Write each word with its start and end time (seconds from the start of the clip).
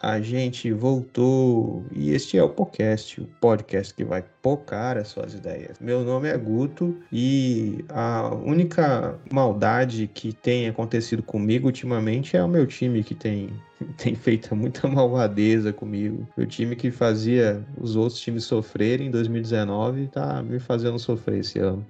a 0.00 0.20
gente 0.20 0.72
voltou 0.72 1.84
e 1.92 2.12
este 2.12 2.38
é 2.38 2.42
o 2.42 2.48
podcast, 2.48 3.20
o 3.20 3.26
podcast 3.40 3.92
que 3.94 4.04
vai 4.04 4.24
pocar 4.42 4.96
as 4.96 5.08
suas 5.08 5.34
ideias. 5.34 5.78
Meu 5.80 6.04
nome 6.04 6.28
é 6.28 6.36
Guto 6.36 6.96
e 7.12 7.84
a 7.88 8.34
única 8.34 9.18
maldade 9.32 10.08
que 10.12 10.32
tem 10.32 10.68
acontecido 10.68 11.22
comigo 11.22 11.66
ultimamente 11.66 12.36
é 12.36 12.42
o 12.42 12.48
meu 12.48 12.66
time 12.66 13.02
que 13.02 13.14
tem 13.14 13.50
tem 13.96 14.14
feito 14.14 14.54
muita 14.56 14.88
malvadeza 14.88 15.72
comigo. 15.72 16.26
Meu 16.36 16.46
time 16.46 16.74
que 16.74 16.90
fazia 16.90 17.64
os 17.80 17.96
outros 17.96 18.20
times 18.20 18.44
sofrerem 18.44 19.08
em 19.08 19.10
2019 19.10 20.08
tá 20.08 20.42
me 20.42 20.58
fazendo 20.58 20.98
sofrer 20.98 21.40
esse 21.40 21.58
ano. 21.58 21.84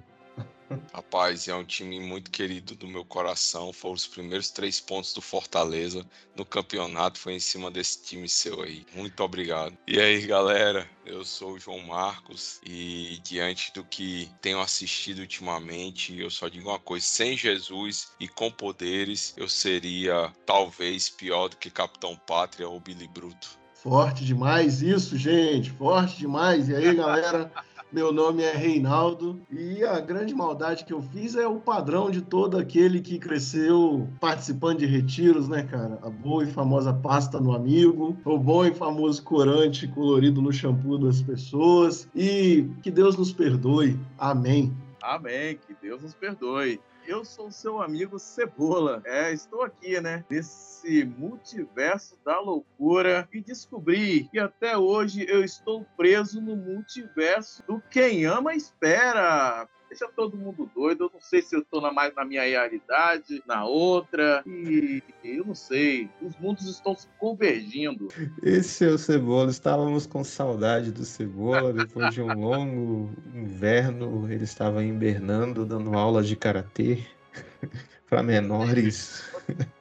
Rapaz, 0.93 1.47
é 1.47 1.55
um 1.55 1.63
time 1.63 1.99
muito 1.99 2.29
querido 2.29 2.75
do 2.75 2.87
meu 2.87 3.03
coração. 3.03 3.73
Foram 3.73 3.95
os 3.95 4.07
primeiros 4.07 4.51
três 4.51 4.79
pontos 4.79 5.13
do 5.13 5.21
Fortaleza 5.21 6.05
no 6.35 6.45
campeonato. 6.45 7.19
Foi 7.19 7.33
em 7.33 7.39
cima 7.39 7.71
desse 7.71 8.03
time 8.03 8.29
seu 8.29 8.61
aí. 8.61 8.85
Muito 8.93 9.21
obrigado. 9.23 9.77
E 9.87 9.99
aí, 9.99 10.25
galera? 10.25 10.89
Eu 11.05 11.25
sou 11.25 11.53
o 11.53 11.59
João 11.59 11.79
Marcos 11.79 12.59
e 12.63 13.19
diante 13.23 13.73
do 13.73 13.83
que 13.83 14.29
tenho 14.41 14.59
assistido 14.59 15.19
ultimamente, 15.19 16.15
eu 16.19 16.29
só 16.29 16.47
digo 16.47 16.69
uma 16.69 16.79
coisa: 16.79 17.05
sem 17.05 17.35
Jesus 17.35 18.11
e 18.19 18.27
com 18.27 18.51
poderes, 18.51 19.33
eu 19.35 19.49
seria 19.49 20.31
talvez 20.45 21.09
pior 21.09 21.47
do 21.47 21.57
que 21.57 21.71
Capitão 21.71 22.15
Pátria 22.15 22.69
ou 22.69 22.79
Billy 22.79 23.07
Bruto. 23.07 23.57
Forte 23.73 24.25
demais 24.25 24.81
isso, 24.81 25.17
gente. 25.17 25.71
Forte 25.71 26.17
demais. 26.17 26.67
E 26.67 26.75
aí, 26.75 26.93
galera? 26.93 27.49
Meu 27.91 28.11
nome 28.11 28.43
é 28.43 28.51
Reinaldo 28.51 29.41
e 29.49 29.83
a 29.83 29.99
grande 29.99 30.35
maldade 30.35 30.85
que 30.85 30.93
eu 30.93 31.01
fiz 31.01 31.35
é 31.35 31.47
o 31.47 31.59
padrão 31.59 32.11
de 32.11 32.21
todo 32.21 32.55
aquele 32.55 33.01
que 33.01 33.17
cresceu 33.17 34.07
participando 34.19 34.77
de 34.77 34.85
retiros, 34.85 35.49
né, 35.49 35.63
cara? 35.63 35.97
A 36.03 36.09
boa 36.09 36.43
e 36.43 36.51
famosa 36.51 36.93
pasta 36.93 37.39
no 37.39 37.51
amigo, 37.51 38.15
o 38.23 38.37
bom 38.37 38.63
e 38.63 38.75
famoso 38.75 39.23
corante 39.23 39.87
colorido 39.87 40.39
no 40.39 40.53
shampoo 40.53 40.99
das 40.99 41.19
pessoas 41.19 42.07
e 42.15 42.69
que 42.83 42.91
Deus 42.91 43.17
nos 43.17 43.33
perdoe. 43.33 43.99
Amém. 44.19 44.71
Amém, 45.01 45.57
que 45.65 45.75
Deus 45.81 46.03
nos 46.03 46.13
perdoe 46.13 46.79
eu 47.09 47.25
sou 47.25 47.51
seu 47.51 47.81
amigo 47.81 48.19
Cebola. 48.19 49.01
É, 49.03 49.33
estou 49.33 49.63
aqui, 49.63 49.99
né, 49.99 50.23
nesse 50.29 50.68
multiverso 51.05 52.17
da 52.23 52.39
loucura 52.39 53.27
e 53.33 53.41
descobri 53.41 54.25
que 54.25 54.39
até 54.39 54.77
hoje 54.77 55.25
eu 55.27 55.43
estou 55.43 55.85
preso 55.97 56.41
no 56.41 56.55
multiverso 56.55 57.63
do 57.67 57.81
quem 57.89 58.25
ama 58.25 58.53
espera 58.53 59.67
deixa 59.89 60.07
todo 60.07 60.37
mundo 60.37 60.69
doido. 60.73 61.05
Eu 61.05 61.11
não 61.13 61.19
sei 61.19 61.41
se 61.41 61.55
eu 61.55 61.61
estou 61.61 61.81
na, 61.81 61.91
mais 61.91 62.13
na 62.15 62.23
minha 62.23 62.43
realidade, 62.43 63.43
na 63.45 63.65
outra, 63.65 64.43
e 64.45 65.01
eu 65.23 65.45
não 65.45 65.55
sei. 65.55 66.09
Os 66.21 66.37
mundos 66.37 66.69
estão 66.69 66.95
se 66.95 67.07
convergindo. 67.17 68.07
Esse 68.41 68.85
é 68.85 68.89
o 68.89 68.97
Cebola. 68.97 69.49
Estávamos 69.49 70.05
com 70.05 70.23
saudade 70.23 70.91
do 70.91 71.03
Cebola 71.03 71.73
depois 71.73 72.13
de 72.13 72.21
um 72.21 72.33
longo 72.33 73.11
inverno. 73.33 74.31
Ele 74.31 74.43
estava 74.43 74.83
hibernando, 74.83 75.65
dando 75.65 75.97
aulas 75.97 76.27
de 76.27 76.35
karatê 76.35 77.03
para 78.07 78.21
menores. 78.21 79.23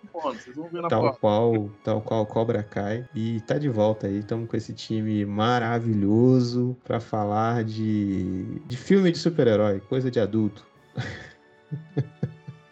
tal 0.89 1.15
qual, 1.15 1.71
tal 1.83 2.01
qual 2.03 2.27
Cobra 2.27 2.63
Kai. 2.63 3.09
E 3.15 3.41
tá 3.43 3.59
de 3.59 3.69
volta 3.69 4.07
aí, 4.07 4.19
estamos 4.19 4.49
com 4.49 4.57
esse 4.57 4.73
time 4.73 5.25
maravilhoso 5.25 6.77
para 6.85 7.01
falar 7.01 7.65
de, 7.65 8.61
de 8.67 8.77
filme 8.77 9.11
de 9.13 9.19
super-herói, 9.19 9.81
coisa 9.81 10.11
de 10.11 10.21
adulto. 10.21 10.67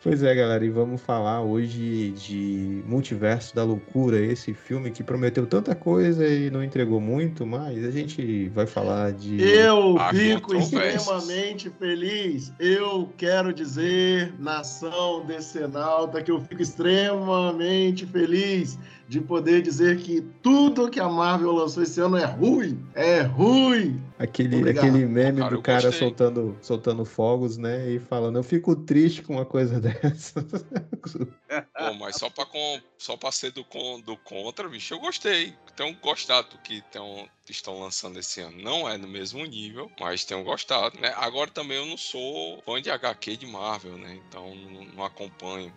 Pois 0.07 0.23
é, 0.23 0.33
galera, 0.37 0.65
e 0.65 0.71
vamos 0.71 1.01
falar 1.01 1.43
hoje 1.43 2.13
de 2.13 2.81
Multiverso 2.87 3.53
da 3.57 3.65
Loucura, 3.65 4.21
esse 4.21 4.55
filme 4.55 4.93
que 4.93 5.03
prometeu 5.03 5.45
tanta 5.49 5.75
coisa 5.75 6.25
e 6.25 6.49
não 6.49 6.63
entregou 6.63 7.01
muito, 7.01 7.45
mas 7.45 7.85
a 7.85 7.91
gente 7.91 8.49
vai 8.51 8.69
falar 8.69 9.11
de. 9.11 9.43
Eu 9.43 9.97
fico 10.13 10.55
extremamente 10.55 11.69
feliz. 11.71 12.53
Eu 12.61 13.11
quero 13.17 13.53
dizer, 13.53 14.33
nação 14.39 15.27
decenalta, 15.27 16.23
que 16.23 16.31
eu 16.31 16.41
fico 16.41 16.63
extremamente 16.63 18.07
feliz 18.07 18.79
de 19.09 19.21
poder 19.21 19.63
dizer 19.63 19.99
que 19.99 20.21
tudo 20.43 20.89
que 20.89 21.01
a 21.01 21.09
Marvel 21.09 21.53
lançou 21.53 21.83
esse 21.83 22.01
ano 22.01 22.17
é 22.17 22.25
ruim. 22.25 22.79
É 22.95 23.23
ruim. 23.23 24.01
Aquele, 24.19 24.71
aquele 24.71 25.05
meme 25.05 25.41
cara, 25.41 25.55
do 25.55 25.63
cara 25.63 25.93
soltando, 25.93 26.57
soltando 26.63 27.05
fogos, 27.05 27.59
né? 27.59 27.91
E 27.91 28.01
falando, 28.01 28.37
eu 28.37 28.43
fico 28.43 28.75
triste 28.75 29.23
com 29.23 29.35
uma 29.35 29.45
coisa 29.45 29.79
dessa. 29.81 30.43
Pô, 30.43 31.95
mas 31.99 32.17
só 32.17 32.31
pra, 32.31 32.47
com, 32.47 32.81
só 32.97 33.15
pra 33.17 33.31
ser 33.31 33.53
do, 33.53 33.67
do 34.05 34.17
contra, 34.17 34.69
bicho, 34.69 34.95
eu 34.95 34.99
gostei. 35.01 35.55
Tenho 35.77 35.95
gostado 35.97 36.49
do 36.49 36.59
que 36.59 36.83
tão, 36.91 37.29
estão 37.47 37.79
lançando 37.79 38.19
esse 38.19 38.41
ano. 38.41 38.57
Não 38.63 38.89
é 38.89 38.97
no 38.97 39.07
mesmo 39.07 39.45
nível, 39.45 39.91
mas 40.01 40.25
tenho 40.25 40.43
gostado, 40.43 40.99
né? 40.99 41.13
Agora 41.17 41.51
também 41.51 41.77
eu 41.77 41.85
não 41.85 41.99
sou 41.99 42.63
fã 42.65 42.81
de 42.81 42.91
HQ 42.91 43.37
de 43.37 43.47
Marvel, 43.47 43.99
né? 43.99 44.19
Então 44.27 44.55
não, 44.55 44.85
não 44.87 45.05
acompanho 45.05 45.71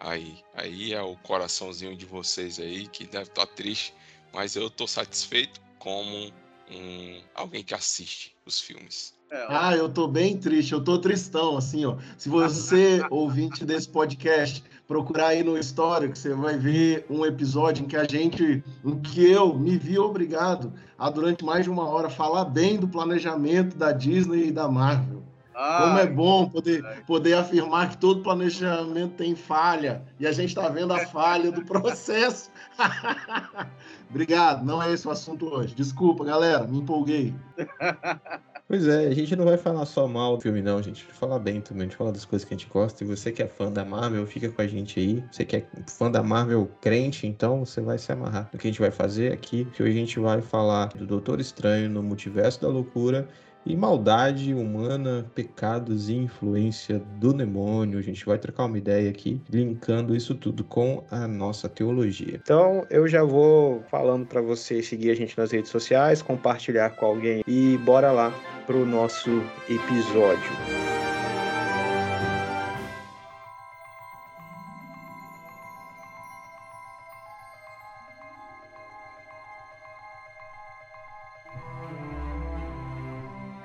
aí. 0.00 0.38
Aí 0.54 0.94
é 0.94 1.02
o 1.02 1.14
coraçãozinho 1.16 1.94
de 1.94 2.06
vocês 2.06 2.58
aí 2.58 2.88
que 2.88 3.04
deve 3.06 3.24
estar 3.24 3.46
tá 3.46 3.52
triste, 3.54 3.92
mas 4.32 4.56
eu 4.56 4.70
tô 4.70 4.86
satisfeito 4.86 5.60
como 5.78 6.32
um, 6.74 7.20
alguém 7.34 7.62
que 7.62 7.74
assiste 7.74 8.34
os 8.46 8.60
filmes. 8.60 9.14
É, 9.30 9.46
ah, 9.48 9.74
eu 9.74 9.88
tô 9.88 10.06
bem 10.06 10.36
triste, 10.36 10.72
eu 10.72 10.84
tô 10.84 10.98
tristão, 10.98 11.56
assim, 11.56 11.86
ó. 11.86 11.96
Se 12.18 12.28
você, 12.28 13.02
ouvinte 13.10 13.64
desse 13.64 13.88
podcast, 13.88 14.62
procurar 14.86 15.28
aí 15.28 15.42
no 15.42 15.56
histórico, 15.56 16.16
você 16.16 16.34
vai 16.34 16.58
ver 16.58 17.06
um 17.08 17.24
episódio 17.24 17.82
em 17.82 17.88
que 17.88 17.96
a 17.96 18.04
gente, 18.04 18.62
em 18.84 19.00
que 19.00 19.30
eu 19.30 19.54
me 19.58 19.78
vi 19.78 19.98
obrigado 19.98 20.72
a, 20.98 21.08
durante 21.08 21.42
mais 21.42 21.64
de 21.64 21.70
uma 21.70 21.88
hora, 21.88 22.10
falar 22.10 22.44
bem 22.44 22.78
do 22.78 22.86
planejamento 22.86 23.76
da 23.76 23.90
Disney 23.90 24.48
e 24.48 24.52
da 24.52 24.68
Marvel. 24.68 25.21
Como 25.54 25.98
é 25.98 26.06
bom 26.06 26.48
poder, 26.48 26.82
poder 27.06 27.34
afirmar 27.34 27.90
que 27.90 27.98
todo 27.98 28.22
planejamento 28.22 29.14
tem 29.14 29.36
falha 29.36 30.02
e 30.18 30.26
a 30.26 30.32
gente 30.32 30.48
está 30.48 30.68
vendo 30.68 30.92
a 30.92 31.06
falha 31.06 31.52
do 31.52 31.64
processo. 31.64 32.50
Obrigado, 34.08 34.64
não 34.64 34.82
é 34.82 34.92
esse 34.92 35.06
o 35.06 35.10
assunto 35.10 35.46
hoje. 35.46 35.74
Desculpa, 35.74 36.24
galera, 36.24 36.66
me 36.66 36.78
empolguei. 36.78 37.34
Pois 38.72 38.88
é, 38.88 39.08
a 39.08 39.14
gente 39.14 39.36
não 39.36 39.44
vai 39.44 39.58
falar 39.58 39.84
só 39.84 40.08
mal 40.08 40.38
do 40.38 40.42
filme, 40.42 40.62
não, 40.62 40.82
gente. 40.82 40.94
A 40.94 40.98
gente 41.00 41.06
vai 41.08 41.14
falar 41.14 41.38
bem 41.38 41.60
também, 41.60 41.82
a 41.82 41.84
gente 41.90 41.96
fala 41.96 42.10
das 42.10 42.24
coisas 42.24 42.48
que 42.48 42.54
a 42.54 42.56
gente 42.56 42.70
gosta. 42.70 43.04
E 43.04 43.06
você 43.06 43.30
que 43.30 43.42
é 43.42 43.46
fã 43.46 43.70
da 43.70 43.84
Marvel, 43.84 44.26
fica 44.26 44.48
com 44.48 44.62
a 44.62 44.66
gente 44.66 44.98
aí. 44.98 45.22
Você 45.30 45.44
que 45.44 45.56
é 45.56 45.66
fã 45.86 46.10
da 46.10 46.22
Marvel 46.22 46.70
crente, 46.80 47.26
então 47.26 47.66
você 47.66 47.82
vai 47.82 47.98
se 47.98 48.10
amarrar 48.10 48.48
no 48.50 48.58
que 48.58 48.66
a 48.66 48.70
gente 48.70 48.80
vai 48.80 48.90
fazer 48.90 49.30
aqui. 49.30 49.66
Que 49.74 49.82
hoje 49.82 49.92
a 49.92 50.00
gente 50.00 50.18
vai 50.18 50.40
falar 50.40 50.86
do 50.86 51.06
Doutor 51.06 51.38
Estranho 51.38 51.90
no 51.90 52.02
Multiverso 52.02 52.62
da 52.62 52.68
Loucura 52.68 53.28
e 53.64 53.76
maldade 53.76 54.54
humana, 54.54 55.24
pecados 55.34 56.08
e 56.08 56.14
influência 56.14 57.00
do 57.18 57.32
demônio. 57.32 57.98
A 57.98 58.02
gente 58.02 58.24
vai 58.24 58.38
trocar 58.38 58.64
uma 58.64 58.78
ideia 58.78 59.10
aqui, 59.10 59.40
linkando 59.50 60.14
isso 60.14 60.34
tudo 60.34 60.64
com 60.64 61.04
a 61.10 61.26
nossa 61.26 61.68
teologia. 61.68 62.40
Então, 62.42 62.86
eu 62.90 63.06
já 63.06 63.22
vou 63.22 63.82
falando 63.90 64.26
para 64.26 64.40
você 64.40 64.82
seguir 64.82 65.10
a 65.10 65.14
gente 65.14 65.36
nas 65.38 65.52
redes 65.52 65.70
sociais, 65.70 66.22
compartilhar 66.22 66.90
com 66.90 67.06
alguém 67.06 67.42
e 67.46 67.78
bora 67.78 68.10
lá 68.10 68.32
pro 68.66 68.84
nosso 68.86 69.30
episódio. 69.68 71.01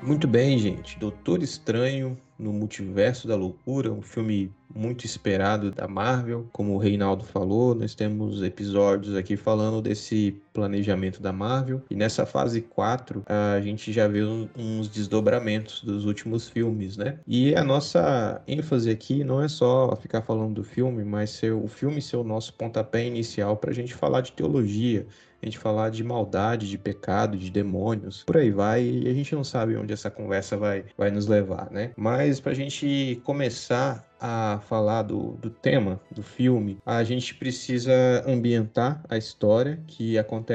Muito 0.02 0.28
bem, 0.28 0.58
gente. 0.58 0.98
Doutor 1.00 1.42
Estranho 1.42 2.18
no 2.38 2.54
Multiverso 2.54 3.28
da 3.28 3.36
Loucura, 3.36 3.92
um 3.92 4.02
filme 4.02 4.54
muito 4.74 5.06
esperado 5.06 5.72
da 5.72 5.88
Marvel. 5.88 6.48
Como 6.54 6.76
o 6.76 6.78
Reinaldo 6.78 7.24
falou, 7.24 7.74
nós 7.74 7.96
temos 7.96 8.44
episódios 8.44 9.16
aqui 9.16 9.36
falando 9.36 9.82
desse 9.82 10.40
planejamento 10.58 11.22
da 11.22 11.32
Marvel. 11.32 11.84
E 11.88 11.96
nessa 11.96 12.26
fase 12.26 12.62
4, 12.62 13.24
a 13.28 13.62
gente 13.62 13.94
já 13.94 14.08
vê 14.08 14.24
uns 14.24 14.90
desdobramentos 14.90 15.84
dos 15.84 16.06
últimos 16.06 16.50
filmes, 16.50 16.98
né? 16.98 17.20
E 17.28 17.54
a 17.54 17.64
nossa 17.64 18.42
ênfase 18.48 18.90
aqui 18.90 19.24
não 19.24 19.40
é 19.40 19.48
só 19.48 19.96
ficar 19.96 20.24
falando 20.24 20.56
do 20.56 20.64
filme, 20.64 21.04
mas 21.04 21.30
ser 21.30 21.54
o 21.54 21.68
filme 21.68 22.02
ser 22.02 22.18
o 22.18 22.24
nosso 22.24 22.56
pontapé 22.56 23.06
inicial 23.06 23.56
para 23.56 23.70
a 23.70 23.74
gente 23.74 23.94
falar 23.94 24.22
de 24.22 24.32
teologia, 24.32 25.06
a 25.42 25.46
gente 25.46 25.60
falar 25.60 25.92
de 25.92 26.04
maldade, 26.04 26.68
de 26.68 26.78
pecado, 26.78 27.38
de 27.38 27.52
demônios, 27.52 28.24
por 28.24 28.38
aí 28.38 28.50
vai, 28.50 28.84
e 28.84 29.08
a 29.08 29.14
gente 29.14 29.36
não 29.36 29.44
sabe 29.44 29.76
onde 29.76 29.94
essa 29.94 30.10
conversa 30.10 30.58
vai, 30.58 30.86
vai 30.98 31.12
nos 31.12 31.28
levar, 31.28 31.70
né? 31.72 31.92
Mas 31.96 32.40
para 32.40 32.52
a 32.52 32.56
gente 32.56 33.22
começar 33.24 34.08
a 34.20 34.60
falar 34.68 35.04
do, 35.04 35.34
do 35.34 35.50
tema 35.50 36.02
do 36.12 36.24
filme, 36.24 36.80
a 36.86 37.04
gente 37.04 37.36
precisa 37.36 37.94
ambientar 38.26 39.04
a 39.08 39.18
história 39.18 39.80
que 39.86 40.18
acontece 40.18 40.47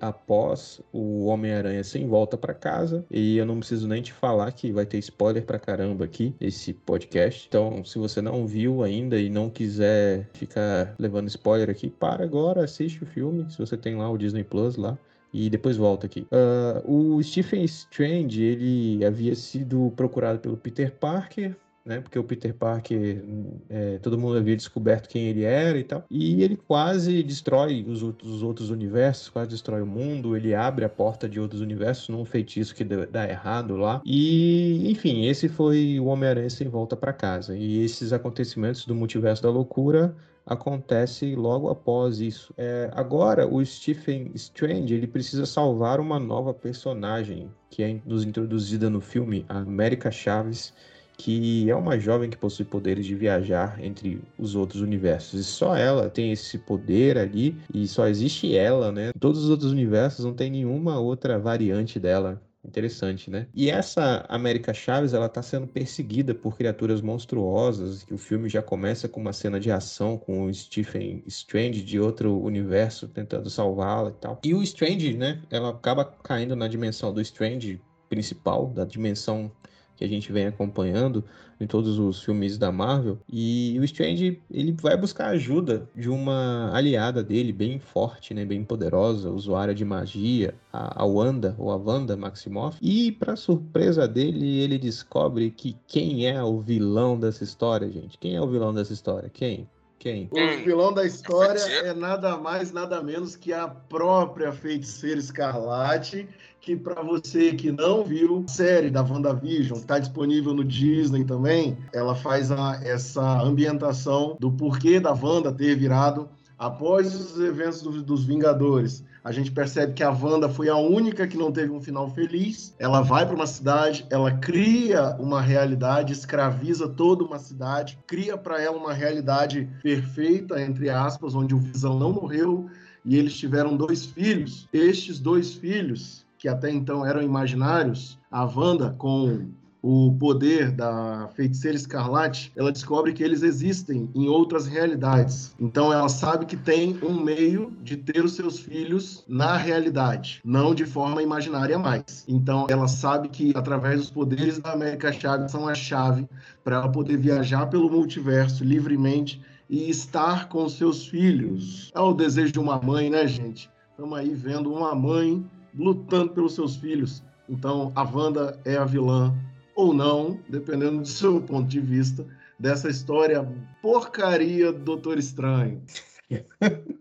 após 0.00 0.80
o 0.92 1.26
Homem-Aranha 1.26 1.84
sem 1.84 2.06
volta 2.06 2.36
para 2.36 2.54
casa. 2.54 3.04
E 3.10 3.36
eu 3.36 3.46
não 3.46 3.58
preciso 3.58 3.88
nem 3.88 4.02
te 4.02 4.12
falar 4.12 4.50
que 4.52 4.72
vai 4.72 4.86
ter 4.86 4.98
spoiler 4.98 5.44
pra 5.44 5.58
caramba 5.58 6.04
aqui 6.04 6.34
nesse 6.40 6.72
podcast. 6.72 7.46
Então, 7.48 7.84
se 7.84 7.98
você 7.98 8.20
não 8.20 8.46
viu 8.46 8.82
ainda 8.82 9.18
e 9.18 9.28
não 9.28 9.48
quiser 9.50 10.28
ficar 10.34 10.94
levando 10.98 11.28
spoiler 11.28 11.70
aqui, 11.70 11.88
para 11.88 12.24
agora, 12.24 12.64
assiste 12.64 13.02
o 13.02 13.06
filme. 13.06 13.50
Se 13.50 13.58
você 13.58 13.76
tem 13.76 13.96
lá 13.96 14.10
o 14.10 14.18
Disney 14.18 14.44
Plus 14.44 14.76
lá 14.76 14.98
e 15.32 15.50
depois 15.50 15.76
volta 15.76 16.06
aqui. 16.06 16.26
Uh, 16.32 17.16
o 17.16 17.22
Stephen 17.22 17.64
Strange, 17.64 18.42
ele 18.42 19.04
havia 19.04 19.34
sido 19.34 19.92
procurado 19.94 20.38
pelo 20.38 20.56
Peter 20.56 20.90
Parker 20.92 21.54
né? 21.86 22.00
Porque 22.00 22.18
o 22.18 22.24
Peter 22.24 22.52
Parker, 22.52 23.24
é, 23.70 23.98
todo 23.98 24.18
mundo 24.18 24.36
havia 24.36 24.56
descoberto 24.56 25.08
quem 25.08 25.28
ele 25.28 25.44
era 25.44 25.78
e 25.78 25.84
tal. 25.84 26.04
E 26.10 26.42
ele 26.42 26.56
quase 26.56 27.22
destrói 27.22 27.84
os 27.88 28.02
outros, 28.02 28.30
os 28.30 28.42
outros 28.42 28.70
universos, 28.70 29.28
quase 29.28 29.50
destrói 29.50 29.82
o 29.82 29.86
mundo. 29.86 30.36
Ele 30.36 30.54
abre 30.54 30.84
a 30.84 30.88
porta 30.88 31.28
de 31.28 31.38
outros 31.38 31.60
universos 31.60 32.08
num 32.08 32.24
feitiço 32.24 32.74
que 32.74 32.82
dá 32.82 33.28
errado 33.28 33.76
lá. 33.76 34.02
E, 34.04 34.90
enfim, 34.90 35.26
esse 35.26 35.48
foi 35.48 36.00
o 36.00 36.06
Homem-Aranha 36.06 36.50
sem 36.50 36.68
volta 36.68 36.96
para 36.96 37.12
casa. 37.12 37.56
E 37.56 37.84
esses 37.84 38.12
acontecimentos 38.12 38.84
do 38.84 38.94
multiverso 38.94 39.44
da 39.44 39.50
loucura 39.50 40.14
acontece 40.44 41.34
logo 41.34 41.68
após 41.68 42.20
isso. 42.20 42.52
É, 42.56 42.90
agora, 42.94 43.46
o 43.46 43.64
Stephen 43.64 44.30
Strange 44.34 44.94
ele 44.94 45.06
precisa 45.06 45.46
salvar 45.46 45.98
uma 46.00 46.18
nova 46.18 46.52
personagem 46.52 47.50
que 47.68 47.82
é 47.82 48.00
nos 48.06 48.24
introduzida 48.24 48.88
no 48.88 49.00
filme, 49.00 49.44
a 49.48 49.58
América 49.58 50.10
Chaves 50.10 50.72
que 51.16 51.68
é 51.70 51.74
uma 51.74 51.98
jovem 51.98 52.28
que 52.28 52.36
possui 52.36 52.64
poderes 52.64 53.06
de 53.06 53.14
viajar 53.14 53.82
entre 53.82 54.20
os 54.38 54.54
outros 54.54 54.82
universos. 54.82 55.40
E 55.40 55.44
só 55.44 55.76
ela 55.76 56.10
tem 56.10 56.32
esse 56.32 56.58
poder 56.58 57.18
ali, 57.18 57.56
e 57.72 57.86
só 57.88 58.06
existe 58.06 58.56
ela, 58.56 58.92
né? 58.92 59.12
Todos 59.18 59.44
os 59.44 59.50
outros 59.50 59.72
universos 59.72 60.24
não 60.24 60.34
tem 60.34 60.50
nenhuma 60.50 60.98
outra 60.98 61.38
variante 61.38 61.98
dela. 61.98 62.42
Interessante, 62.66 63.30
né? 63.30 63.46
E 63.54 63.70
essa 63.70 64.26
América 64.28 64.74
Chaves, 64.74 65.14
ela 65.14 65.28
tá 65.28 65.40
sendo 65.40 65.68
perseguida 65.68 66.34
por 66.34 66.56
criaturas 66.56 67.00
monstruosas, 67.00 68.02
que 68.02 68.12
o 68.12 68.18
filme 68.18 68.48
já 68.48 68.60
começa 68.60 69.08
com 69.08 69.20
uma 69.20 69.32
cena 69.32 69.60
de 69.60 69.70
ação 69.70 70.18
com 70.18 70.44
o 70.44 70.52
Stephen 70.52 71.22
Strange 71.28 71.82
de 71.82 72.00
outro 72.00 72.36
universo 72.42 73.06
tentando 73.06 73.48
salvá-la 73.48 74.10
e 74.10 74.14
tal. 74.14 74.40
E 74.44 74.52
o 74.52 74.62
Strange, 74.64 75.16
né? 75.16 75.40
Ela 75.48 75.70
acaba 75.70 76.04
caindo 76.04 76.56
na 76.56 76.66
dimensão 76.66 77.14
do 77.14 77.20
Strange 77.20 77.80
principal, 78.08 78.66
da 78.68 78.84
dimensão 78.84 79.50
que 79.96 80.04
a 80.04 80.08
gente 80.08 80.30
vem 80.30 80.46
acompanhando 80.46 81.24
em 81.58 81.66
todos 81.66 81.98
os 81.98 82.22
filmes 82.22 82.58
da 82.58 82.70
Marvel. 82.70 83.18
E 83.28 83.76
o 83.80 83.84
Strange, 83.84 84.40
ele 84.50 84.72
vai 84.72 84.96
buscar 84.96 85.28
ajuda 85.28 85.88
de 85.94 86.08
uma 86.08 86.70
aliada 86.74 87.22
dele, 87.22 87.52
bem 87.52 87.78
forte, 87.78 88.34
né, 88.34 88.44
bem 88.44 88.62
poderosa, 88.62 89.30
usuária 89.30 89.74
de 89.74 89.84
magia, 89.84 90.54
a, 90.72 91.04
Wanda, 91.04 91.54
ou 91.58 91.70
a 91.70 91.76
Wanda 91.76 92.16
Maximoff. 92.16 92.78
E, 92.82 93.12
para 93.12 93.36
surpresa 93.36 94.06
dele, 94.06 94.58
ele 94.60 94.78
descobre 94.78 95.50
que 95.50 95.76
quem 95.86 96.26
é 96.26 96.42
o 96.42 96.60
vilão 96.60 97.18
dessa 97.18 97.42
história, 97.42 97.90
gente? 97.90 98.18
Quem 98.18 98.36
é 98.36 98.40
o 98.40 98.48
vilão 98.48 98.74
dessa 98.74 98.92
história? 98.92 99.30
Quem? 99.32 99.66
Quem? 99.98 100.28
O 100.30 100.64
vilão 100.64 100.92
da 100.92 101.04
história 101.04 101.58
é 101.84 101.94
nada 101.94 102.36
mais, 102.36 102.70
nada 102.70 103.02
menos 103.02 103.34
que 103.34 103.52
a 103.52 103.66
própria 103.66 104.52
feiticeira 104.52 105.18
Escarlate, 105.18 106.28
que 106.66 106.74
para 106.76 107.00
você 107.00 107.52
que 107.52 107.70
não 107.70 108.02
viu, 108.02 108.44
a 108.44 108.50
série 108.50 108.90
da 108.90 109.00
WandaVision 109.00 109.78
está 109.78 110.00
disponível 110.00 110.52
no 110.52 110.64
Disney 110.64 111.24
também. 111.24 111.78
Ela 111.94 112.16
faz 112.16 112.50
a, 112.50 112.80
essa 112.82 113.40
ambientação 113.40 114.36
do 114.40 114.50
porquê 114.50 114.98
da 114.98 115.12
Wanda 115.12 115.52
ter 115.52 115.76
virado 115.76 116.28
após 116.58 117.14
os 117.14 117.38
eventos 117.38 117.82
do, 117.82 118.02
dos 118.02 118.24
Vingadores 118.24 119.04
a 119.22 119.32
gente 119.32 119.50
percebe 119.50 119.92
que 119.92 120.04
a 120.04 120.10
Wanda 120.10 120.48
foi 120.48 120.68
a 120.68 120.76
única 120.76 121.26
que 121.26 121.36
não 121.36 121.50
teve 121.50 121.72
um 121.72 121.80
final 121.80 122.08
feliz. 122.08 122.72
Ela 122.78 123.00
vai 123.00 123.26
para 123.26 123.34
uma 123.34 123.46
cidade, 123.46 124.06
ela 124.08 124.30
cria 124.30 125.16
uma 125.18 125.40
realidade, 125.42 126.12
escraviza 126.12 126.88
toda 126.88 127.24
uma 127.24 127.40
cidade, 127.40 127.98
cria 128.06 128.38
para 128.38 128.62
ela 128.62 128.76
uma 128.76 128.92
realidade 128.92 129.68
perfeita, 129.82 130.62
entre 130.62 130.88
aspas, 130.90 131.34
onde 131.34 131.56
o 131.56 131.58
Visão 131.58 131.98
não 131.98 132.12
morreu 132.12 132.70
e 133.04 133.16
eles 133.16 133.36
tiveram 133.36 133.76
dois 133.76 134.06
filhos. 134.06 134.68
Estes 134.72 135.18
dois 135.18 135.54
filhos, 135.54 136.25
que 136.46 136.48
até 136.48 136.70
então 136.70 137.04
eram 137.04 137.20
imaginários, 137.20 138.16
a 138.30 138.44
Wanda 138.44 138.94
com 138.96 139.48
o 139.82 140.14
poder 140.16 140.70
da 140.70 141.28
feiticeira 141.34 141.76
escarlate, 141.76 142.52
ela 142.54 142.70
descobre 142.70 143.12
que 143.12 143.20
eles 143.20 143.42
existem 143.42 144.08
em 144.14 144.28
outras 144.28 144.64
realidades. 144.64 145.56
Então 145.58 145.92
ela 145.92 146.08
sabe 146.08 146.46
que 146.46 146.56
tem 146.56 147.00
um 147.02 147.20
meio 147.20 147.76
de 147.82 147.96
ter 147.96 148.24
os 148.24 148.34
seus 148.34 148.60
filhos 148.60 149.24
na 149.26 149.56
realidade, 149.56 150.40
não 150.44 150.72
de 150.72 150.86
forma 150.86 151.20
imaginária 151.20 151.80
mais. 151.80 152.24
Então 152.28 152.68
ela 152.70 152.86
sabe 152.86 153.28
que 153.28 153.52
através 153.56 153.98
dos 153.98 154.10
poderes 154.10 154.60
da 154.60 154.72
América 154.72 155.12
Chave 155.12 155.50
são 155.50 155.66
a 155.66 155.74
chave 155.74 156.28
para 156.62 156.76
ela 156.76 156.88
poder 156.88 157.16
viajar 157.16 157.66
pelo 157.66 157.90
multiverso 157.90 158.62
livremente 158.62 159.42
e 159.68 159.90
estar 159.90 160.48
com 160.48 160.68
seus 160.68 161.08
filhos. 161.08 161.90
É 161.92 161.98
o 161.98 162.14
desejo 162.14 162.52
de 162.52 162.60
uma 162.60 162.80
mãe, 162.80 163.10
né, 163.10 163.26
gente? 163.26 163.68
Estamos 163.90 164.18
aí 164.18 164.32
vendo 164.32 164.72
uma 164.72 164.94
mãe 164.94 165.44
lutando 165.76 166.32
pelos 166.32 166.54
seus 166.54 166.76
filhos. 166.76 167.22
Então, 167.48 167.92
a 167.94 168.02
Wanda 168.02 168.60
é 168.64 168.76
a 168.76 168.84
vilã 168.84 169.34
ou 169.74 169.92
não, 169.92 170.40
dependendo 170.48 171.02
do 171.02 171.08
seu 171.08 171.40
ponto 171.40 171.68
de 171.68 171.80
vista, 171.80 172.26
dessa 172.58 172.88
história 172.88 173.46
porcaria 173.82 174.72
do 174.72 174.80
Doutor 174.80 175.18
Estranho. 175.18 175.82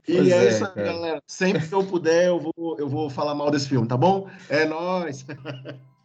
e 0.07 0.17
é, 0.17 0.45
é, 0.45 0.49
isso 0.49 0.65
aí, 0.65 0.75
galera. 0.75 1.23
Sempre 1.25 1.67
que 1.67 1.73
eu 1.73 1.85
puder, 1.85 2.27
eu 2.27 2.39
vou, 2.39 2.77
eu 2.77 2.87
vou 2.87 3.09
falar 3.09 3.33
mal 3.33 3.49
desse 3.49 3.69
filme, 3.69 3.87
tá 3.87 3.97
bom? 3.97 4.29
É 4.49 4.65
nóis! 4.65 5.25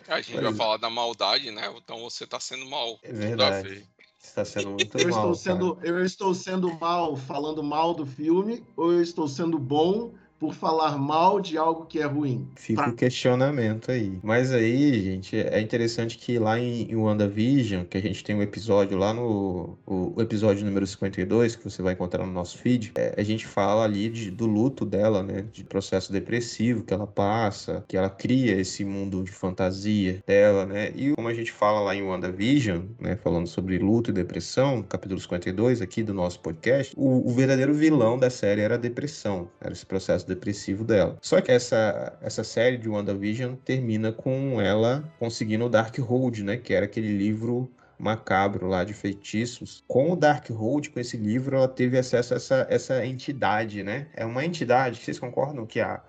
A 0.08 0.20
gente 0.20 0.40
vai 0.40 0.54
falar 0.54 0.76
da 0.78 0.90
maldade, 0.90 1.50
né? 1.50 1.72
Então 1.76 2.00
você 2.00 2.26
tá 2.26 2.40
sendo 2.40 2.66
mal. 2.66 2.98
É 3.02 3.12
verdade. 3.12 3.86
Está 4.22 4.44
sendo 4.44 4.70
muito 4.70 4.98
eu 4.98 5.08
mal. 5.08 5.18
Estou 5.18 5.34
sendo, 5.34 5.78
eu 5.82 6.04
estou 6.04 6.34
sendo 6.34 6.72
mal 6.80 7.16
falando 7.16 7.62
mal 7.62 7.94
do 7.94 8.04
filme, 8.04 8.64
ou 8.76 8.92
eu 8.92 9.02
estou 9.02 9.28
sendo 9.28 9.58
bom 9.58 10.12
por 10.40 10.54
falar 10.54 10.96
mal 10.96 11.38
de 11.38 11.58
algo 11.58 11.84
que 11.84 12.00
é 12.00 12.06
ruim. 12.06 12.48
Fica 12.56 12.88
o 12.88 12.94
questionamento 12.94 13.92
aí. 13.92 14.18
Mas 14.22 14.50
aí, 14.52 14.98
gente, 15.02 15.36
é 15.36 15.60
interessante 15.60 16.16
que 16.16 16.38
lá 16.38 16.58
em, 16.58 16.90
em 16.90 16.96
WandaVision, 16.96 17.84
que 17.84 17.98
a 17.98 18.00
gente 18.00 18.24
tem 18.24 18.34
um 18.34 18.40
episódio 18.40 18.96
lá 18.96 19.12
no 19.12 19.78
o, 19.86 20.14
o 20.16 20.22
episódio 20.22 20.64
número 20.64 20.86
52, 20.86 21.56
que 21.56 21.64
você 21.64 21.82
vai 21.82 21.92
encontrar 21.92 22.24
no 22.24 22.32
nosso 22.32 22.56
feed, 22.56 22.92
é, 22.94 23.14
a 23.18 23.22
gente 23.22 23.46
fala 23.46 23.84
ali 23.84 24.08
de, 24.08 24.30
do 24.30 24.46
luto 24.46 24.86
dela, 24.86 25.22
né? 25.22 25.44
De 25.52 25.62
processo 25.62 26.10
depressivo 26.10 26.82
que 26.84 26.94
ela 26.94 27.06
passa, 27.06 27.84
que 27.86 27.96
ela 27.96 28.08
cria 28.08 28.58
esse 28.58 28.82
mundo 28.82 29.22
de 29.22 29.30
fantasia 29.30 30.22
dela, 30.26 30.64
né? 30.64 30.90
E 30.96 31.12
como 31.14 31.28
a 31.28 31.34
gente 31.34 31.52
fala 31.52 31.80
lá 31.80 31.94
em 31.94 32.02
WandaVision, 32.02 32.84
né? 32.98 33.14
Falando 33.16 33.46
sobre 33.46 33.78
luto 33.78 34.08
e 34.08 34.14
depressão, 34.14 34.82
capítulo 34.82 35.20
52 35.20 35.82
aqui 35.82 36.02
do 36.02 36.14
nosso 36.14 36.40
podcast, 36.40 36.94
o, 36.96 37.28
o 37.28 37.34
verdadeiro 37.34 37.74
vilão 37.74 38.18
da 38.18 38.30
série 38.30 38.62
era 38.62 38.76
a 38.76 38.78
depressão, 38.78 39.50
era 39.60 39.74
esse 39.74 39.84
processo 39.84 40.29
depressivo 40.30 40.84
dela. 40.84 41.16
Só 41.20 41.40
que 41.40 41.52
essa, 41.52 42.16
essa 42.22 42.42
série 42.42 42.78
de 42.78 42.88
WandaVision 42.88 43.54
termina 43.64 44.12
com 44.12 44.60
ela 44.60 45.04
conseguindo 45.18 45.66
o 45.66 45.68
Darkhold, 45.68 46.42
né? 46.42 46.56
Que 46.56 46.72
era 46.72 46.86
aquele 46.86 47.16
livro 47.16 47.70
macabro 47.98 48.66
lá 48.66 48.82
de 48.82 48.94
feitiços. 48.94 49.84
Com 49.86 50.12
o 50.12 50.16
Darkhold, 50.16 50.90
com 50.90 50.98
esse 50.98 51.16
livro, 51.16 51.56
ela 51.56 51.68
teve 51.68 51.98
acesso 51.98 52.32
a 52.32 52.36
essa, 52.36 52.66
essa 52.70 53.06
entidade, 53.06 53.82
né? 53.82 54.06
É 54.14 54.24
uma 54.24 54.44
entidade. 54.44 54.98
Vocês 54.98 55.18
concordam 55.18 55.66
que 55.66 55.80
a, 55.80 56.00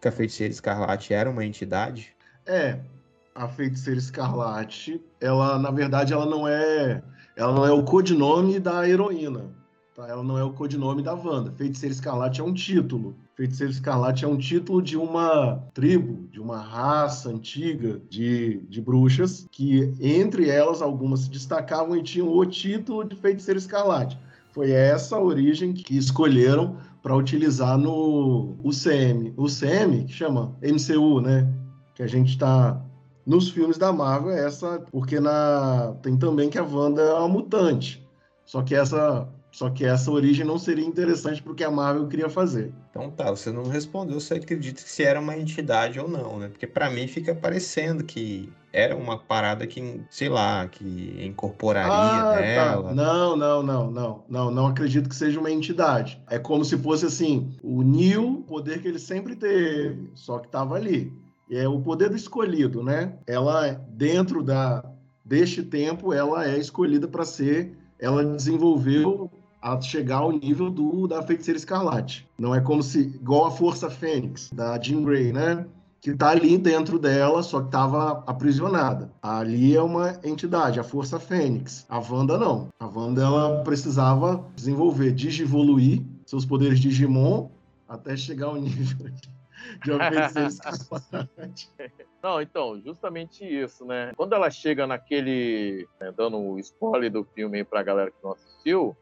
que 0.00 0.08
a 0.08 0.12
feiticeira 0.12 0.52
escarlate 0.52 1.14
era 1.14 1.30
uma 1.30 1.44
entidade? 1.44 2.14
É, 2.46 2.78
a 3.34 3.48
feiticeira 3.48 3.98
escarlate, 3.98 5.00
ela, 5.20 5.58
na 5.58 5.70
verdade, 5.70 6.12
ela 6.12 6.26
não 6.26 6.46
é. 6.46 7.02
Ela 7.36 7.52
não 7.52 7.64
é 7.64 7.70
o 7.70 7.84
codinome 7.84 8.58
da 8.58 8.88
heroína. 8.88 9.57
Tá? 9.98 10.06
Ela 10.06 10.22
não 10.22 10.38
é 10.38 10.44
o 10.44 10.52
codinome 10.52 11.02
da 11.02 11.12
Wanda. 11.12 11.50
Feiticeira 11.50 11.92
Escarlate 11.92 12.40
é 12.40 12.44
um 12.44 12.54
título. 12.54 13.16
Feiticeiro 13.34 13.72
Escarlate 13.72 14.24
é 14.24 14.28
um 14.28 14.36
título 14.36 14.80
de 14.80 14.96
uma 14.96 15.56
tribo, 15.74 16.28
de 16.30 16.38
uma 16.38 16.60
raça 16.60 17.30
antiga 17.30 18.00
de, 18.08 18.58
de 18.68 18.80
bruxas, 18.80 19.48
que 19.50 19.92
entre 20.00 20.48
elas 20.48 20.80
algumas 20.82 21.22
se 21.22 21.30
destacavam 21.30 21.96
e 21.96 22.02
tinham 22.04 22.28
o 22.28 22.46
título 22.46 23.02
de 23.02 23.16
Feiticeiro 23.16 23.58
Escarlate. 23.58 24.16
Foi 24.52 24.70
essa 24.70 25.18
origem 25.18 25.72
que 25.72 25.96
escolheram 25.96 26.76
para 27.02 27.16
utilizar 27.16 27.76
no 27.76 28.56
UCM. 28.62 29.34
UCM, 29.36 30.04
que 30.04 30.12
chama 30.12 30.56
MCU, 30.62 31.20
né? 31.20 31.52
Que 31.96 32.04
a 32.04 32.06
gente 32.06 32.28
está 32.28 32.80
nos 33.26 33.50
filmes 33.50 33.76
da 33.76 33.92
Marvel, 33.92 34.30
é 34.30 34.46
essa, 34.46 34.78
porque 34.92 35.18
na 35.18 35.96
tem 36.02 36.16
também 36.16 36.48
que 36.48 36.56
a 36.56 36.62
Wanda 36.62 37.02
é 37.02 37.14
uma 37.14 37.28
mutante. 37.28 38.06
Só 38.46 38.62
que 38.62 38.76
essa 38.76 39.28
só 39.50 39.70
que 39.70 39.84
essa 39.84 40.10
origem 40.10 40.44
não 40.44 40.58
seria 40.58 40.84
interessante 40.84 41.42
para 41.42 41.52
o 41.52 41.54
que 41.54 41.64
a 41.64 41.70
Marvel 41.70 42.06
queria 42.06 42.28
fazer. 42.28 42.72
Então 42.90 43.10
tá, 43.10 43.30
você 43.30 43.50
não 43.50 43.64
respondeu 43.64 44.20
se 44.20 44.34
acredita 44.34 44.82
que 44.82 44.90
se 44.90 45.02
era 45.02 45.20
uma 45.20 45.36
entidade 45.36 45.98
ou 45.98 46.08
não, 46.08 46.38
né? 46.38 46.48
Porque 46.48 46.66
para 46.66 46.90
mim 46.90 47.06
fica 47.06 47.34
parecendo 47.34 48.04
que 48.04 48.52
era 48.72 48.94
uma 48.94 49.18
parada 49.18 49.66
que, 49.66 50.00
sei 50.10 50.28
lá, 50.28 50.68
que 50.68 51.16
incorporaria 51.24 51.92
ah, 51.92 52.34
tá. 52.34 52.40
nela. 52.40 52.88
Tá. 52.88 52.94
Não, 52.94 53.36
não, 53.36 53.62
não, 53.62 53.90
não, 53.90 54.24
não, 54.28 54.50
não 54.50 54.66
acredito 54.66 55.08
que 55.08 55.16
seja 55.16 55.40
uma 55.40 55.50
entidade. 55.50 56.22
É 56.28 56.38
como 56.38 56.64
se 56.64 56.76
fosse 56.76 57.06
assim, 57.06 57.56
o 57.62 57.82
Neo, 57.82 58.44
poder 58.46 58.82
que 58.82 58.88
ele 58.88 58.98
sempre 58.98 59.34
teve, 59.34 60.10
só 60.14 60.38
que 60.38 60.46
estava 60.46 60.74
ali. 60.74 61.12
É 61.50 61.66
o 61.66 61.80
poder 61.80 62.10
do 62.10 62.16
escolhido, 62.16 62.82
né? 62.82 63.14
Ela 63.26 63.70
dentro 63.88 64.42
da 64.42 64.84
deste 65.24 65.62
tempo, 65.62 66.12
ela 66.12 66.46
é 66.46 66.58
escolhida 66.58 67.06
para 67.06 67.24
ser 67.24 67.76
ela 67.98 68.24
desenvolveu 68.24 69.30
a 69.60 69.80
chegar 69.80 70.18
ao 70.18 70.32
nível 70.32 70.70
do 70.70 71.06
da 71.06 71.22
feiticeira 71.22 71.58
escarlate. 71.58 72.28
Não 72.38 72.54
é 72.54 72.60
como 72.60 72.82
se 72.82 73.00
igual 73.00 73.46
a 73.46 73.50
Força 73.50 73.90
Fênix 73.90 74.50
da 74.52 74.80
Jean 74.80 75.02
Grey, 75.02 75.32
né? 75.32 75.66
Que 76.00 76.14
tá 76.14 76.30
ali 76.30 76.56
dentro 76.56 76.98
dela, 76.98 77.42
só 77.42 77.60
que 77.60 77.66
estava 77.66 78.22
aprisionada. 78.26 79.10
Ali 79.20 79.76
é 79.76 79.82
uma 79.82 80.18
entidade, 80.22 80.78
a 80.78 80.84
Força 80.84 81.18
Fênix. 81.18 81.84
A 81.88 81.98
Wanda 81.98 82.38
não. 82.38 82.68
A 82.78 82.86
Wanda 82.86 83.22
ela 83.22 83.62
precisava 83.64 84.44
desenvolver, 84.54 85.12
digivoluir 85.12 86.02
seus 86.24 86.46
poderes 86.46 86.78
Digimon 86.78 87.48
até 87.88 88.16
chegar 88.16 88.46
ao 88.46 88.56
nível 88.56 89.10
de 89.82 89.90
uma 89.90 90.08
feiticeira 90.08 90.48
escarlate. 90.48 91.70
Não, 92.22 92.42
então, 92.42 92.80
justamente 92.80 93.44
isso, 93.44 93.84
né? 93.84 94.12
Quando 94.16 94.34
ela 94.34 94.50
chega 94.50 94.86
naquele. 94.86 95.86
Né, 96.00 96.12
dando 96.16 96.36
o 96.36 96.58
spoiler 96.58 97.10
do 97.10 97.24
filme 97.24 97.58
aí 97.58 97.64
pra 97.64 97.82
galera 97.82 98.10
que 98.10 98.16
não 98.22 98.32
assistiu, 98.32 98.96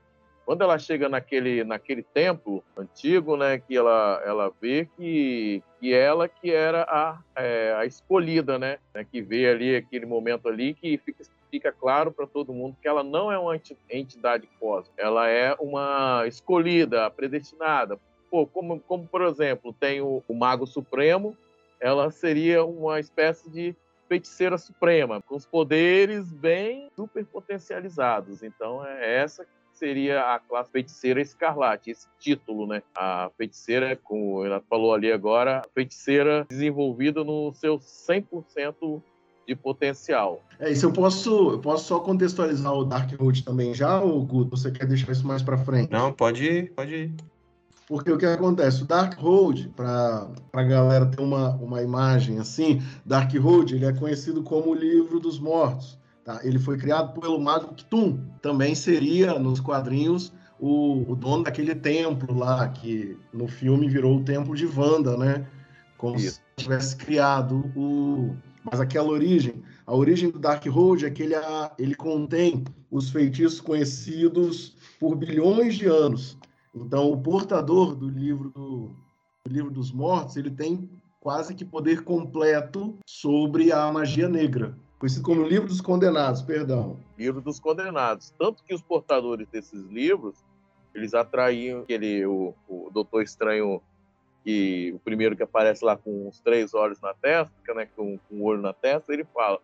quando 0.46 0.62
ela 0.62 0.78
chega 0.78 1.08
naquele, 1.08 1.64
naquele 1.64 2.04
templo 2.04 2.62
antigo, 2.76 3.36
né, 3.36 3.58
que 3.58 3.76
ela, 3.76 4.22
ela 4.24 4.52
vê 4.62 4.88
que, 4.96 5.60
que 5.80 5.92
ela 5.92 6.28
que 6.28 6.52
era 6.52 6.84
a, 6.84 7.18
é, 7.34 7.74
a 7.76 7.84
escolhida, 7.84 8.56
né, 8.56 8.78
né, 8.94 9.04
que 9.04 9.20
vê 9.20 9.48
ali 9.48 9.74
aquele 9.74 10.06
momento 10.06 10.48
ali 10.48 10.72
que 10.72 10.96
fica, 10.98 11.24
fica 11.50 11.72
claro 11.72 12.12
para 12.12 12.28
todo 12.28 12.54
mundo 12.54 12.76
que 12.80 12.86
ela 12.86 13.02
não 13.02 13.30
é 13.30 13.36
uma 13.36 13.60
entidade 13.90 14.48
cósmica, 14.60 15.02
ela 15.02 15.28
é 15.28 15.52
uma 15.58 16.22
escolhida, 16.28 17.10
predestinada. 17.10 17.98
Pô, 18.30 18.46
como, 18.46 18.78
como 18.78 19.04
por 19.04 19.22
exemplo, 19.22 19.72
tem 19.72 20.00
o, 20.00 20.22
o 20.28 20.34
Mago 20.34 20.64
Supremo, 20.64 21.36
ela 21.80 22.08
seria 22.12 22.64
uma 22.64 23.00
espécie 23.00 23.50
de 23.50 23.74
feiticeira 24.08 24.56
suprema, 24.56 25.20
com 25.22 25.34
os 25.34 25.44
poderes 25.44 26.32
bem 26.32 26.88
super 26.94 27.24
potencializados. 27.26 28.44
Então 28.44 28.86
é 28.86 29.16
essa 29.16 29.44
seria 29.78 30.34
a 30.34 30.38
classe 30.38 30.70
feiticeira 30.70 31.20
escarlate, 31.20 31.90
esse 31.90 32.06
título, 32.18 32.66
né? 32.66 32.82
A 32.94 33.30
feiticeira, 33.36 33.96
como 34.02 34.44
ela 34.44 34.62
falou 34.68 34.94
ali 34.94 35.12
agora, 35.12 35.62
feiticeira 35.74 36.46
desenvolvida 36.48 37.22
no 37.22 37.52
seu 37.54 37.78
100% 37.78 39.02
de 39.46 39.54
potencial. 39.54 40.42
É, 40.58 40.70
isso 40.70 40.86
eu 40.86 40.92
posso, 40.92 41.52
eu 41.52 41.58
posso 41.60 41.86
só 41.86 42.00
contextualizar 42.00 42.72
o 42.72 42.84
Dark 42.84 43.10
Road 43.18 43.44
também 43.44 43.72
já, 43.72 44.00
ou 44.00 44.24
Guto, 44.24 44.56
você 44.56 44.70
quer 44.70 44.86
deixar 44.86 45.12
isso 45.12 45.26
mais 45.26 45.42
para 45.42 45.56
frente? 45.56 45.90
Não, 45.92 46.12
pode 46.12 46.44
ir, 46.44 46.72
pode 46.72 46.94
ir. 46.94 47.14
Porque 47.86 48.10
o 48.10 48.18
que 48.18 48.26
acontece? 48.26 48.82
O 48.82 48.86
Dark 48.86 49.16
Road, 49.16 49.70
para 49.76 50.28
a 50.52 50.62
galera 50.64 51.06
ter 51.06 51.20
uma, 51.20 51.50
uma 51.54 51.80
imagem 51.82 52.40
assim, 52.40 52.82
Dark 53.04 53.32
Road 53.36 53.76
ele 53.76 53.86
é 53.86 53.92
conhecido 53.92 54.42
como 54.42 54.70
o 54.70 54.74
livro 54.74 55.20
dos 55.20 55.38
mortos. 55.38 55.96
Tá? 56.26 56.40
Ele 56.42 56.58
foi 56.58 56.76
criado 56.76 57.18
pelo 57.20 57.40
mago 57.40 57.72
Ktum, 57.72 58.18
também 58.42 58.74
seria 58.74 59.38
nos 59.38 59.60
quadrinhos 59.60 60.32
o, 60.58 61.08
o, 61.08 61.14
dono 61.14 61.44
daquele 61.44 61.72
templo 61.72 62.36
lá, 62.36 62.68
que 62.68 63.16
no 63.32 63.46
filme 63.46 63.88
virou 63.88 64.16
o 64.16 64.24
templo 64.24 64.56
de 64.56 64.66
Wanda, 64.66 65.16
né? 65.16 65.46
Como 65.96 66.16
Isso. 66.16 66.42
se 66.56 66.64
tivesse 66.64 66.96
criado 66.96 67.70
o. 67.76 68.34
Mas 68.64 68.80
aquela 68.80 69.06
origem, 69.06 69.62
a 69.86 69.94
origem 69.94 70.28
do 70.28 70.40
Dark 70.40 70.66
Road 70.66 71.06
é 71.06 71.10
que 71.12 71.22
ele, 71.22 71.34
ele 71.78 71.94
contém 71.94 72.64
os 72.90 73.08
feitiços 73.10 73.60
conhecidos 73.60 74.74
por 74.98 75.14
bilhões 75.14 75.76
de 75.76 75.86
anos. 75.86 76.36
Então, 76.74 77.08
o 77.08 77.22
portador 77.22 77.94
do 77.94 78.08
livro 78.08 78.50
do, 78.50 78.96
do 79.44 79.52
livro 79.52 79.70
dos 79.70 79.92
mortos, 79.92 80.36
ele 80.36 80.50
tem 80.50 80.90
quase 81.20 81.54
que 81.54 81.64
poder 81.64 82.02
completo 82.02 82.98
sobre 83.06 83.70
a 83.70 83.92
magia 83.92 84.28
negra 84.28 84.76
conhecido 84.98 85.24
como 85.24 85.42
Livro 85.42 85.68
dos 85.68 85.80
Condenados, 85.80 86.42
perdão. 86.42 86.98
Livro 87.18 87.40
dos 87.40 87.60
Condenados. 87.60 88.32
Tanto 88.38 88.62
que 88.64 88.74
os 88.74 88.82
portadores 88.82 89.46
desses 89.48 89.84
livros, 89.86 90.36
eles 90.94 91.14
atraíam 91.14 91.80
aquele, 91.82 92.24
o, 92.26 92.54
o 92.68 92.90
Doutor 92.92 93.22
Estranho, 93.22 93.82
que 94.44 94.92
o 94.94 94.98
primeiro 95.00 95.36
que 95.36 95.42
aparece 95.42 95.84
lá 95.84 95.96
com 95.96 96.28
os 96.28 96.40
três 96.40 96.72
olhos 96.72 97.00
na 97.00 97.12
testa, 97.14 97.52
né, 97.74 97.88
com, 97.96 98.18
com 98.18 98.36
um 98.36 98.42
olho 98.44 98.62
na 98.62 98.72
testa, 98.72 99.12
ele 99.12 99.24
fala, 99.24 99.60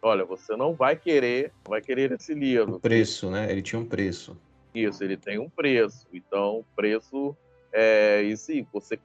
olha, 0.00 0.24
você 0.24 0.56
não 0.56 0.74
vai 0.74 0.96
querer, 0.96 1.52
não 1.64 1.70
vai 1.70 1.80
querer 1.80 2.12
esse 2.12 2.32
livro. 2.34 2.76
O 2.76 2.80
preço, 2.80 3.30
né? 3.30 3.50
Ele 3.50 3.62
tinha 3.62 3.80
um 3.80 3.86
preço. 3.86 4.36
Isso, 4.74 5.02
ele 5.04 5.16
tem 5.16 5.38
um 5.38 5.48
preço. 5.48 6.06
Então, 6.12 6.60
o 6.60 6.64
preço 6.76 7.36
é 7.72 8.22
isso 8.22 8.50
aí, 8.52 8.66
você 8.72 8.98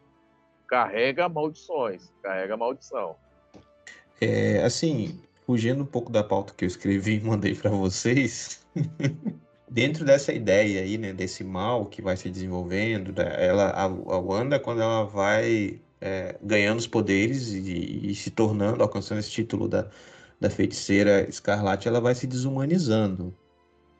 carrega 0.68 1.28
maldições, 1.28 2.12
carrega 2.22 2.56
maldição. 2.56 3.16
É, 4.22 4.64
assim, 4.64 5.20
fugindo 5.50 5.82
um 5.82 5.86
pouco 5.86 6.12
da 6.12 6.24
pauta 6.24 6.54
que 6.56 6.64
eu 6.64 6.68
escrevi 6.68 7.16
e 7.16 7.22
mandei 7.22 7.56
para 7.56 7.72
vocês, 7.72 8.62
dentro 9.68 10.06
dessa 10.06 10.32
ideia 10.32 10.82
aí, 10.82 10.96
né, 10.96 11.12
desse 11.12 11.44
mal 11.44 11.88
que 11.88 12.04
vai 12.04 12.16
se 12.16 12.30
desenvolvendo, 12.30 13.20
ela, 13.20 13.72
a, 13.72 13.86
a 13.86 14.20
Wanda, 14.20 14.60
quando 14.60 14.84
ela 14.84 15.06
vai 15.06 15.80
é, 16.00 16.38
ganhando 16.44 16.78
os 16.78 16.86
poderes 16.86 17.52
e, 17.52 18.12
e, 18.12 18.14
se 18.14 18.30
tornando, 18.30 18.84
alcançando 18.84 19.18
esse 19.18 19.32
título 19.32 19.68
da, 19.68 19.88
da 20.40 20.52
feiticeira 20.52 21.28
escarlate, 21.28 21.88
ela 21.88 22.00
vai 22.00 22.14
se 22.14 22.28
desumanizando, 22.28 23.36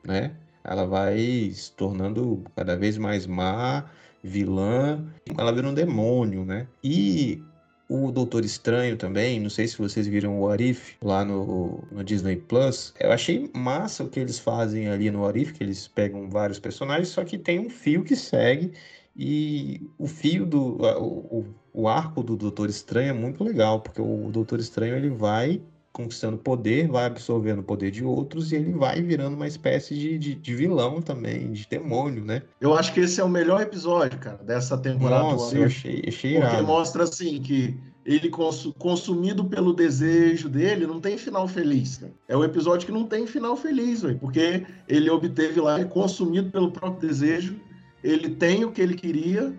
né? 0.06 0.36
Ela 0.62 0.86
vai 0.86 1.50
se 1.52 1.72
tornando 1.72 2.44
cada 2.54 2.76
vez 2.76 2.96
mais 2.96 3.26
má, 3.26 3.90
vilã, 4.22 5.04
ela 5.36 5.50
vira 5.50 5.68
um 5.68 5.74
demônio, 5.74 6.44
né? 6.44 6.68
E 6.80 7.42
o 7.90 8.12
Doutor 8.12 8.44
Estranho 8.44 8.96
também, 8.96 9.40
não 9.40 9.50
sei 9.50 9.66
se 9.66 9.76
vocês 9.76 10.06
viram 10.06 10.40
o 10.40 10.48
Arif 10.48 10.96
lá 11.02 11.24
no, 11.24 11.82
no 11.90 12.04
Disney 12.04 12.36
Plus. 12.36 12.94
Eu 13.00 13.10
achei 13.10 13.50
massa 13.52 14.04
o 14.04 14.08
que 14.08 14.20
eles 14.20 14.38
fazem 14.38 14.86
ali 14.86 15.10
no 15.10 15.26
Arif, 15.26 15.52
que 15.52 15.64
eles 15.64 15.88
pegam 15.88 16.30
vários 16.30 16.60
personagens, 16.60 17.08
só 17.08 17.24
que 17.24 17.36
tem 17.36 17.58
um 17.58 17.68
fio 17.68 18.04
que 18.04 18.14
segue. 18.14 18.72
E 19.16 19.82
o 19.98 20.06
fio 20.06 20.46
do. 20.46 20.78
O, 21.00 21.44
o 21.72 21.88
arco 21.88 22.22
do 22.22 22.36
Doutor 22.36 22.70
Estranho 22.70 23.10
é 23.10 23.12
muito 23.12 23.42
legal, 23.42 23.80
porque 23.80 24.00
o 24.00 24.30
Doutor 24.30 24.60
Estranho 24.60 24.94
ele 24.94 25.10
vai 25.10 25.60
conquistando 25.92 26.38
poder, 26.38 26.88
vai 26.88 27.06
absorvendo 27.06 27.60
o 27.60 27.64
poder 27.64 27.90
de 27.90 28.04
outros 28.04 28.52
e 28.52 28.56
ele 28.56 28.72
vai 28.72 29.02
virando 29.02 29.34
uma 29.34 29.46
espécie 29.46 29.94
de, 29.94 30.18
de, 30.18 30.34
de, 30.34 30.54
vilão 30.54 31.02
também, 31.02 31.50
de 31.50 31.66
demônio, 31.68 32.24
né? 32.24 32.42
Eu 32.60 32.74
acho 32.74 32.92
que 32.92 33.00
esse 33.00 33.20
é 33.20 33.24
o 33.24 33.28
melhor 33.28 33.60
episódio, 33.60 34.18
cara, 34.18 34.38
dessa 34.38 34.78
temporada. 34.78 35.24
Nossa, 35.24 35.56
eu 35.56 35.64
achei, 35.64 36.04
achei 36.06 36.34
Porque 36.34 36.54
irado. 36.54 36.66
mostra, 36.66 37.02
assim, 37.04 37.40
que 37.42 37.76
ele 38.04 38.30
consumido 38.78 39.44
pelo 39.44 39.72
desejo 39.72 40.48
dele, 40.48 40.86
não 40.86 41.00
tem 41.00 41.18
final 41.18 41.46
feliz. 41.46 41.98
Né? 42.00 42.10
É 42.28 42.36
um 42.36 42.44
episódio 42.44 42.86
que 42.86 42.92
não 42.92 43.04
tem 43.04 43.26
final 43.26 43.56
feliz, 43.56 44.02
véio, 44.02 44.18
porque 44.18 44.64
ele 44.88 45.10
obteve 45.10 45.60
lá, 45.60 45.84
consumido 45.84 46.50
pelo 46.50 46.70
próprio 46.70 47.08
desejo, 47.08 47.56
ele 48.02 48.30
tem 48.30 48.64
o 48.64 48.72
que 48.72 48.80
ele 48.80 48.94
queria 48.94 49.52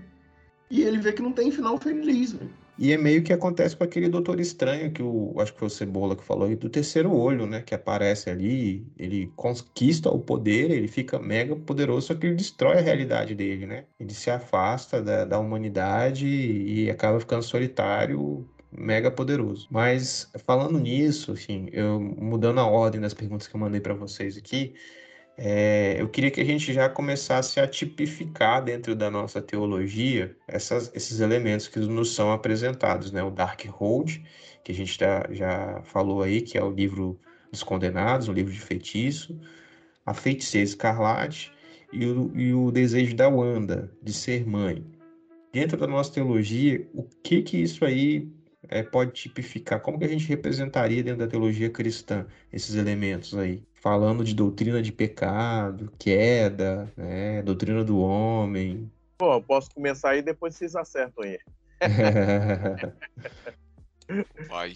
e 0.70 0.82
ele 0.82 0.98
vê 0.98 1.12
que 1.12 1.22
não 1.22 1.32
tem 1.32 1.52
final 1.52 1.78
feliz. 1.78 2.32
Véio. 2.32 2.50
E 2.82 2.92
é 2.92 2.98
meio 2.98 3.22
que 3.22 3.32
acontece 3.32 3.78
com 3.78 3.84
aquele 3.84 4.10
Doutor 4.10 4.40
Estranho, 4.40 4.92
que 4.92 5.04
o, 5.04 5.36
acho 5.40 5.54
que 5.54 5.60
foi 5.60 5.68
o 5.68 5.70
Cebola 5.70 6.16
que 6.16 6.24
falou 6.24 6.48
aí, 6.48 6.56
do 6.56 6.68
terceiro 6.68 7.14
olho, 7.14 7.46
né? 7.46 7.62
Que 7.62 7.76
aparece 7.76 8.28
ali, 8.28 8.84
ele 8.98 9.32
conquista 9.36 10.10
o 10.10 10.20
poder, 10.20 10.72
ele 10.72 10.88
fica 10.88 11.20
mega 11.20 11.56
poderoso, 11.56 12.08
só 12.08 12.16
que 12.16 12.26
ele 12.26 12.36
destrói 12.36 12.80
a 12.80 12.82
realidade 12.82 13.36
dele, 13.36 13.68
né? 13.68 13.86
Ele 14.00 14.12
se 14.16 14.32
afasta 14.32 15.00
da, 15.00 15.26
da 15.26 15.38
humanidade 15.38 16.26
e 16.28 16.90
acaba 16.90 17.20
ficando 17.20 17.44
solitário, 17.44 18.50
mega 18.72 19.12
poderoso. 19.12 19.68
Mas 19.70 20.32
falando 20.44 20.80
nisso, 20.80 21.34
assim, 21.34 21.70
eu 21.72 22.00
mudando 22.00 22.62
a 22.62 22.66
ordem 22.66 23.00
das 23.00 23.14
perguntas 23.14 23.48
que 23.48 23.56
eu 23.56 23.60
mandei 23.60 23.80
para 23.80 23.94
vocês 23.94 24.36
aqui, 24.36 24.74
é, 25.44 26.00
eu 26.00 26.08
queria 26.08 26.30
que 26.30 26.40
a 26.40 26.46
gente 26.46 26.72
já 26.72 26.88
começasse 26.88 27.60
a 27.60 27.68
tipificar 27.68 28.64
dentro 28.64 28.96
da 28.96 29.10
nossa 29.10 29.42
teologia 29.42 30.38
essas, 30.48 30.92
esses 30.94 31.20
elementos 31.20 31.68
que 31.68 31.80
nos 31.80 32.14
são 32.14 32.32
apresentados, 32.32 33.12
né? 33.12 33.24
O 33.24 33.32
Dark 33.32 33.66
Hold, 33.66 34.18
que 34.64 34.72
a 34.72 34.76
gente 34.76 35.00
tá, 35.00 35.28
já 35.32 35.82
falou 35.84 36.22
aí, 36.22 36.42
que 36.44 36.60
é 36.60 36.64
o 36.64 36.70
livro 36.70 37.20
dos 37.52 37.64
condenados, 37.64 38.28
o 38.28 38.34
livro 38.34 38.54
de 38.54 38.60
feitiço, 38.60 39.36
a 40.06 40.14
feiticeira 40.14 40.64
escarlate 40.64 41.52
e 41.92 42.06
o, 42.06 42.32
e 42.40 42.54
o 42.54 42.70
desejo 42.70 43.16
da 43.16 43.28
Wanda 43.28 43.92
de 44.00 44.14
ser 44.14 44.46
mãe. 44.46 44.86
Dentro 45.52 45.76
da 45.76 45.88
nossa 45.88 46.14
teologia, 46.14 46.88
o 46.94 47.02
que 47.24 47.42
que 47.42 47.58
isso 47.58 47.84
aí 47.84 48.32
é, 48.70 48.84
pode 48.84 49.14
tipificar? 49.14 49.82
Como 49.82 49.98
que 49.98 50.06
a 50.06 50.08
gente 50.08 50.28
representaria 50.28 51.02
dentro 51.02 51.22
da 51.22 51.28
teologia 51.28 51.72
cristã 51.72 52.28
esses 52.54 52.76
elementos 52.76 53.36
aí? 53.36 53.64
Falando 53.82 54.24
de 54.24 54.36
doutrina 54.36 54.80
de 54.80 54.92
pecado, 54.92 55.92
queda, 55.98 56.94
né, 56.96 57.42
doutrina 57.42 57.84
do 57.84 58.00
homem. 58.00 58.92
Bom, 59.18 59.34
eu 59.34 59.42
posso 59.42 59.74
começar 59.74 60.12
aí 60.12 60.22
depois 60.22 60.56
vocês 60.56 60.76
acertam 60.76 61.24
aí. 61.24 61.40
Vai. 64.48 64.74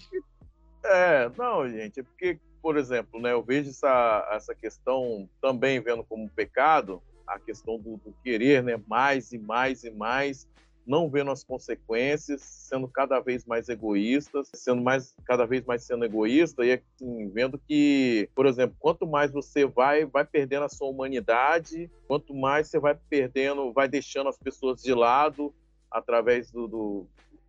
É, 0.84 1.30
não, 1.38 1.68
gente, 1.68 2.00
é 2.00 2.02
porque, 2.02 2.36
por 2.60 2.76
exemplo, 2.76 3.20
né, 3.20 3.32
eu 3.32 3.44
vejo 3.44 3.70
essa, 3.70 4.28
essa 4.32 4.56
questão 4.56 5.28
também 5.40 5.80
vendo 5.80 6.02
como 6.02 6.28
pecado, 6.28 7.00
a 7.24 7.38
questão 7.38 7.78
do, 7.78 7.98
do 7.98 8.12
querer, 8.24 8.60
né, 8.60 8.76
mais 8.88 9.32
e 9.32 9.38
mais 9.38 9.84
e 9.84 9.90
mais, 9.92 10.48
não 10.86 11.10
vendo 11.10 11.30
as 11.30 11.42
consequências, 11.42 12.40
sendo 12.42 12.86
cada 12.86 13.18
vez 13.18 13.44
mais 13.44 13.68
egoístas, 13.68 14.50
sendo 14.54 14.80
mais 14.80 15.14
cada 15.24 15.44
vez 15.44 15.64
mais 15.64 15.82
sendo 15.82 16.04
egoísta 16.04 16.64
e 16.64 16.72
assim, 16.72 17.28
vendo 17.30 17.58
que, 17.58 18.28
por 18.34 18.46
exemplo, 18.46 18.76
quanto 18.78 19.06
mais 19.06 19.32
você 19.32 19.66
vai 19.66 20.06
vai 20.06 20.24
perdendo 20.24 20.64
a 20.64 20.68
sua 20.68 20.88
humanidade, 20.88 21.90
quanto 22.06 22.34
mais 22.34 22.68
você 22.68 22.78
vai 22.78 22.94
perdendo, 22.94 23.72
vai 23.72 23.88
deixando 23.88 24.28
as 24.28 24.38
pessoas 24.38 24.80
de 24.82 24.94
lado 24.94 25.52
através 25.90 26.50
do, 26.52 26.68
do, 26.68 27.06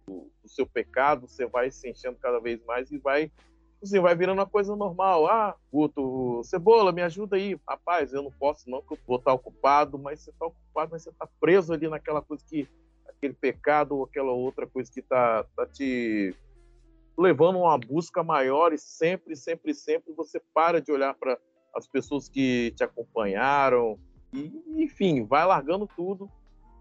do, 0.08 0.32
do 0.42 0.50
seu 0.50 0.66
pecado, 0.66 1.28
você 1.28 1.46
vai 1.46 1.70
se 1.70 1.90
enchendo 1.90 2.18
cada 2.20 2.40
vez 2.40 2.64
mais 2.66 2.92
e 2.92 2.98
vai 2.98 3.32
assim, 3.84 4.00
vai 4.00 4.16
virando 4.16 4.40
uma 4.40 4.48
coisa 4.48 4.76
normal. 4.76 5.28
Ah, 5.28 5.56
Guto, 5.72 6.42
Cebola, 6.44 6.92
me 6.92 7.02
ajuda 7.04 7.36
aí. 7.36 7.56
Rapaz, 7.68 8.14
eu 8.14 8.24
não 8.24 8.32
posso 8.32 8.70
não, 8.70 8.82
que 8.82 8.94
eu 8.94 9.00
vou 9.06 9.18
estar 9.18 9.34
ocupado, 9.34 10.00
mas 10.00 10.22
você 10.22 10.32
está 10.32 10.48
ocupado, 10.48 10.92
mas 10.92 11.04
você 11.04 11.10
está 11.10 11.28
preso 11.40 11.74
ali 11.74 11.88
naquela 11.88 12.22
coisa 12.22 12.44
que 12.44 12.68
aquele 13.18 13.34
pecado 13.34 13.96
ou 13.96 14.04
aquela 14.04 14.32
outra 14.32 14.66
coisa 14.68 14.92
que 14.92 15.00
está 15.00 15.44
tá 15.56 15.66
te 15.66 16.34
levando 17.18 17.58
a 17.58 17.70
uma 17.70 17.78
busca 17.78 18.24
maior 18.24 18.72
e 18.72 18.78
sempre, 18.78 19.36
sempre, 19.36 19.74
sempre 19.74 20.14
você 20.14 20.40
para 20.54 20.80
de 20.80 20.92
olhar 20.92 21.16
para 21.16 21.38
as 21.76 21.88
pessoas 21.88 22.30
que 22.30 22.72
te 22.76 22.84
acompanharam 22.84 24.00
e, 24.32 24.52
enfim, 24.84 25.26
vai 25.26 25.46
largando 25.46 25.88
tudo 25.88 26.30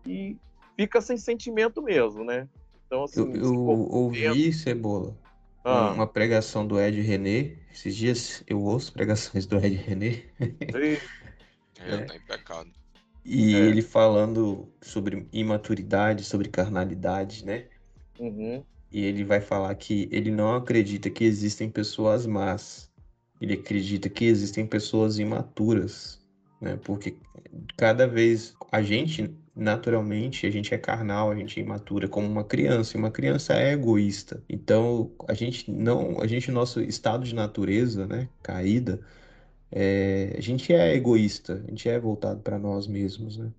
e 0.07 0.37
fica 0.77 1.01
sem 1.01 1.17
sentimento 1.17 1.83
mesmo, 1.83 2.23
né? 2.23 2.49
Então, 2.87 3.05
assim, 3.05 3.21
eu, 3.21 3.35
eu 3.35 3.55
ouvi, 3.59 4.53
Cebola, 4.53 5.17
ah. 5.65 5.91
uma 5.93 6.07
pregação 6.07 6.67
do 6.67 6.81
Ed 6.81 7.01
René. 7.01 7.57
Esses 7.73 7.97
dias 7.97 8.45
eu 8.47 8.63
ouço 8.63 8.93
pregações 8.93 9.47
do 9.47 9.57
Ed 9.57 9.75
René. 9.75 10.23
é, 11.81 12.05
tá 12.05 12.15
em 12.15 12.21
pecado. 12.21 12.71
E 13.27 13.57
é. 13.57 13.59
ele 13.59 13.83
falando 13.83 14.69
sobre 14.81 15.27
imaturidade, 15.33 16.23
sobre 16.23 16.49
carnalidade, 16.49 17.45
né? 17.45 17.65
Uhum. 18.21 18.63
E 18.93 19.05
ele 19.05 19.25
vai 19.25 19.41
falar 19.41 19.75
que 19.75 20.09
ele 20.13 20.31
não 20.31 20.55
acredita 20.55 21.11
que 21.11 21.25
existem 21.25 21.69
pessoas 21.69 22.25
más. 22.25 22.89
Ele 23.41 23.55
acredita 23.55 24.09
que 24.09 24.25
existem 24.25 24.65
pessoas 24.65 25.19
imaturas, 25.19 26.25
né? 26.61 26.79
Porque 26.85 27.17
cada 27.77 28.07
vez 28.07 28.55
a 28.71 28.81
gente 28.81 29.35
naturalmente 29.57 30.47
a 30.47 30.51
gente 30.51 30.75
é 30.75 30.79
carnal, 30.79 31.31
a 31.31 31.35
gente 31.35 31.59
é 31.59 31.63
imatura 31.63 32.07
como 32.07 32.29
uma 32.29 32.45
criança, 32.45 32.97
e 32.97 33.01
uma 33.01 33.11
criança 33.11 33.55
é 33.55 33.73
egoísta. 33.73 34.43
Então, 34.49 35.11
a 35.27 35.33
gente 35.33 35.71
não, 35.71 36.21
a 36.21 36.27
gente 36.27 36.51
nosso 36.51 36.81
estado 36.83 37.25
de 37.25 37.35
natureza, 37.35 38.07
né, 38.07 38.29
caída, 38.43 39.01
é, 39.71 40.35
a 40.37 40.41
gente 40.41 40.73
é 40.73 40.95
egoísta, 40.95 41.63
a 41.67 41.71
gente 41.71 41.89
é 41.89 41.99
voltado 41.99 42.41
para 42.41 42.59
nós 42.59 42.87
mesmos, 42.87 43.37
né? 43.37 43.51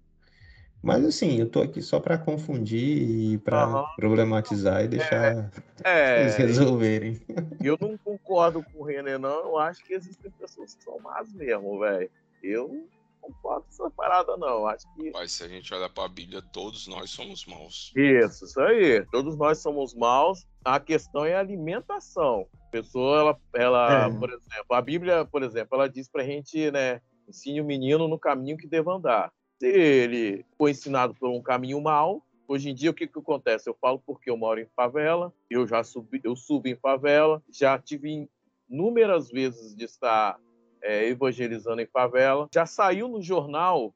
Mas 0.81 1.03
assim, 1.03 1.39
eu 1.39 1.49
tô 1.49 1.61
aqui 1.61 1.81
só 1.81 1.99
para 1.99 2.17
confundir 2.17 3.33
e 3.33 3.37
para 3.39 3.67
uhum. 3.67 3.85
problematizar 3.95 4.83
e 4.83 4.87
deixar 4.87 5.51
é, 5.83 6.21
eles 6.21 6.35
resolverem. 6.35 7.19
Eu 7.61 7.77
não 7.81 7.97
concordo 7.97 8.63
com 8.63 8.79
o 8.79 8.83
René, 8.83 9.17
não. 9.17 9.39
Eu 9.39 9.57
acho 9.57 9.83
que 9.83 9.93
existem 9.93 10.31
pessoas 10.31 10.75
que 10.75 10.83
são 10.83 10.99
más 10.99 11.33
mesmo, 11.33 11.79
velho. 11.79 12.09
Eu 12.43 12.87
concordo 13.19 13.65
com 13.65 13.69
essa 13.69 13.89
parada, 13.89 14.37
não. 14.37 14.67
Acho 14.67 14.85
que. 14.93 15.11
Mas 15.11 15.31
se 15.31 15.43
a 15.43 15.47
gente 15.47 15.73
olhar 15.73 15.89
para 15.89 16.05
a 16.05 16.09
Bíblia, 16.09 16.41
todos 16.53 16.87
nós 16.87 17.09
somos 17.09 17.45
maus. 17.45 17.91
Isso, 17.95 18.45
isso 18.45 18.61
aí. 18.61 19.05
Todos 19.11 19.35
nós 19.35 19.57
somos 19.57 19.93
maus. 19.93 20.45
A 20.63 20.79
questão 20.79 21.25
é 21.25 21.35
a 21.35 21.39
alimentação. 21.39 22.47
A 22.79 22.83
pessoa, 22.83 23.19
ela, 23.19 23.39
ela 23.53 24.07
é. 24.07 24.19
por 24.19 24.29
exemplo, 24.29 24.73
a 24.73 24.81
Bíblia, 24.81 25.25
por 25.25 25.43
exemplo, 25.43 25.75
ela 25.75 25.89
diz 25.89 26.09
pra 26.09 26.23
gente, 26.23 26.71
né? 26.71 27.01
Ensine 27.27 27.61
o 27.61 27.65
menino 27.65 28.07
no 28.07 28.17
caminho 28.17 28.57
que 28.57 28.67
deva 28.67 28.93
andar. 28.93 29.31
Se 29.59 29.67
ele 29.67 30.45
foi 30.57 30.71
ensinado 30.71 31.13
por 31.15 31.29
um 31.29 31.41
caminho 31.41 31.81
mau, 31.81 32.23
Hoje 32.49 32.69
em 32.69 32.73
dia, 32.73 32.91
o 32.91 32.93
que, 32.93 33.05
que 33.05 33.19
acontece? 33.19 33.69
Eu 33.69 33.75
falo 33.75 33.99
porque 33.99 34.29
eu 34.29 34.37
moro 34.37 34.57
em 34.57 34.67
favela, 34.73 35.33
eu 35.49 35.67
já 35.67 35.83
subi, 35.83 36.21
eu 36.23 36.33
subi 36.33 36.71
em 36.71 36.75
favela, 36.77 37.43
já 37.51 37.77
tive 37.77 38.29
inúmeras 38.69 39.29
vezes 39.29 39.75
de 39.75 39.83
estar 39.83 40.39
é, 40.81 41.07
evangelizando 41.07 41.81
em 41.81 41.85
favela. 41.85 42.47
Já 42.53 42.65
saiu 42.65 43.09
no 43.09 43.21
jornal 43.21 43.93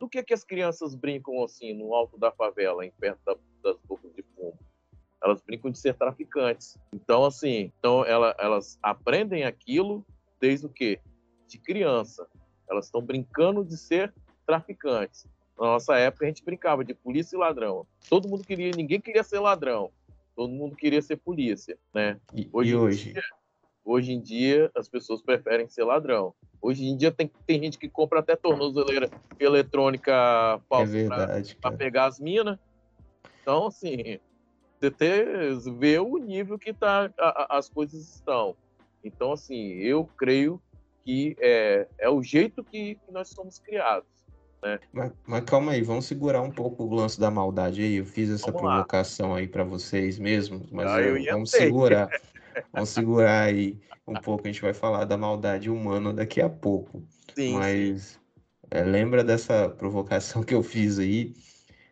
do 0.00 0.08
que, 0.08 0.20
que 0.24 0.34
as 0.34 0.42
crianças 0.42 0.96
brincam 0.96 1.44
assim 1.44 1.72
no 1.74 1.94
alto 1.94 2.18
da 2.18 2.32
favela, 2.32 2.84
em 2.84 2.90
perto 2.90 3.20
da, 3.24 3.36
das 3.62 3.80
bocas 3.82 4.12
de. 4.14 4.24
Elas 5.22 5.40
brincam 5.40 5.70
de 5.70 5.78
ser 5.78 5.94
traficantes. 5.94 6.76
Então, 6.92 7.24
assim, 7.24 7.72
então 7.78 8.04
ela, 8.04 8.34
elas 8.38 8.78
aprendem 8.82 9.44
aquilo 9.44 10.04
desde 10.40 10.66
o 10.66 10.68
quê? 10.68 11.00
De 11.46 11.58
criança. 11.58 12.26
Elas 12.68 12.86
estão 12.86 13.00
brincando 13.00 13.64
de 13.64 13.76
ser 13.76 14.12
traficantes. 14.46 15.26
Na 15.58 15.66
nossa 15.66 15.96
época, 15.96 16.24
a 16.24 16.28
gente 16.28 16.44
brincava 16.44 16.84
de 16.84 16.94
polícia 16.94 17.36
e 17.36 17.38
ladrão. 17.38 17.86
Todo 18.08 18.28
mundo 18.28 18.44
queria, 18.44 18.72
ninguém 18.74 19.00
queria 19.00 19.22
ser 19.22 19.38
ladrão. 19.38 19.92
Todo 20.34 20.52
mundo 20.52 20.74
queria 20.74 21.00
ser 21.02 21.16
polícia, 21.16 21.78
né? 21.94 22.18
E 22.34 22.48
hoje? 22.52 22.70
E 22.70 22.76
hoje? 22.76 23.12
Dia, 23.12 23.22
Hoje 23.84 24.12
em 24.12 24.20
dia, 24.20 24.70
as 24.76 24.88
pessoas 24.88 25.20
preferem 25.22 25.68
ser 25.68 25.82
ladrão. 25.82 26.32
Hoje 26.60 26.84
em 26.84 26.96
dia, 26.96 27.10
tem, 27.10 27.30
tem 27.44 27.60
gente 27.60 27.78
que 27.78 27.88
compra 27.88 28.20
até 28.20 28.36
tornozeleira 28.36 29.10
eletrônica 29.40 30.12
falsa 30.68 30.96
é 30.96 31.54
para 31.60 31.76
pegar 31.76 32.06
as 32.06 32.20
minas. 32.20 32.58
Então, 33.40 33.66
assim, 33.66 34.20
ter, 34.90 35.56
vê 35.78 35.98
o 35.98 36.16
nível 36.18 36.58
que 36.58 36.72
tá, 36.72 37.10
a, 37.18 37.58
as 37.58 37.68
coisas 37.68 38.14
estão. 38.14 38.56
Então, 39.04 39.32
assim, 39.32 39.74
eu 39.78 40.08
creio 40.16 40.60
que 41.04 41.36
é, 41.40 41.86
é 41.98 42.08
o 42.08 42.22
jeito 42.22 42.62
que, 42.62 42.94
que 42.94 43.12
nós 43.12 43.28
somos 43.28 43.58
criados. 43.58 44.08
Né? 44.62 44.78
Mas, 44.92 45.12
mas, 45.26 45.44
calma 45.44 45.72
aí, 45.72 45.82
vamos 45.82 46.06
segurar 46.06 46.40
um 46.40 46.50
pouco 46.50 46.84
o 46.84 46.94
lance 46.94 47.18
da 47.18 47.30
maldade 47.30 47.82
aí. 47.82 47.96
Eu 47.96 48.06
fiz 48.06 48.30
essa 48.30 48.52
vamos 48.52 48.60
provocação 48.60 49.32
lá. 49.32 49.38
aí 49.38 49.48
para 49.48 49.64
vocês 49.64 50.18
mesmos, 50.18 50.70
mas 50.70 50.88
ah, 50.90 51.02
eu, 51.02 51.22
vamos 51.32 51.50
segurar. 51.50 52.08
Vamos 52.70 52.90
segurar 52.90 53.44
aí 53.44 53.80
um 54.06 54.12
pouco, 54.12 54.46
a 54.46 54.52
gente 54.52 54.60
vai 54.60 54.74
falar 54.74 55.06
da 55.06 55.16
maldade 55.16 55.70
humana 55.70 56.12
daqui 56.12 56.38
a 56.38 56.50
pouco. 56.50 57.02
Sim, 57.34 57.54
Mas 57.54 58.20
é, 58.70 58.82
lembra 58.82 59.24
dessa 59.24 59.68
provocação 59.70 60.42
que 60.42 60.54
eu 60.54 60.62
fiz 60.62 60.98
aí, 60.98 61.34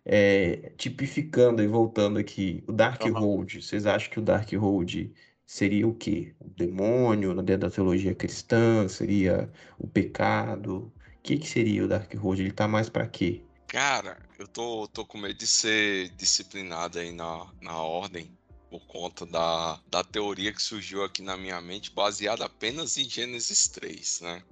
é, 0.05 0.73
tipificando 0.77 1.63
e 1.63 1.67
voltando 1.67 2.19
aqui, 2.19 2.65
o 2.67 2.73
Dark 2.73 3.05
uhum. 3.05 3.13
Hold. 3.13 3.57
Vocês 3.61 3.87
acham 3.87 4.11
que 4.11 4.19
o 4.19 4.23
Dark 4.23 4.51
Hold 4.53 5.11
seria 5.47 5.87
o 5.87 5.95
quê? 5.95 6.35
O 6.41 6.49
demônio 6.49 7.35
dentro 7.43 7.69
da 7.69 7.71
teologia 7.71 8.15
cristã? 8.15 8.89
Seria 8.89 9.51
o 9.79 9.87
pecado? 9.87 10.93
O 11.19 11.23
que, 11.23 11.39
que 11.39 11.49
seria 11.49 11.85
o 11.85 11.89
Dark 11.89 12.13
Hold? 12.15 12.41
Ele 12.41 12.53
tá 12.53 12.67
mais 12.67 12.89
para 12.89 13.07
quê? 13.07 13.43
Cara, 13.67 14.19
eu 14.39 14.49
tô, 14.49 14.89
tô 14.89 15.05
com 15.05 15.19
medo 15.19 15.35
de 15.35 15.47
ser 15.47 16.09
disciplinado 16.17 16.99
aí 16.99 17.13
na, 17.13 17.47
na 17.61 17.79
ordem, 17.79 18.29
por 18.69 18.81
conta 18.87 19.25
da, 19.27 19.81
da 19.89 20.03
teoria 20.03 20.53
que 20.53 20.63
surgiu 20.63 21.05
aqui 21.05 21.23
na 21.23 21.37
minha 21.37 21.61
mente, 21.61 21.93
baseada 21.93 22.45
apenas 22.45 22.97
em 22.97 23.09
Gênesis 23.09 23.69
3, 23.69 24.21
né? 24.23 24.43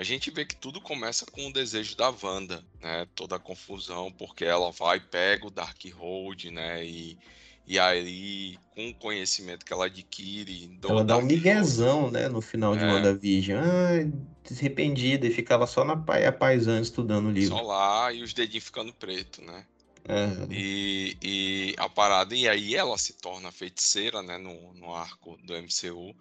A 0.00 0.02
gente 0.02 0.30
vê 0.30 0.46
que 0.46 0.56
tudo 0.56 0.80
começa 0.80 1.26
com 1.26 1.46
o 1.46 1.52
desejo 1.52 1.94
da 1.94 2.08
Wanda, 2.22 2.64
né? 2.80 3.06
Toda 3.14 3.36
a 3.36 3.38
confusão, 3.38 4.10
porque 4.10 4.46
ela 4.46 4.72
vai, 4.72 4.98
pega 4.98 5.46
o 5.46 5.50
Darkhold, 5.50 6.50
né? 6.50 6.82
E, 6.82 7.18
e 7.66 7.78
aí, 7.78 8.58
com 8.74 8.88
o 8.88 8.94
conhecimento 8.94 9.62
que 9.62 9.74
ela 9.74 9.84
adquire... 9.84 10.78
ela 10.88 11.04
dá 11.04 11.18
um 11.18 11.22
miguezão, 11.22 12.10
né? 12.10 12.30
No 12.30 12.40
final 12.40 12.74
de 12.74 12.82
é. 12.82 12.86
WandaVision. 12.86 13.62
Ah, 13.62 14.50
arrependida, 14.50 15.26
e 15.26 15.30
ficava 15.30 15.66
só 15.66 15.84
na 15.84 15.92
a 15.92 16.32
paisana 16.32 16.80
estudando 16.80 17.26
o 17.26 17.30
livro. 17.30 17.58
Só 17.58 17.60
lá, 17.60 18.10
e 18.10 18.22
os 18.22 18.32
dedinhos 18.32 18.64
ficando 18.64 18.94
preto, 18.94 19.42
né? 19.42 19.66
Uhum. 20.08 20.48
E, 20.50 21.14
e 21.22 21.74
a 21.76 21.90
parada, 21.90 22.34
e 22.34 22.48
aí 22.48 22.74
ela 22.74 22.96
se 22.96 23.12
torna 23.12 23.52
feiticeira, 23.52 24.22
né, 24.22 24.38
no, 24.38 24.72
no 24.72 24.94
arco 24.94 25.38
do 25.44 25.52
MCU, 25.52 26.16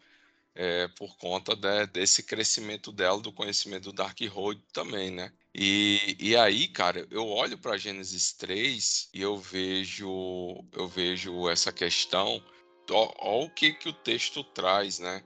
é, 0.55 0.87
por 0.89 1.15
conta 1.17 1.55
de, 1.55 1.85
desse 1.87 2.23
crescimento 2.23 2.91
dela, 2.91 3.19
do 3.19 3.31
conhecimento 3.31 3.85
do 3.85 3.93
Darkhold 3.93 4.61
também, 4.73 5.11
né? 5.11 5.31
E, 5.53 6.15
e 6.19 6.35
aí, 6.35 6.67
cara, 6.67 7.07
eu 7.09 7.27
olho 7.27 7.57
para 7.57 7.77
Gênesis 7.77 8.33
3 8.33 9.09
e 9.13 9.21
eu 9.21 9.37
vejo, 9.37 10.63
eu 10.73 10.87
vejo 10.87 11.49
essa 11.49 11.71
questão, 11.71 12.43
olha 12.89 13.45
o 13.45 13.49
que, 13.49 13.73
que 13.73 13.89
o 13.89 13.93
texto 13.93 14.43
traz, 14.43 14.99
né? 14.99 15.23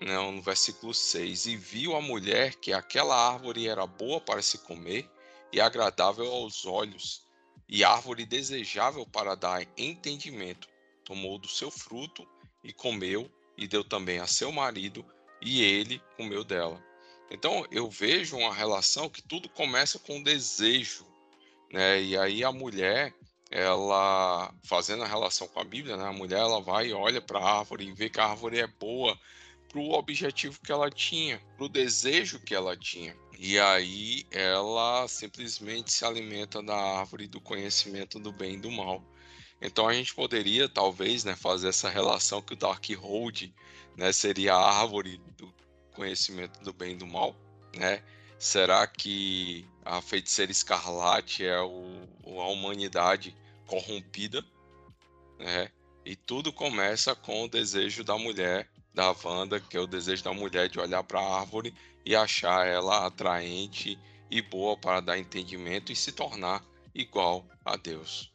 Não, 0.00 0.32
no 0.32 0.42
versículo 0.42 0.92
6, 0.92 1.46
e 1.46 1.56
viu 1.56 1.96
a 1.96 2.00
mulher 2.00 2.56
que 2.56 2.72
aquela 2.72 3.16
árvore 3.16 3.68
era 3.68 3.86
boa 3.86 4.20
para 4.20 4.42
se 4.42 4.58
comer 4.58 5.08
e 5.52 5.60
agradável 5.60 6.26
aos 6.26 6.66
olhos, 6.66 7.22
e 7.68 7.84
árvore 7.84 8.26
desejável 8.26 9.06
para 9.06 9.34
dar 9.34 9.66
entendimento. 9.78 10.68
Tomou 11.04 11.38
do 11.38 11.48
seu 11.48 11.70
fruto 11.70 12.26
e 12.62 12.72
comeu, 12.72 13.30
e 13.56 13.66
deu 13.66 13.84
também 13.84 14.18
a 14.18 14.26
seu 14.26 14.50
marido, 14.50 15.04
e 15.40 15.62
ele 15.62 16.00
comeu 16.16 16.44
dela. 16.44 16.82
Então 17.30 17.66
eu 17.70 17.88
vejo 17.90 18.36
uma 18.36 18.54
relação 18.54 19.08
que 19.08 19.22
tudo 19.22 19.48
começa 19.48 19.98
com 19.98 20.22
desejo, 20.22 21.06
né? 21.72 22.00
E 22.02 22.16
aí 22.16 22.44
a 22.44 22.52
mulher, 22.52 23.14
ela 23.50 24.52
fazendo 24.64 25.02
a 25.02 25.08
relação 25.08 25.48
com 25.48 25.60
a 25.60 25.64
Bíblia, 25.64 25.96
né? 25.96 26.04
A 26.06 26.12
mulher 26.12 26.40
ela 26.40 26.60
vai 26.60 26.88
e 26.88 26.92
olha 26.92 27.20
para 27.20 27.38
a 27.38 27.58
árvore 27.58 27.86
e 27.86 27.92
vê 27.92 28.08
que 28.08 28.20
a 28.20 28.26
árvore 28.26 28.60
é 28.60 28.66
boa 28.66 29.18
para 29.68 29.80
o 29.80 29.92
objetivo 29.92 30.60
que 30.62 30.70
ela 30.70 30.88
tinha, 30.90 31.40
para 31.56 31.66
o 31.66 31.68
desejo 31.68 32.38
que 32.38 32.54
ela 32.54 32.76
tinha. 32.76 33.16
E 33.38 33.58
aí 33.58 34.24
ela 34.30 35.08
simplesmente 35.08 35.92
se 35.92 36.04
alimenta 36.04 36.62
da 36.62 36.76
árvore 36.76 37.26
do 37.26 37.40
conhecimento 37.40 38.20
do 38.20 38.32
bem 38.32 38.54
e 38.54 38.60
do 38.60 38.70
mal. 38.70 39.02
Então 39.64 39.88
a 39.88 39.94
gente 39.94 40.14
poderia 40.14 40.68
talvez 40.68 41.24
né, 41.24 41.34
fazer 41.34 41.68
essa 41.68 41.88
relação 41.88 42.42
que 42.42 42.52
o 42.52 42.56
Dark 42.56 42.84
Hold 42.98 43.50
né, 43.96 44.12
seria 44.12 44.54
a 44.54 44.80
árvore 44.82 45.18
do 45.38 45.52
conhecimento 45.94 46.62
do 46.62 46.70
bem 46.70 46.92
e 46.92 46.96
do 46.96 47.06
mal, 47.06 47.34
né? 47.74 48.02
Será 48.38 48.86
que 48.86 49.66
a 49.82 50.02
feiticeira 50.02 50.52
escarlate 50.52 51.46
é 51.46 51.58
o, 51.62 52.06
a 52.26 52.48
humanidade 52.48 53.34
corrompida, 53.66 54.44
né? 55.38 55.70
E 56.04 56.14
tudo 56.14 56.52
começa 56.52 57.14
com 57.14 57.44
o 57.44 57.48
desejo 57.48 58.04
da 58.04 58.18
mulher, 58.18 58.68
da 58.92 59.16
Wanda, 59.24 59.58
que 59.58 59.78
é 59.78 59.80
o 59.80 59.86
desejo 59.86 60.22
da 60.22 60.34
mulher 60.34 60.68
de 60.68 60.78
olhar 60.78 61.02
para 61.04 61.20
a 61.20 61.40
árvore 61.40 61.72
e 62.04 62.14
achar 62.14 62.66
ela 62.66 63.06
atraente 63.06 63.98
e 64.30 64.42
boa 64.42 64.76
para 64.76 65.00
dar 65.00 65.18
entendimento 65.18 65.90
e 65.90 65.96
se 65.96 66.12
tornar 66.12 66.62
igual 66.94 67.46
a 67.64 67.76
Deus. 67.76 68.33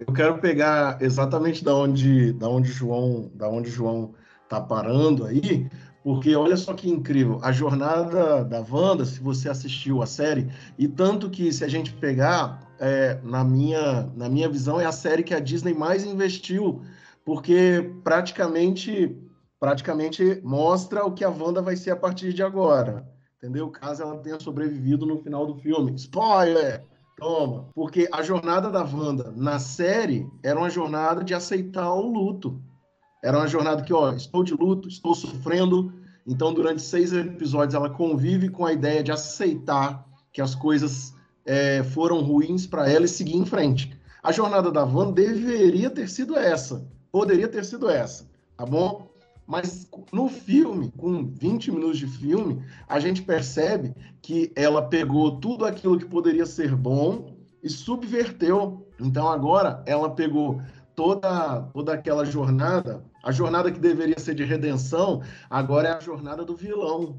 Eu 0.00 0.12
quero 0.12 0.38
pegar 0.38 1.00
exatamente 1.00 1.64
da 1.64 1.74
onde, 1.74 2.32
da 2.32 2.48
onde 2.48 2.70
João, 2.70 3.30
da 3.34 3.48
onde 3.48 3.70
João 3.70 4.14
tá 4.48 4.60
parando 4.60 5.24
aí, 5.24 5.68
porque 6.02 6.34
olha 6.34 6.56
só 6.56 6.74
que 6.74 6.90
incrível, 6.90 7.38
a 7.42 7.50
jornada 7.52 8.44
da 8.44 8.60
Wanda, 8.60 9.04
se 9.04 9.20
você 9.20 9.48
assistiu 9.48 10.02
a 10.02 10.06
série, 10.06 10.50
e 10.78 10.86
tanto 10.86 11.30
que 11.30 11.52
se 11.52 11.64
a 11.64 11.68
gente 11.68 11.92
pegar, 11.94 12.70
é, 12.78 13.18
na, 13.22 13.44
minha, 13.44 14.10
na 14.16 14.28
minha 14.28 14.48
visão, 14.48 14.80
é 14.80 14.84
a 14.84 14.92
série 14.92 15.22
que 15.22 15.32
a 15.32 15.40
Disney 15.40 15.72
mais 15.72 16.04
investiu, 16.04 16.82
porque 17.24 17.90
praticamente 18.02 19.16
praticamente 19.58 20.42
mostra 20.44 21.06
o 21.06 21.12
que 21.12 21.24
a 21.24 21.30
Wanda 21.30 21.62
vai 21.62 21.74
ser 21.74 21.92
a 21.92 21.96
partir 21.96 22.34
de 22.34 22.42
agora. 22.42 23.08
Entendeu? 23.38 23.70
Caso 23.70 24.02
ela 24.02 24.18
tenha 24.18 24.38
sobrevivido 24.38 25.06
no 25.06 25.22
final 25.22 25.46
do 25.46 25.54
filme. 25.54 25.94
Spoiler! 25.94 26.84
Toma! 27.16 27.68
Porque 27.74 28.08
a 28.12 28.22
jornada 28.22 28.70
da 28.70 28.82
Wanda 28.82 29.32
na 29.36 29.58
série 29.58 30.28
era 30.42 30.58
uma 30.58 30.70
jornada 30.70 31.22
de 31.22 31.34
aceitar 31.34 31.92
o 31.92 32.12
luto. 32.12 32.60
Era 33.22 33.38
uma 33.38 33.48
jornada 33.48 33.82
que, 33.82 33.92
ó, 33.92 34.12
estou 34.12 34.42
de 34.42 34.54
luto, 34.54 34.88
estou 34.88 35.14
sofrendo. 35.14 35.92
Então, 36.26 36.52
durante 36.52 36.82
seis 36.82 37.12
episódios, 37.12 37.74
ela 37.74 37.88
convive 37.88 38.48
com 38.48 38.66
a 38.66 38.72
ideia 38.72 39.02
de 39.02 39.12
aceitar 39.12 40.06
que 40.32 40.42
as 40.42 40.54
coisas 40.54 41.14
é, 41.46 41.82
foram 41.82 42.20
ruins 42.20 42.66
para 42.66 42.90
ela 42.90 43.04
e 43.04 43.08
seguir 43.08 43.36
em 43.36 43.46
frente. 43.46 43.96
A 44.22 44.32
jornada 44.32 44.72
da 44.72 44.84
Wanda 44.84 45.12
deveria 45.12 45.90
ter 45.90 46.08
sido 46.08 46.36
essa. 46.36 46.86
Poderia 47.12 47.46
ter 47.46 47.64
sido 47.64 47.88
essa, 47.88 48.28
tá 48.56 48.66
bom? 48.66 49.03
Mas 49.46 49.88
no 50.12 50.28
filme, 50.28 50.90
com 50.96 51.26
20 51.26 51.70
minutos 51.70 51.98
de 51.98 52.06
filme, 52.06 52.62
a 52.88 52.98
gente 52.98 53.22
percebe 53.22 53.94
que 54.22 54.50
ela 54.56 54.82
pegou 54.82 55.38
tudo 55.38 55.64
aquilo 55.64 55.98
que 55.98 56.06
poderia 56.06 56.46
ser 56.46 56.74
bom 56.74 57.36
e 57.62 57.68
subverteu. 57.68 58.86
Então 58.98 59.28
agora 59.28 59.82
ela 59.86 60.10
pegou 60.10 60.60
toda 60.94 61.62
toda 61.74 61.92
aquela 61.92 62.24
jornada, 62.24 63.04
a 63.22 63.32
jornada 63.32 63.70
que 63.70 63.80
deveria 63.80 64.18
ser 64.18 64.34
de 64.34 64.44
redenção, 64.44 65.22
agora 65.50 65.88
é 65.88 65.92
a 65.92 66.00
jornada 66.00 66.44
do 66.44 66.56
vilão. 66.56 67.18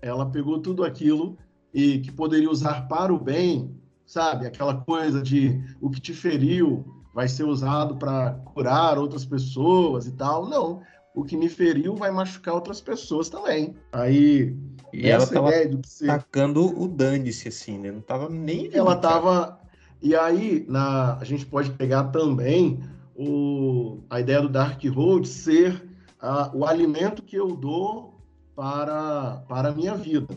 Ela 0.00 0.26
pegou 0.26 0.60
tudo 0.60 0.84
aquilo 0.84 1.36
e 1.74 1.98
que 1.98 2.12
poderia 2.12 2.50
usar 2.50 2.88
para 2.88 3.12
o 3.12 3.18
bem, 3.18 3.76
sabe? 4.06 4.46
Aquela 4.46 4.74
coisa 4.74 5.20
de 5.20 5.60
o 5.80 5.90
que 5.90 6.00
te 6.00 6.14
feriu 6.14 6.84
vai 7.14 7.26
ser 7.26 7.44
usado 7.44 7.96
para 7.96 8.34
curar 8.54 8.96
outras 8.96 9.24
pessoas 9.24 10.06
e 10.06 10.12
tal. 10.12 10.48
Não, 10.48 10.82
o 11.18 11.24
que 11.24 11.36
me 11.36 11.48
feriu 11.48 11.96
vai 11.96 12.12
machucar 12.12 12.54
outras 12.54 12.80
pessoas 12.80 13.28
também. 13.28 13.74
Aí, 13.90 14.54
e 14.92 15.08
ela 15.08 15.26
tava 15.26 15.48
ideia 15.48 15.68
do 15.68 15.78
que 15.78 15.88
ser... 15.88 16.10
atacando 16.10 16.80
o 16.80 16.86
dane-se, 16.86 17.48
assim, 17.48 17.76
né? 17.76 17.90
Não 17.90 18.00
tava 18.00 18.28
nem... 18.28 18.70
Ela 18.72 18.94
tava... 18.94 19.58
E 20.00 20.14
aí, 20.14 20.64
na... 20.68 21.18
a 21.18 21.24
gente 21.24 21.44
pode 21.44 21.72
pegar 21.72 22.04
também 22.04 22.78
o... 23.16 23.98
a 24.08 24.20
ideia 24.20 24.40
do 24.40 24.48
Dark 24.48 24.80
Road 24.84 25.26
ser 25.26 25.90
uh, 26.22 26.56
o 26.56 26.64
alimento 26.64 27.20
que 27.20 27.34
eu 27.34 27.48
dou 27.48 28.14
para, 28.54 29.42
para 29.48 29.70
a 29.70 29.72
minha 29.72 29.96
vida, 29.96 30.28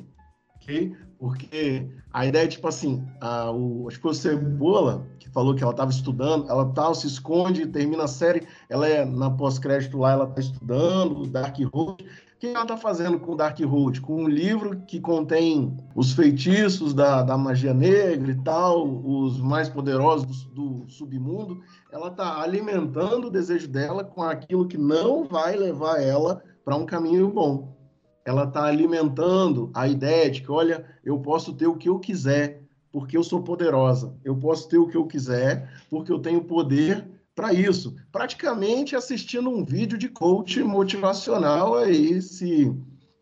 ok? 0.62 0.95
Porque 1.19 1.88
a 2.12 2.26
ideia 2.26 2.45
é 2.45 2.47
tipo 2.47 2.67
assim, 2.67 3.06
a, 3.19 3.52
o, 3.52 3.88
acho 3.88 4.00
que 4.00 4.08
o 4.08 4.13
Cebola, 4.13 5.06
que 5.19 5.30
falou 5.30 5.54
que 5.54 5.63
ela 5.63 5.71
estava 5.71 5.91
estudando, 5.91 6.50
ela 6.50 6.71
tal, 6.74 6.95
se 6.95 7.08
esconde, 7.08 7.67
termina 7.67 8.04
a 8.04 8.08
série, 8.08 8.47
ela 8.69 8.88
é 8.88 9.06
na 9.06 9.30
pós-crédito 9.30 9.97
lá, 9.97 10.13
ela 10.13 10.26
está 10.26 10.41
estudando, 10.41 11.28
Dark 11.28 11.58
Road. 11.74 12.04
O 12.04 12.39
que 12.41 12.47
ela 12.47 12.63
está 12.63 12.76
fazendo 12.76 13.19
com 13.19 13.34
o 13.34 13.36
Dark 13.36 13.60
Road? 13.60 14.02
Com 14.02 14.24
um 14.24 14.28
livro 14.28 14.82
que 14.88 15.00
contém 15.00 15.78
os 15.95 16.12
feitiços 16.13 16.91
da, 16.91 17.21
da 17.21 17.38
magia 17.38 17.74
negra 17.74 18.32
e 18.32 18.43
tal, 18.43 18.88
os 18.88 19.39
mais 19.39 19.69
poderosos 19.69 20.45
do, 20.45 20.86
do 20.86 20.89
submundo. 20.89 21.62
Ela 21.91 22.08
está 22.08 22.41
alimentando 22.41 23.28
o 23.28 23.32
desejo 23.32 23.67
dela 23.67 24.04
com 24.04 24.24
aquilo 24.24 24.67
que 24.67 24.78
não 24.78 25.24
vai 25.24 25.56
levar 25.56 26.02
ela 26.02 26.41
para 26.65 26.76
um 26.76 26.86
caminho 26.86 27.30
bom 27.30 27.81
ela 28.26 28.44
está 28.44 28.66
alimentando 28.66 29.72
a 29.74 29.88
ideia 29.88 30.30
de 30.30 30.42
que, 30.42 30.52
olha, 30.52 30.86
eu 31.04 31.20
posso 31.20 31.54
ter 31.54 31.68
o 31.68 31.76
que 31.76 31.90
eu 31.90 32.00
quiser, 32.00 32.64
porque 32.92 33.18
eu 33.18 33.24
sou 33.24 33.42
poderosa. 33.42 34.16
Eu 34.24 34.36
posso 34.36 34.68
ter 34.68 34.78
o 34.78 34.88
que 34.88 34.98
eu 34.98 35.06
quiser, 35.06 35.72
porque 35.90 36.12
eu 36.12 36.20
tenho 36.20 36.44
poder 36.44 37.06
para 37.36 37.54
isso. 37.54 37.96
Praticamente 38.12 38.96
assistindo 38.96 39.50
um 39.50 39.64
vídeo 39.64 39.98
de 39.98 40.10
coach 40.10 40.62
motivacional 40.64 41.76
aí, 41.76 42.22
se, 42.22 42.72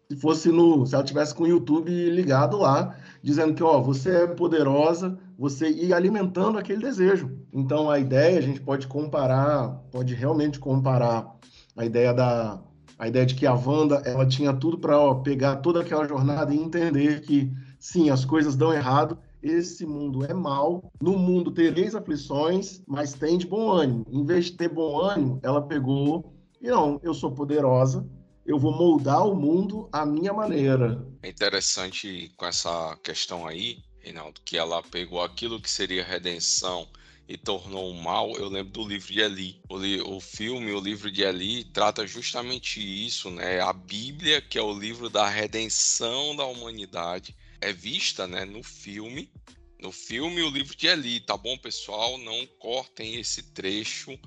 se 0.09 0.17
fosse 0.17 0.49
no. 0.49 0.85
Se 0.85 0.95
ela 0.95 1.03
tivesse 1.03 1.33
com 1.33 1.43
o 1.43 1.47
YouTube 1.47 1.91
ligado 2.09 2.57
lá, 2.57 2.95
dizendo 3.21 3.53
que, 3.53 3.63
ó, 3.63 3.79
você 3.79 4.23
é 4.23 4.27
poderosa, 4.27 5.17
você 5.37 5.69
ir 5.69 5.93
alimentando 5.93 6.57
aquele 6.57 6.81
desejo. 6.81 7.31
Então 7.53 7.89
a 7.89 7.99
ideia, 7.99 8.39
a 8.39 8.41
gente 8.41 8.59
pode 8.59 8.87
comparar, 8.87 9.69
pode 9.91 10.13
realmente 10.13 10.59
comparar 10.59 11.35
a 11.77 11.85
ideia 11.85 12.13
da, 12.13 12.59
a 12.99 13.07
ideia 13.07 13.25
de 13.25 13.33
que 13.33 13.47
a 13.47 13.53
Wanda 13.53 14.01
ela 14.05 14.27
tinha 14.27 14.53
tudo 14.53 14.77
para 14.77 15.15
pegar 15.15 15.55
toda 15.57 15.79
aquela 15.79 16.05
jornada 16.05 16.53
e 16.53 16.59
entender 16.59 17.21
que 17.21 17.49
sim, 17.79 18.09
as 18.09 18.25
coisas 18.25 18.57
dão 18.57 18.73
errado, 18.73 19.17
esse 19.41 19.85
mundo 19.85 20.25
é 20.25 20.33
mal, 20.33 20.91
no 21.01 21.17
mundo 21.17 21.49
tereis 21.49 21.95
aflições, 21.95 22.83
mas 22.85 23.13
tem 23.13 23.37
de 23.37 23.47
bom 23.47 23.71
ânimo. 23.71 24.05
Em 24.11 24.25
vez 24.25 24.45
de 24.45 24.57
ter 24.57 24.67
bom 24.67 24.99
ânimo, 24.99 25.39
ela 25.41 25.61
pegou 25.61 26.35
e 26.61 26.67
não, 26.67 26.99
eu 27.01 27.13
sou 27.13 27.31
poderosa, 27.31 28.05
eu 28.45 28.59
vou 28.59 28.75
moldar 28.75 29.25
o 29.25 29.33
mundo 29.33 29.87
à 29.93 30.05
minha 30.05 30.33
maneira. 30.33 31.01
É 31.23 31.29
interessante 31.29 32.29
com 32.35 32.45
essa 32.45 32.97
questão 33.01 33.47
aí, 33.47 33.77
Reinaldo, 33.99 34.41
que 34.43 34.57
ela 34.57 34.83
pegou 34.83 35.23
aquilo 35.23 35.61
que 35.61 35.71
seria 35.71 36.03
redenção 36.03 36.85
e 37.29 37.37
tornou 37.37 37.91
um 37.93 38.01
mal, 38.01 38.35
eu 38.37 38.49
lembro 38.49 38.73
do 38.73 38.87
livro 38.87 39.13
de 39.13 39.19
Eli. 39.19 39.61
O, 39.69 39.77
li, 39.77 40.01
o 40.01 40.19
filme, 40.19 40.71
o 40.71 40.79
livro 40.79 41.11
de 41.11 41.21
Eli, 41.21 41.63
trata 41.63 42.07
justamente 42.07 42.81
isso, 42.81 43.29
né? 43.29 43.61
A 43.61 43.71
Bíblia, 43.71 44.41
que 44.41 44.57
é 44.57 44.61
o 44.63 44.73
livro 44.73 45.11
da 45.11 45.29
redenção 45.29 46.35
da 46.35 46.43
humanidade, 46.45 47.35
é 47.61 47.71
vista 47.71 48.25
né, 48.25 48.45
no 48.45 48.63
filme. 48.63 49.31
No 49.79 49.91
filme, 49.91 50.41
o 50.41 50.49
livro 50.49 50.75
de 50.75 50.87
Eli, 50.87 51.19
tá 51.19 51.37
bom, 51.37 51.55
pessoal? 51.55 52.17
Não 52.17 52.47
cortem 52.57 53.19
esse 53.19 53.43
trecho 53.53 54.17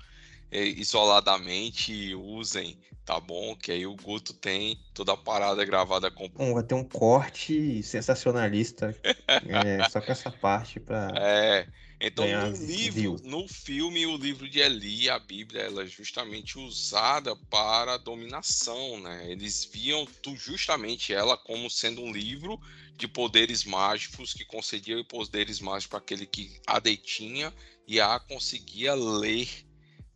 é, 0.48 0.62
isoladamente 0.62 1.92
e 1.92 2.14
usem, 2.14 2.78
tá 3.04 3.18
bom? 3.18 3.56
Que 3.56 3.72
aí 3.72 3.84
o 3.84 3.96
Guto 3.96 4.32
tem 4.32 4.78
toda 4.94 5.14
a 5.14 5.16
parada 5.16 5.64
gravada 5.64 6.08
com. 6.08 6.28
Bom, 6.28 6.54
vai 6.54 6.62
ter 6.62 6.76
um 6.76 6.84
corte 6.84 7.82
sensacionalista 7.82 8.96
é, 9.26 9.88
só 9.90 10.00
com 10.00 10.12
essa 10.12 10.30
parte 10.30 10.78
para. 10.78 11.12
É. 11.16 11.66
Então, 12.04 12.26
no 12.26 12.66
livro, 12.66 13.16
no 13.22 13.46
filme, 13.46 14.04
o 14.06 14.16
livro 14.16 14.48
de 14.48 14.58
Eli, 14.58 15.08
a 15.08 15.20
Bíblia, 15.20 15.62
ela 15.62 15.84
é 15.84 15.86
justamente 15.86 16.58
usada 16.58 17.36
para 17.48 17.96
dominação, 17.96 18.98
né? 18.98 19.30
Eles 19.30 19.64
viam 19.64 20.04
justamente 20.34 21.14
ela 21.14 21.36
como 21.36 21.70
sendo 21.70 22.02
um 22.02 22.10
livro 22.10 22.60
de 22.96 23.06
poderes 23.06 23.62
mágicos 23.64 24.34
que 24.34 24.44
concedia 24.44 25.02
poderes 25.04 25.60
mágicos 25.60 25.86
para 25.86 25.98
aquele 26.00 26.26
que 26.26 26.60
a 26.66 26.80
detinha 26.80 27.54
e 27.86 28.00
a 28.00 28.18
conseguia 28.18 28.94
ler, 28.94 29.48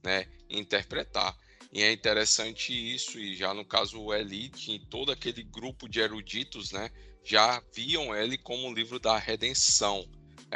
né? 0.02 0.26
E 0.50 0.58
interpretar. 0.58 1.38
E 1.72 1.84
é 1.84 1.92
interessante 1.92 2.72
isso, 2.72 3.16
e 3.16 3.36
já 3.36 3.54
no 3.54 3.64
caso 3.64 4.00
o 4.00 4.12
Eli, 4.12 4.50
em 4.66 4.80
todo 4.86 5.12
aquele 5.12 5.44
grupo 5.44 5.88
de 5.88 6.00
eruditos, 6.00 6.72
né? 6.72 6.90
Já 7.22 7.62
viam 7.72 8.12
ele 8.12 8.36
como 8.36 8.66
um 8.66 8.74
livro 8.74 8.98
da 8.98 9.16
redenção 9.16 10.04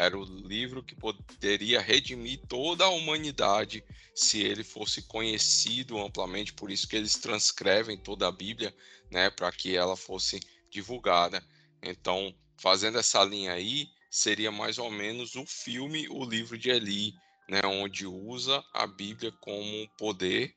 era 0.00 0.18
o 0.18 0.24
livro 0.24 0.82
que 0.82 0.94
poderia 0.94 1.80
redimir 1.80 2.40
toda 2.48 2.84
a 2.84 2.90
humanidade 2.90 3.84
se 4.14 4.42
ele 4.42 4.64
fosse 4.64 5.02
conhecido 5.02 5.98
amplamente, 5.98 6.52
por 6.52 6.70
isso 6.70 6.88
que 6.88 6.96
eles 6.96 7.16
transcrevem 7.16 7.96
toda 7.96 8.26
a 8.26 8.32
Bíblia, 8.32 8.74
né, 9.10 9.30
para 9.30 9.52
que 9.52 9.76
ela 9.76 9.96
fosse 9.96 10.40
divulgada. 10.70 11.44
Então, 11.82 12.34
fazendo 12.56 12.98
essa 12.98 13.22
linha 13.24 13.52
aí, 13.52 13.88
seria 14.10 14.50
mais 14.50 14.78
ou 14.78 14.90
menos 14.90 15.34
o 15.36 15.44
filme 15.46 16.08
O 16.08 16.24
Livro 16.24 16.58
de 16.58 16.70
Eli, 16.70 17.12
né, 17.48 17.60
onde 17.64 18.06
usa 18.06 18.62
a 18.72 18.86
Bíblia 18.86 19.32
como 19.40 19.88
poder 19.98 20.54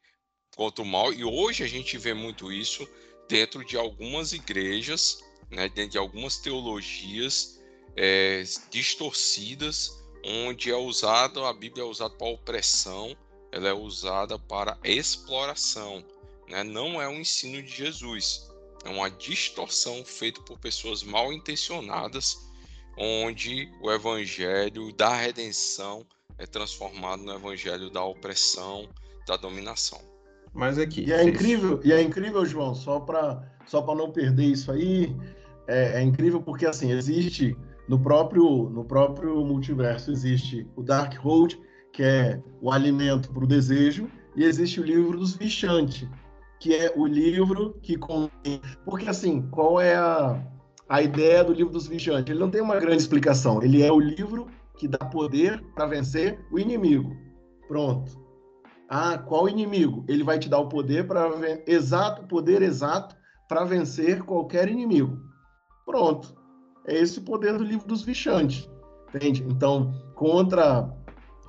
contra 0.55 0.83
o 0.83 0.87
mal. 0.87 1.13
E 1.13 1.23
hoje 1.23 1.63
a 1.63 1.67
gente 1.67 1.97
vê 1.97 2.13
muito 2.13 2.51
isso 2.51 2.87
dentro 3.27 3.63
de 3.65 3.77
algumas 3.77 4.33
igrejas, 4.33 5.17
né, 5.49 5.69
dentro 5.69 5.91
de 5.91 5.97
algumas 5.97 6.37
teologias 6.37 7.62
é, 7.95 8.43
distorcidas, 8.69 10.03
onde 10.25 10.71
é 10.71 10.75
usado 10.75 11.43
a 11.45 11.53
Bíblia 11.53 11.83
é 11.83 11.87
usada 11.87 12.13
para 12.15 12.27
opressão, 12.27 13.15
ela 13.51 13.67
é 13.67 13.73
usada 13.73 14.39
para 14.39 14.77
exploração, 14.83 16.03
né? 16.49 16.63
Não 16.63 17.01
é 17.01 17.07
um 17.07 17.19
ensino 17.19 17.61
de 17.61 17.69
Jesus, 17.69 18.49
é 18.83 18.89
uma 18.89 19.09
distorção 19.09 20.03
feita 20.03 20.41
por 20.41 20.57
pessoas 20.57 21.03
mal 21.03 21.31
intencionadas, 21.31 22.37
onde 22.97 23.71
o 23.81 23.91
evangelho 23.91 24.91
da 24.93 25.15
redenção 25.15 26.05
é 26.37 26.45
transformado 26.45 27.23
no 27.23 27.33
evangelho 27.33 27.89
da 27.89 28.03
opressão, 28.03 28.87
da 29.27 29.37
dominação. 29.37 29.99
Mas 30.53 30.77
aqui. 30.77 31.05
E 31.05 31.13
é 31.13 31.23
incrível, 31.23 31.79
e 31.83 31.91
é 31.91 32.01
incrível, 32.01 32.45
João, 32.45 32.75
só 32.75 32.99
para 32.99 33.51
só 33.65 33.81
para 33.81 33.95
não 33.95 34.11
perder 34.11 34.45
isso 34.45 34.71
aí, 34.71 35.15
é, 35.67 35.99
é, 35.99 36.01
incrível 36.01 36.41
porque 36.41 36.65
assim 36.65 36.91
existe 36.91 37.55
no 37.87 37.99
próprio 37.99 38.69
no 38.69 38.85
próprio 38.85 39.43
multiverso 39.45 40.11
existe 40.11 40.67
o 40.75 40.83
Dark 40.83 41.15
Hold, 41.19 41.55
que 41.91 42.03
é 42.03 42.41
o 42.61 42.71
alimento 42.71 43.31
para 43.31 43.43
o 43.43 43.47
desejo, 43.47 44.09
e 44.35 44.43
existe 44.43 44.79
o 44.79 44.83
livro 44.83 45.17
dos 45.17 45.35
Vichantes, 45.35 46.07
que 46.59 46.73
é 46.73 46.91
o 46.95 47.05
livro 47.05 47.77
que 47.81 47.97
contém. 47.97 48.61
Porque 48.85 49.09
assim, 49.09 49.41
qual 49.49 49.79
é 49.79 49.95
a, 49.95 50.41
a 50.89 51.01
ideia 51.01 51.43
do 51.43 51.53
livro 51.53 51.71
dos 51.71 51.87
Vichantes? 51.87 52.31
Ele 52.31 52.39
não 52.39 52.49
tem 52.49 52.61
uma 52.61 52.79
grande 52.79 53.01
explicação. 53.01 53.61
Ele 53.61 53.83
é 53.83 53.91
o 53.91 53.99
livro 53.99 54.47
que 54.77 54.87
dá 54.87 54.97
poder 54.97 55.61
para 55.75 55.85
vencer 55.85 56.39
o 56.51 56.57
inimigo. 56.57 57.15
Pronto. 57.67 58.19
Ah, 58.89 59.17
qual 59.17 59.47
inimigo? 59.47 60.03
Ele 60.07 60.23
vai 60.23 60.39
te 60.39 60.49
dar 60.49 60.59
o 60.59 60.69
poder 60.69 61.07
para 61.07 61.29
exato, 61.67 62.27
poder 62.27 62.61
exato 62.61 63.15
para 63.47 63.63
vencer 63.63 64.23
qualquer 64.23 64.69
inimigo. 64.69 65.17
Pronto. 65.85 66.42
É 66.87 66.97
esse 66.97 67.19
o 67.19 67.23
poder 67.23 67.57
do 67.57 67.63
livro 67.63 67.87
dos 67.87 68.03
Vichantes. 68.03 68.69
Entende? 69.13 69.43
Então, 69.47 69.93
contra 70.15 70.89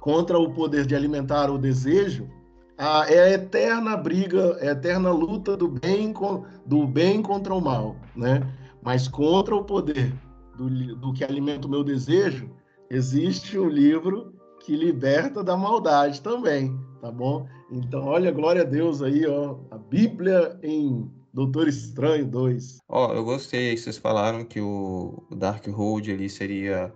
contra 0.04 0.38
o 0.38 0.52
poder 0.52 0.84
de 0.84 0.94
alimentar 0.94 1.50
o 1.50 1.56
desejo, 1.56 2.28
a, 2.76 3.10
é 3.10 3.22
a 3.22 3.30
eterna 3.30 3.96
briga, 3.96 4.58
é 4.60 4.68
a 4.68 4.72
eterna 4.72 5.10
luta 5.10 5.56
do 5.56 5.66
bem, 5.66 6.12
com, 6.12 6.44
do 6.66 6.86
bem 6.86 7.22
contra 7.22 7.54
o 7.54 7.60
mal, 7.60 7.96
né? 8.14 8.46
Mas 8.82 9.08
contra 9.08 9.56
o 9.56 9.64
poder 9.64 10.12
do, 10.58 10.68
do 10.96 11.10
que 11.14 11.24
alimenta 11.24 11.66
o 11.66 11.70
meu 11.70 11.82
desejo, 11.82 12.50
existe 12.90 13.58
um 13.58 13.66
livro 13.66 14.34
que 14.60 14.76
liberta 14.76 15.42
da 15.42 15.56
maldade 15.56 16.20
também, 16.20 16.78
tá 17.00 17.10
bom? 17.10 17.46
Então, 17.70 18.04
olha, 18.04 18.30
glória 18.30 18.60
a 18.60 18.66
Deus 18.66 19.00
aí, 19.00 19.26
ó, 19.26 19.56
a 19.70 19.78
Bíblia 19.78 20.58
em 20.62 21.10
Doutor 21.34 21.66
Estranho 21.66 22.24
2. 22.24 22.78
Ó, 22.88 23.12
eu 23.12 23.24
gostei, 23.24 23.76
vocês 23.76 23.98
falaram 23.98 24.44
que 24.44 24.60
o 24.60 25.26
Dark 25.32 25.66
Road 25.66 26.12
ali 26.12 26.30
seria 26.30 26.94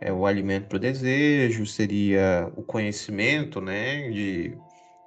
é, 0.00 0.12
o 0.12 0.26
alimento 0.26 0.66
para 0.66 0.78
o 0.78 0.80
desejo, 0.80 1.64
seria 1.64 2.52
o 2.56 2.62
conhecimento, 2.64 3.60
né, 3.60 4.10
de 4.10 4.58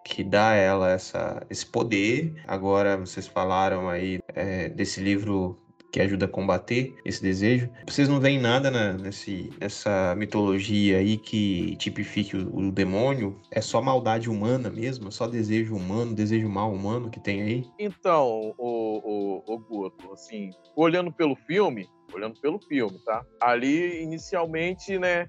que 0.06 0.24
dá 0.24 0.52
a 0.52 0.56
ela 0.56 0.90
essa, 0.90 1.46
esse 1.50 1.66
poder. 1.66 2.42
Agora 2.48 2.96
vocês 2.96 3.28
falaram 3.28 3.90
aí 3.90 4.20
é, 4.30 4.70
desse 4.70 5.02
livro 5.02 5.61
que 5.92 6.00
ajuda 6.00 6.26
a 6.26 6.30
combater 6.30 6.96
esse 7.04 7.22
desejo. 7.22 7.70
Vocês 7.86 8.08
não 8.08 8.20
veem 8.20 8.40
nada 8.40 8.72
na, 8.72 8.94
nesse, 8.94 9.50
nessa 9.60 10.16
mitologia 10.16 10.98
aí 10.98 11.18
que 11.18 11.76
tipifique 11.76 12.38
o, 12.38 12.68
o, 12.68 12.72
demônio? 12.72 13.40
É 13.52 13.60
só 13.60 13.82
maldade 13.82 14.30
humana 14.30 14.70
mesmo? 14.70 15.10
É 15.10 15.12
só 15.12 15.28
desejo 15.28 15.76
humano, 15.76 16.16
desejo 16.16 16.48
mal 16.48 16.72
humano 16.72 17.10
que 17.10 17.20
tem 17.20 17.42
aí? 17.42 17.66
Então, 17.78 18.54
o, 18.58 19.44
o, 19.48 19.54
o 19.54 19.60
Guto, 19.60 20.14
assim, 20.14 20.52
olhando 20.76 21.12
pelo 21.12 21.36
filme, 21.36 21.88
olhando 22.14 22.40
pelo 22.40 22.60
filme, 22.60 22.98
tá? 23.06 23.26
Ali, 23.42 24.02
inicialmente, 24.02 24.98
né, 24.98 25.28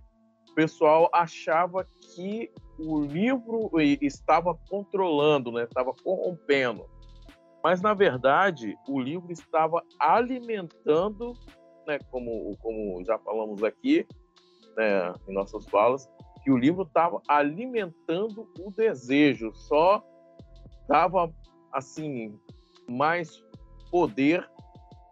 o 0.51 0.55
pessoal 0.55 1.09
achava 1.13 1.87
que 2.15 2.51
o 2.79 3.01
livro 3.01 3.71
estava 4.01 4.55
controlando, 4.69 5.51
né, 5.51 5.65
estava 5.65 5.93
corrompendo. 5.95 6.85
Mas, 7.63 7.81
na 7.81 7.95
verdade, 7.95 8.77
o 8.89 9.01
livro 9.01 9.31
estava 9.31 9.83
alimentando, 9.99 11.33
né, 11.87 11.99
como, 12.11 12.57
como 12.59 13.05
já 13.05 13.19
falamos 13.19 13.63
aqui, 13.63 14.07
né, 14.77 15.13
em 15.29 15.35
nossas 15.35 15.65
falas, 15.67 16.09
que 16.43 16.51
o 16.51 16.57
livro 16.57 16.83
estava 16.83 17.23
alimentando 17.29 18.49
o 18.59 18.71
desejo, 18.73 19.53
só 19.55 20.03
dava, 20.89 21.33
assim, 21.73 22.37
mais 22.89 23.43
poder 23.91 24.49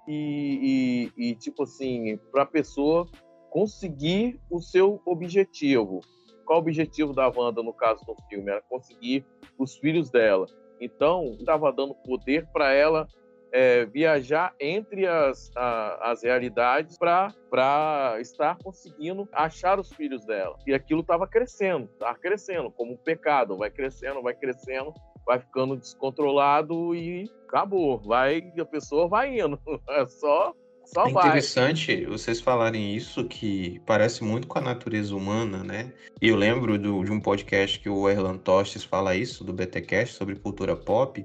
e, 0.08 1.10
e, 1.16 1.30
e 1.30 1.34
tipo 1.36 1.62
assim, 1.62 2.18
para 2.32 2.42
a 2.42 2.46
pessoa 2.46 3.08
conseguir 3.50 4.40
o 4.50 4.60
seu 4.60 5.00
objetivo. 5.06 6.00
Qual 6.44 6.58
o 6.58 6.62
objetivo 6.62 7.12
da 7.12 7.28
Wanda, 7.28 7.62
no 7.62 7.72
caso 7.72 8.04
do 8.04 8.16
filme? 8.28 8.50
Era 8.50 8.60
conseguir 8.62 9.24
os 9.56 9.76
filhos 9.76 10.10
dela. 10.10 10.46
Então, 10.80 11.36
estava 11.38 11.72
dando 11.72 11.94
poder 11.94 12.46
para 12.52 12.72
ela 12.72 13.06
é, 13.52 13.84
viajar 13.84 14.54
entre 14.60 15.06
as, 15.06 15.50
a, 15.56 16.12
as 16.12 16.22
realidades 16.22 16.96
para 16.96 18.16
estar 18.20 18.56
conseguindo 18.62 19.28
achar 19.32 19.78
os 19.78 19.92
filhos 19.92 20.24
dela. 20.24 20.56
E 20.66 20.72
aquilo 20.72 21.00
estava 21.00 21.26
crescendo, 21.26 21.88
estava 21.92 22.16
crescendo, 22.16 22.70
como 22.70 22.92
um 22.92 22.96
pecado, 22.96 23.56
vai 23.56 23.70
crescendo, 23.70 24.22
vai 24.22 24.34
crescendo, 24.34 24.94
vai 25.26 25.38
ficando 25.38 25.76
descontrolado 25.76 26.94
e 26.94 27.30
acabou. 27.46 27.98
Vai, 27.98 28.52
a 28.58 28.64
pessoa 28.64 29.08
vai 29.08 29.38
indo. 29.38 29.58
É 29.90 30.06
só 30.06 30.54
só 30.92 31.06
é 31.06 31.10
interessante 31.10 32.04
vocês 32.04 32.40
falarem 32.40 32.94
isso, 32.96 33.24
que 33.24 33.80
parece 33.86 34.24
muito 34.24 34.46
com 34.48 34.58
a 34.58 34.62
natureza 34.62 35.14
humana, 35.14 35.62
né? 35.62 35.92
E 36.20 36.28
eu 36.28 36.36
lembro 36.36 36.78
do, 36.78 37.04
de 37.04 37.12
um 37.12 37.20
podcast 37.20 37.78
que 37.78 37.88
o 37.88 38.08
Erlan 38.08 38.36
Tostes 38.38 38.82
fala 38.82 39.14
isso, 39.14 39.44
do 39.44 39.52
BTcast, 39.52 40.16
sobre 40.16 40.34
cultura 40.34 40.76
pop, 40.76 41.24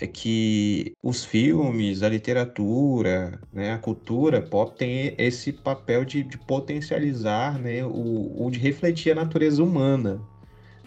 é 0.00 0.06
que 0.06 0.92
os 1.02 1.24
filmes, 1.24 2.02
a 2.02 2.08
literatura, 2.08 3.40
né, 3.52 3.72
a 3.72 3.78
cultura 3.78 4.40
pop 4.40 4.76
tem 4.76 5.14
esse 5.18 5.52
papel 5.52 6.04
de, 6.04 6.22
de 6.22 6.38
potencializar, 6.38 7.58
né, 7.58 7.84
o, 7.84 8.46
o 8.46 8.50
de 8.50 8.58
refletir 8.58 9.12
a 9.12 9.14
natureza 9.16 9.62
humana, 9.62 10.20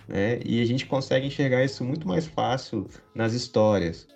né? 0.08 0.40
E 0.46 0.62
a 0.62 0.66
gente 0.66 0.86
consegue 0.86 1.28
enxergar 1.28 1.64
isso 1.64 1.84
muito 1.84 2.08
mais 2.08 2.26
fácil 2.28 2.88
nas 3.14 3.34
histórias. 3.34 4.08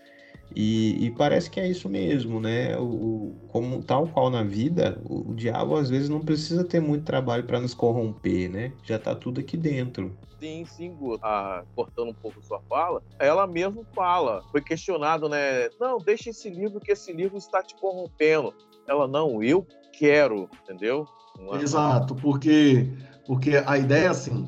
E, 0.56 1.06
e, 1.06 1.12
parece 1.12 1.50
que 1.50 1.60
é 1.60 1.68
isso 1.68 1.90
mesmo, 1.90 2.40
né? 2.40 2.78
O, 2.78 3.36
como 3.50 3.84
tal 3.84 4.08
qual 4.08 4.30
na 4.30 4.44
vida, 4.44 5.00
o, 5.06 5.32
o 5.32 5.36
diabo 5.36 5.76
às 5.76 5.90
vezes 5.90 6.10
não 6.10 6.20
precisa 6.20 6.64
ter 6.64 6.80
muito 6.80 7.04
trabalho 7.04 7.44
para 7.44 7.60
nos 7.60 7.74
corromper, 7.74 8.50
né? 8.50 8.72
Já 8.84 8.98
tá 8.98 9.14
tudo 9.14 9.40
aqui 9.40 9.58
dentro. 9.58 10.18
Sim, 10.40 10.66
sim, 10.66 10.94
Guto. 10.96 11.20
Ah, 11.24 11.64
cortando 11.76 12.10
um 12.10 12.14
pouco 12.14 12.42
sua 12.44 12.62
fala, 12.70 13.02
ela 13.20 13.48
mesmo 13.48 13.86
fala, 13.94 14.44
foi 14.52 14.62
questionado, 14.62 15.28
né? 15.28 15.70
Não, 15.80 15.98
deixa 15.98 16.30
esse 16.30 16.50
livro 16.50 16.80
que 16.80 16.92
esse 16.92 17.12
livro 17.12 17.38
está 17.38 17.62
te 17.62 17.76
corrompendo. 17.76 18.54
Ela, 18.88 19.08
não, 19.08 19.44
eu 19.44 19.66
quero, 19.94 20.50
entendeu? 20.64 21.06
Uma... 21.38 21.62
Exato, 21.62 22.16
porque, 22.16 22.88
porque 23.26 23.62
a 23.66 23.78
ideia 23.78 24.06
é 24.06 24.08
assim, 24.08 24.48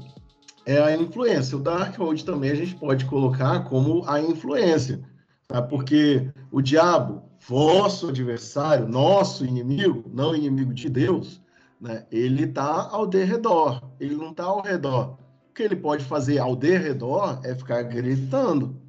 é 0.66 0.80
a 0.80 0.96
influência. 0.96 1.58
O 1.58 1.62
Darkhold 1.62 2.24
também 2.24 2.52
a 2.52 2.56
gente 2.56 2.76
pode 2.76 3.06
colocar 3.06 3.64
como 3.64 4.08
a 4.08 4.22
influência 4.22 5.02
Tá? 5.50 5.64
Porque 5.64 6.32
o 6.52 6.62
diabo, 6.62 7.24
vosso 7.48 8.10
adversário, 8.10 8.88
nosso 8.88 9.44
inimigo, 9.44 10.08
não 10.14 10.36
inimigo 10.36 10.72
de 10.72 10.88
Deus, 10.88 11.42
né? 11.82 12.06
ele 12.12 12.44
está 12.44 12.88
ao 12.92 13.08
derredor, 13.08 13.82
ele 14.00 14.16
não 14.16 14.30
está 14.30 14.44
ao 14.44 14.62
redor. 14.62 15.18
O 15.50 15.54
que 15.56 15.64
ele 15.64 15.76
pode 15.76 16.06
fazer 16.06 16.38
ao 16.38 16.56
derredor 16.56 17.42
é 17.44 17.56
ficar 17.56 17.82
gritando. 17.82 18.80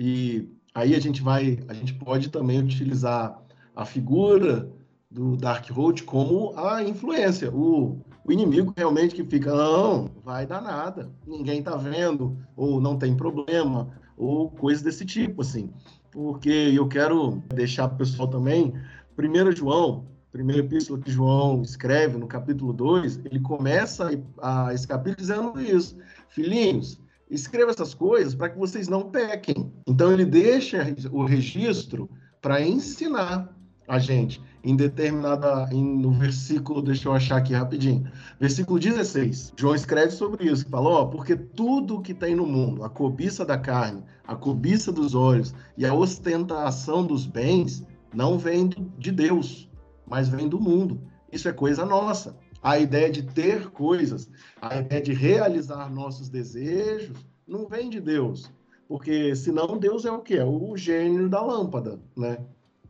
E 0.00 0.52
aí 0.74 0.96
a 0.96 1.00
gente 1.00 1.22
vai, 1.22 1.60
a 1.68 1.74
gente 1.74 1.94
pode 1.94 2.28
também 2.28 2.58
utilizar 2.58 3.40
a 3.76 3.84
figura 3.84 4.68
do 5.08 5.36
Darkhold 5.36 6.02
como 6.02 6.58
a 6.58 6.82
influência, 6.82 7.54
o, 7.54 8.00
o 8.24 8.32
inimigo 8.32 8.74
realmente 8.76 9.14
que 9.14 9.22
fica, 9.22 9.54
não, 9.54 10.10
vai 10.24 10.44
dar 10.44 10.60
nada, 10.60 11.08
ninguém 11.24 11.60
está 11.60 11.76
vendo, 11.76 12.36
ou 12.56 12.80
não 12.80 12.98
tem 12.98 13.16
problema, 13.16 13.92
ou 14.16 14.50
coisas 14.50 14.82
desse 14.82 15.04
tipo, 15.04 15.42
assim. 15.42 15.70
Porque 16.10 16.72
eu 16.74 16.86
quero 16.86 17.42
deixar 17.54 17.88
para 17.88 17.96
o 17.96 17.98
pessoal 17.98 18.28
também, 18.28 18.72
1 19.18 19.52
João 19.56 20.06
primeira 20.34 20.62
epístola 20.62 20.98
que 20.98 21.12
João 21.12 21.62
escreve, 21.62 22.18
no 22.18 22.26
capítulo 22.26 22.72
2, 22.72 23.20
ele 23.24 23.38
começa 23.38 24.10
a, 24.42 24.74
esse 24.74 24.86
capítulo 24.86 25.16
dizendo 25.16 25.60
isso. 25.60 25.96
Filhinhos, 26.28 27.00
escreva 27.30 27.70
essas 27.70 27.94
coisas 27.94 28.34
para 28.34 28.48
que 28.48 28.58
vocês 28.58 28.88
não 28.88 29.10
pequem. 29.10 29.72
Então 29.86 30.12
ele 30.12 30.24
deixa 30.24 30.92
o 31.12 31.24
registro 31.24 32.10
para 32.42 32.60
ensinar 32.60 33.53
a 33.86 33.98
gente 33.98 34.40
em 34.64 34.74
determinada 34.74 35.68
em, 35.70 35.84
no 35.84 36.10
versículo, 36.10 36.80
deixa 36.80 37.08
eu 37.08 37.12
achar 37.12 37.36
aqui 37.36 37.52
rapidinho. 37.52 38.10
Versículo 38.40 38.80
16. 38.80 39.52
João 39.56 39.74
escreve 39.74 40.12
sobre 40.12 40.50
isso, 40.50 40.64
que 40.64 40.70
fala, 40.70 40.88
ó, 40.88 41.04
porque 41.04 41.36
tudo 41.36 42.00
que 42.00 42.14
tem 42.14 42.34
no 42.34 42.46
mundo, 42.46 42.82
a 42.82 42.88
cobiça 42.88 43.44
da 43.44 43.58
carne, 43.58 44.02
a 44.26 44.34
cobiça 44.34 44.90
dos 44.90 45.14
olhos 45.14 45.54
e 45.76 45.84
a 45.84 45.92
ostentação 45.92 47.06
dos 47.06 47.26
bens 47.26 47.86
não 48.14 48.38
vem 48.38 48.70
de 48.98 49.12
Deus, 49.12 49.68
mas 50.06 50.28
vem 50.28 50.48
do 50.48 50.58
mundo. 50.58 50.98
Isso 51.30 51.46
é 51.46 51.52
coisa 51.52 51.84
nossa. 51.84 52.36
A 52.62 52.78
ideia 52.78 53.10
de 53.10 53.22
ter 53.22 53.68
coisas, 53.68 54.30
a 54.62 54.76
ideia 54.76 55.02
de 55.02 55.12
realizar 55.12 55.92
nossos 55.92 56.30
desejos, 56.30 57.18
não 57.46 57.66
vem 57.68 57.90
de 57.90 58.00
Deus. 58.00 58.50
Porque 58.88 59.34
senão 59.34 59.76
Deus 59.76 60.06
é 60.06 60.10
o 60.10 60.20
quê? 60.20 60.36
É 60.36 60.44
o 60.44 60.74
gênio 60.74 61.28
da 61.28 61.42
lâmpada, 61.42 62.00
né? 62.16 62.38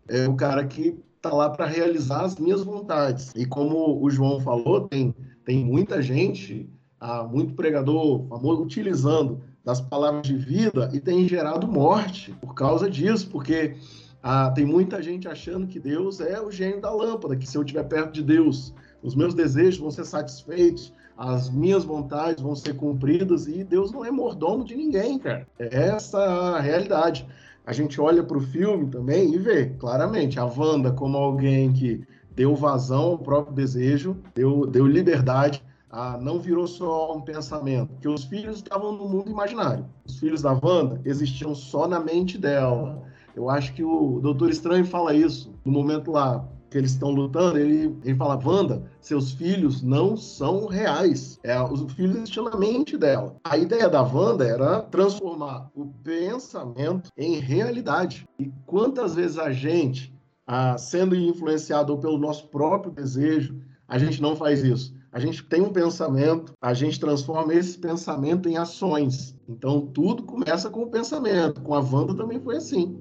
É 0.09 0.29
o 0.29 0.35
cara 0.35 0.65
que 0.67 0.99
está 1.17 1.33
lá 1.33 1.49
para 1.49 1.67
realizar 1.67 2.23
as 2.23 2.37
minhas 2.37 2.63
vontades. 2.63 3.33
E 3.35 3.47
como 3.47 4.03
o 4.03 4.11
João 4.11 4.41
falou, 4.41 4.87
tem, 4.89 5.15
tem 5.45 5.65
muita 5.65 6.03
gente, 6.03 6.69
ah, 7.01 7.25
muito 7.25 7.55
pregador 7.55 8.27
famoso, 8.29 8.63
utilizando 8.63 9.41
das 9.65 9.81
palavras 9.81 10.23
de 10.23 10.37
vida 10.37 10.91
e 10.93 11.01
tem 11.01 11.27
gerado 11.27 11.67
morte 11.67 12.35
por 12.41 12.55
causa 12.55 12.91
disso, 12.91 13.31
porque 13.31 13.77
ah, 14.23 14.51
tem 14.51 14.67
muita 14.67 15.03
gente 15.03 15.27
achando 15.27 15.67
que 15.67 15.81
Deus 15.81 16.21
é 16.21 16.41
o 16.41 16.51
gênio 16.51 16.81
da 16.81 16.91
lâmpada, 16.91 17.37
que 17.37 17.47
se 17.47 17.57
eu 17.57 17.63
estiver 17.63 17.85
perto 17.85 18.13
de 18.13 18.23
Deus, 18.23 18.75
os 19.03 19.15
meus 19.15 19.35
desejos 19.35 19.81
vão 19.81 19.91
ser 19.91 20.05
satisfeitos, 20.05 20.93
as 21.17 21.49
minhas 21.49 21.85
vontades 21.85 22.43
vão 22.43 22.57
ser 22.57 22.75
cumpridas 22.75 23.47
e 23.47 23.63
Deus 23.63 23.93
não 23.93 24.05
é 24.05 24.11
mordomo 24.11 24.65
de 24.65 24.75
ninguém, 24.75 25.19
cara. 25.19 25.47
É 25.59 25.89
essa 25.89 26.19
a 26.19 26.61
realidade 26.61 27.27
a 27.67 27.73
gente 27.73 28.01
olha 28.01 28.23
para 28.23 28.37
o 28.37 28.41
filme 28.41 28.87
também 28.87 29.33
e 29.35 29.39
vê 29.39 29.67
claramente 29.67 30.39
a 30.39 30.45
Wanda 30.45 30.93
como 30.93 31.17
alguém 31.17 31.73
que 31.73 32.05
deu 32.35 32.55
vazão 32.55 33.03
ao 33.03 33.19
próprio 33.19 33.55
desejo, 33.55 34.17
deu, 34.35 34.67
deu 34.67 34.87
liberdade, 34.87 35.63
a, 35.91 36.19
não 36.19 36.41
virou 36.41 36.67
só 36.67 37.17
um 37.17 37.21
pensamento, 37.21 37.95
que 38.01 38.09
os 38.09 38.25
filhos 38.25 38.57
estavam 38.57 38.93
no 38.93 39.09
mundo 39.09 39.31
imaginário. 39.31 39.87
Os 40.05 40.19
filhos 40.19 40.43
da 40.43 40.53
Wanda 40.53 41.01
existiam 41.05 41.55
só 41.55 41.87
na 41.87 42.01
mente 42.01 42.37
dela. 42.37 43.03
Eu 43.35 43.49
acho 43.49 43.73
que 43.73 43.83
o 43.83 44.21
Doutor 44.21 44.51
Estranho 44.51 44.85
fala 44.85 45.15
isso 45.15 45.53
no 45.65 45.73
momento 45.73 46.11
lá 46.11 46.45
que 46.75 46.79
eles 46.79 46.91
estão 46.91 47.11
lutando, 47.11 47.57
ele, 47.57 47.97
ele 48.03 48.17
fala, 48.17 48.37
Wanda, 48.45 48.83
seus 49.01 49.31
filhos 49.31 49.81
não 49.81 50.17
são 50.17 50.67
reais. 50.67 51.39
É, 51.45 51.63
os 51.63 51.93
filhos 51.93 52.17
existiam 52.17 52.47
na 52.47 52.57
mente 52.57 52.97
dela. 52.99 53.37
A 53.45 53.57
ideia 53.57 53.89
da 53.89 54.03
Wanda 54.03 54.45
era 54.45 54.83
transformar 54.83 55.71
o 55.73 55.87
pensamento 56.03 57.11
em 57.17 57.39
realidade. 57.39 58.29
E 58.41 58.51
quantas 58.67 59.15
vezes 59.15 59.39
a 59.39 59.53
gente, 59.53 60.13
ah, 60.45 60.77
sendo 60.77 61.15
influenciado 61.15 61.97
pelo 61.97 62.19
nosso 62.19 62.49
próprio 62.49 62.91
desejo, 62.91 63.57
a 63.87 63.97
gente 63.97 64.21
não 64.21 64.35
faz 64.35 64.65
isso? 64.65 64.97
A 65.13 65.21
gente 65.21 65.45
tem 65.45 65.61
um 65.61 65.73
pensamento, 65.73 66.55
a 66.61 66.75
gente 66.75 66.99
transforma 66.99 67.55
esse 67.55 67.79
pensamento 67.79 68.49
em 68.49 68.57
ações. 68.57 69.39
Então, 69.49 69.81
tudo 69.81 70.25
começa 70.25 70.69
com 70.69 70.83
o 70.83 70.91
pensamento. 70.91 71.61
Com 71.61 71.73
a 71.73 71.79
Wanda 71.79 72.17
também 72.17 72.41
foi 72.41 72.57
assim. 72.57 72.99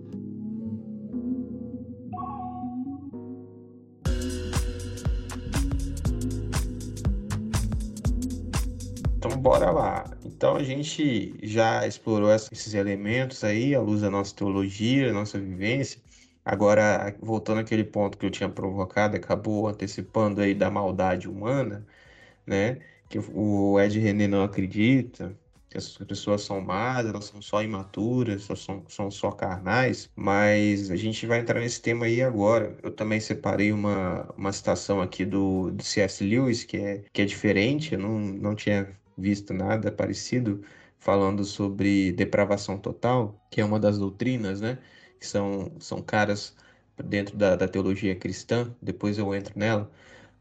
Bora 9.43 9.69
lá. 9.71 10.05
Então 10.25 10.55
a 10.55 10.63
gente 10.63 11.35
já 11.43 11.85
explorou 11.85 12.31
esses 12.33 12.73
elementos 12.73 13.43
aí, 13.43 13.75
à 13.75 13.81
luz 13.81 14.01
da 14.01 14.09
nossa 14.09 14.33
teologia, 14.33 15.11
nossa 15.11 15.37
vivência. 15.37 16.01
Agora, 16.45 17.15
voltando 17.21 17.59
àquele 17.59 17.83
ponto 17.83 18.17
que 18.17 18.25
eu 18.25 18.31
tinha 18.31 18.49
provocado, 18.49 19.17
acabou 19.17 19.67
antecipando 19.67 20.41
aí 20.41 20.53
da 20.55 20.71
maldade 20.71 21.27
humana, 21.27 21.85
né? 22.45 22.79
Que 23.09 23.19
o 23.33 23.79
Ed 23.79 23.99
René 23.99 24.27
não 24.27 24.43
acredita, 24.43 25.37
que 25.69 25.77
as 25.77 25.97
pessoas 25.97 26.43
são 26.43 26.61
más, 26.61 27.05
elas 27.05 27.25
são 27.25 27.41
só 27.41 27.63
imaturas, 27.63 28.43
são, 28.43 28.83
são 28.89 29.11
só 29.11 29.31
carnais, 29.31 30.09
mas 30.15 30.91
a 30.91 30.95
gente 30.95 31.25
vai 31.27 31.39
entrar 31.39 31.59
nesse 31.59 31.81
tema 31.81 32.05
aí 32.05 32.21
agora. 32.21 32.77
Eu 32.83 32.91
também 32.91 33.19
separei 33.19 33.71
uma, 33.73 34.23
uma 34.37 34.51
citação 34.53 35.01
aqui 35.01 35.25
do, 35.25 35.71
do 35.71 35.83
C.S. 35.83 36.23
Lewis, 36.23 36.63
que 36.63 36.77
é, 36.77 37.03
que 37.13 37.21
é 37.21 37.25
diferente, 37.25 37.93
eu 37.93 37.99
não, 37.99 38.19
não 38.19 38.55
tinha 38.55 38.87
visto 39.17 39.53
nada 39.53 39.91
parecido 39.91 40.63
falando 40.99 41.43
sobre 41.43 42.11
depravação 42.13 42.77
total, 42.77 43.35
que 43.51 43.59
é 43.61 43.65
uma 43.65 43.79
das 43.79 43.97
doutrinas, 43.99 44.61
né? 44.61 44.79
Que 45.19 45.27
são, 45.27 45.71
são 45.79 46.01
caras 46.01 46.55
dentro 47.03 47.35
da, 47.37 47.55
da 47.55 47.67
teologia 47.67 48.15
cristã, 48.15 48.73
depois 48.81 49.17
eu 49.17 49.33
entro 49.35 49.57
nela. 49.57 49.91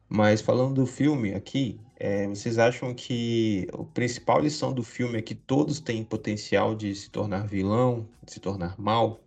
Mas 0.08 0.40
falando 0.42 0.74
do 0.74 0.86
filme 0.86 1.34
aqui, 1.34 1.80
é, 1.96 2.26
vocês 2.28 2.58
acham 2.58 2.94
que 2.94 3.66
a 3.72 3.84
principal 3.84 4.40
lição 4.40 4.72
do 4.72 4.82
filme 4.82 5.18
é 5.18 5.22
que 5.22 5.34
todos 5.34 5.80
têm 5.80 6.04
potencial 6.04 6.74
de 6.74 6.94
se 6.94 7.10
tornar 7.10 7.46
vilão, 7.46 8.08
de 8.22 8.32
se 8.32 8.40
tornar 8.40 8.78
mal? 8.78 9.20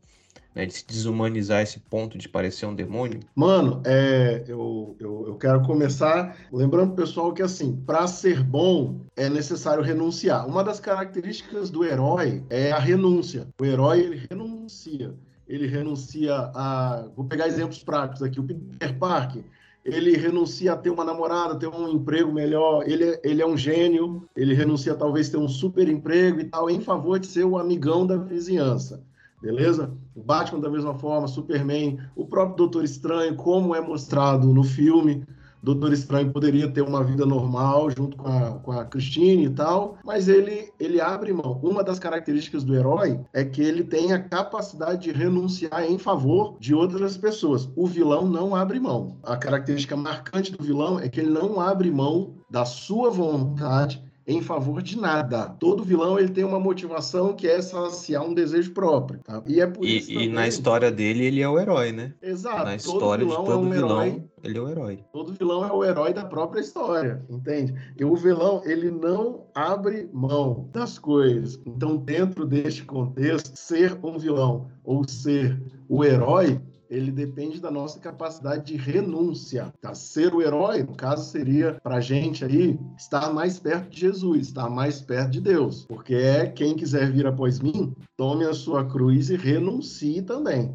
Né, 0.56 0.66
de 0.66 0.74
se 0.74 0.88
desumanizar 0.88 1.62
esse 1.62 1.80
ponto 1.80 2.18
de 2.18 2.30
parecer 2.30 2.66
um 2.66 2.74
demônio? 2.74 3.20
Mano, 3.36 3.82
é, 3.86 4.44
eu, 4.48 4.96
eu, 5.00 5.26
eu 5.28 5.36
quero 5.36 5.62
começar 5.64 6.38
lembrando 6.52 6.94
o 6.94 6.96
pessoal 6.96 7.34
que, 7.34 7.42
assim, 7.42 7.76
para 7.86 8.08
ser 8.08 8.42
bom 8.42 9.02
é 9.16 9.30
necessário 9.30 9.84
renunciar. 9.84 10.48
Uma 10.48 10.64
das 10.64 10.80
características 10.80 11.70
do 11.70 11.84
herói 11.84 12.42
é 12.50 12.72
a 12.72 12.80
renúncia. 12.80 13.48
O 13.60 13.66
herói, 13.66 14.00
ele 14.00 14.28
renuncia. 14.30 15.14
Ele 15.48 15.68
renuncia 15.68 16.34
a. 16.34 17.08
Vou 17.16 17.26
pegar 17.26 17.48
exemplos 17.48 17.84
práticos 17.84 18.24
aqui. 18.24 18.40
O 18.40 18.44
Peter 18.44 18.98
Parker, 18.98 19.44
ele 19.84 20.18
renuncia 20.18 20.74
a 20.74 20.78
ter 20.78 20.90
uma 20.90 21.04
namorada, 21.04 21.60
ter 21.60 21.68
um 21.68 21.88
emprego 21.88 22.34
melhor, 22.34 22.84
ele, 22.88 23.20
ele 23.24 23.44
é 23.44 23.46
um 23.46 23.56
gênio, 23.56 24.28
ele 24.36 24.56
renuncia 24.56 24.96
talvez 24.96 25.30
ter 25.30 25.38
um 25.38 25.48
super 25.48 25.88
emprego 25.88 26.40
e 26.40 26.46
tal, 26.46 26.68
em 26.68 26.82
favor 26.82 27.20
de 27.20 27.28
ser 27.28 27.44
o 27.44 27.60
amigão 27.60 28.08
da 28.08 28.18
vizinhança 28.18 29.04
beleza? 29.42 29.92
O 30.16 30.24
Batman 30.24 30.60
da 30.60 30.70
mesma 30.70 30.94
forma, 30.94 31.28
Superman, 31.28 32.00
o 32.16 32.26
próprio 32.26 32.58
Doutor 32.58 32.84
Estranho, 32.84 33.36
como 33.36 33.76
é 33.76 33.82
mostrado 33.82 34.48
no 34.54 34.64
filme. 34.64 35.26
Doutor 35.66 35.94
Estranho 35.94 36.32
poderia 36.32 36.70
ter 36.70 36.84
uma 36.84 37.04
vida 37.04 37.26
normal 37.26 37.90
junto 37.90 38.16
com 38.18 38.28
a, 38.28 38.52
com 38.60 38.72
a 38.72 38.86
Christine 38.86 39.46
e 39.46 39.50
tal, 39.50 39.98
mas 40.06 40.28
ele, 40.28 40.72
ele 40.80 41.02
abre 41.02 41.34
mão. 41.34 41.60
Uma 41.64 41.84
das 41.84 41.98
características 41.98 42.64
do 42.64 42.76
herói 42.76 43.20
é 43.34 43.44
que 43.44 43.64
ele 43.64 43.84
tem 43.84 44.14
a 44.14 44.22
capacidade 44.22 45.02
de 45.02 45.12
renunciar 45.12 45.84
em 45.84 45.98
favor 45.98 46.56
de 46.60 46.76
outras 46.76 47.18
pessoas. 47.18 47.68
O 47.76 47.88
vilão 47.88 48.28
não 48.28 48.56
abre 48.56 48.80
mão. 48.80 49.18
A 49.24 49.36
característica 49.36 49.98
marcante 49.98 50.52
do 50.52 50.64
vilão 50.64 51.00
é 51.00 51.10
que 51.10 51.20
ele 51.20 51.32
não 51.32 51.60
abre 51.60 51.90
mão 51.90 52.36
da 52.48 52.64
sua 52.64 53.10
vontade 53.10 54.05
em 54.28 54.42
favor 54.42 54.82
de 54.82 54.98
nada. 54.98 55.50
Todo 55.60 55.84
vilão 55.84 56.18
ele 56.18 56.30
tem 56.30 56.44
uma 56.44 56.60
motivação 56.60 57.34
que 57.34 57.48
é 57.48 57.62
saciar 57.62 58.24
um 58.24 58.34
desejo 58.34 58.74
próprio. 58.74 59.20
Tá? 59.24 59.44
E 59.46 59.62
é 59.62 59.68
por 59.68 59.86
isso. 59.86 60.10
E, 60.10 60.14
também... 60.14 60.30
e, 60.30 60.34
na 60.34 60.48
história 60.48 60.92
dele 60.92 61.26
ele 61.26 61.42
é 61.42 61.50
o 61.50 61.60
herói, 61.60 61.92
né? 61.92 62.14
Exato. 62.22 62.66
Na 62.66 62.76
história 62.76 63.26
todo 63.26 63.30
vilão 63.30 63.44
de 63.44 63.50
todo 63.50 63.52
é 63.52 63.58
um 63.58 63.70
vilão, 63.70 64.06
herói, 64.06 64.24
ele 64.44 64.58
é 64.58 64.62
o 64.62 64.70
herói. 64.70 65.00
Todo 65.12 65.34
vilão 65.34 65.66
é 65.66 65.72
o 65.72 65.84
herói 65.84 66.14
da 66.14 66.26
própria 66.26 66.62
história, 66.62 67.24
entende? 67.30 67.74
E 67.98 68.04
o 68.04 68.16
vilão 68.16 68.62
ele 68.66 68.90
não 68.90 69.46
abre 69.54 70.10
mão 70.12 70.70
das 70.72 70.98
coisas. 70.98 71.60
Então, 71.66 71.98
dentro 71.98 72.46
deste 72.46 72.84
contexto, 72.84 73.56
ser 73.56 73.98
um 74.04 74.18
vilão 74.18 74.68
ou 74.84 75.08
ser 75.08 75.62
o 75.88 76.04
herói 76.04 76.60
ele 76.90 77.12
depende 77.12 77.60
da 77.60 77.72
nossa 77.72 78.00
capacidade 78.00 78.66
de 78.66 78.78
renúncia. 78.78 79.74
Tá? 79.82 79.94
Ser 79.94 80.34
o 80.34 80.42
herói, 80.42 80.84
no 80.84 80.96
caso, 80.96 81.30
seria 81.30 81.80
para 81.84 81.98
a 81.98 82.02
gente 82.02 82.44
aí 82.44 82.80
estar 82.98 83.34
mais 83.34 83.60
perto 83.60 83.90
de 83.90 84.00
Jesus, 84.02 84.48
estar 84.48 84.70
mais 84.70 85.02
perto 85.02 85.32
de 85.32 85.42
Deus. 85.42 85.86
Porque 85.86 86.16
é 86.16 86.48
quem 86.48 86.76
quiser 86.76 87.12
vir 87.12 87.28
após 87.28 87.60
mim, 87.60 87.96
tome 88.16 88.46
a 88.46 88.54
sua 88.54 88.86
cruz 88.86 89.30
e 89.30 89.36
renuncie 89.36 90.22
também. 90.22 90.74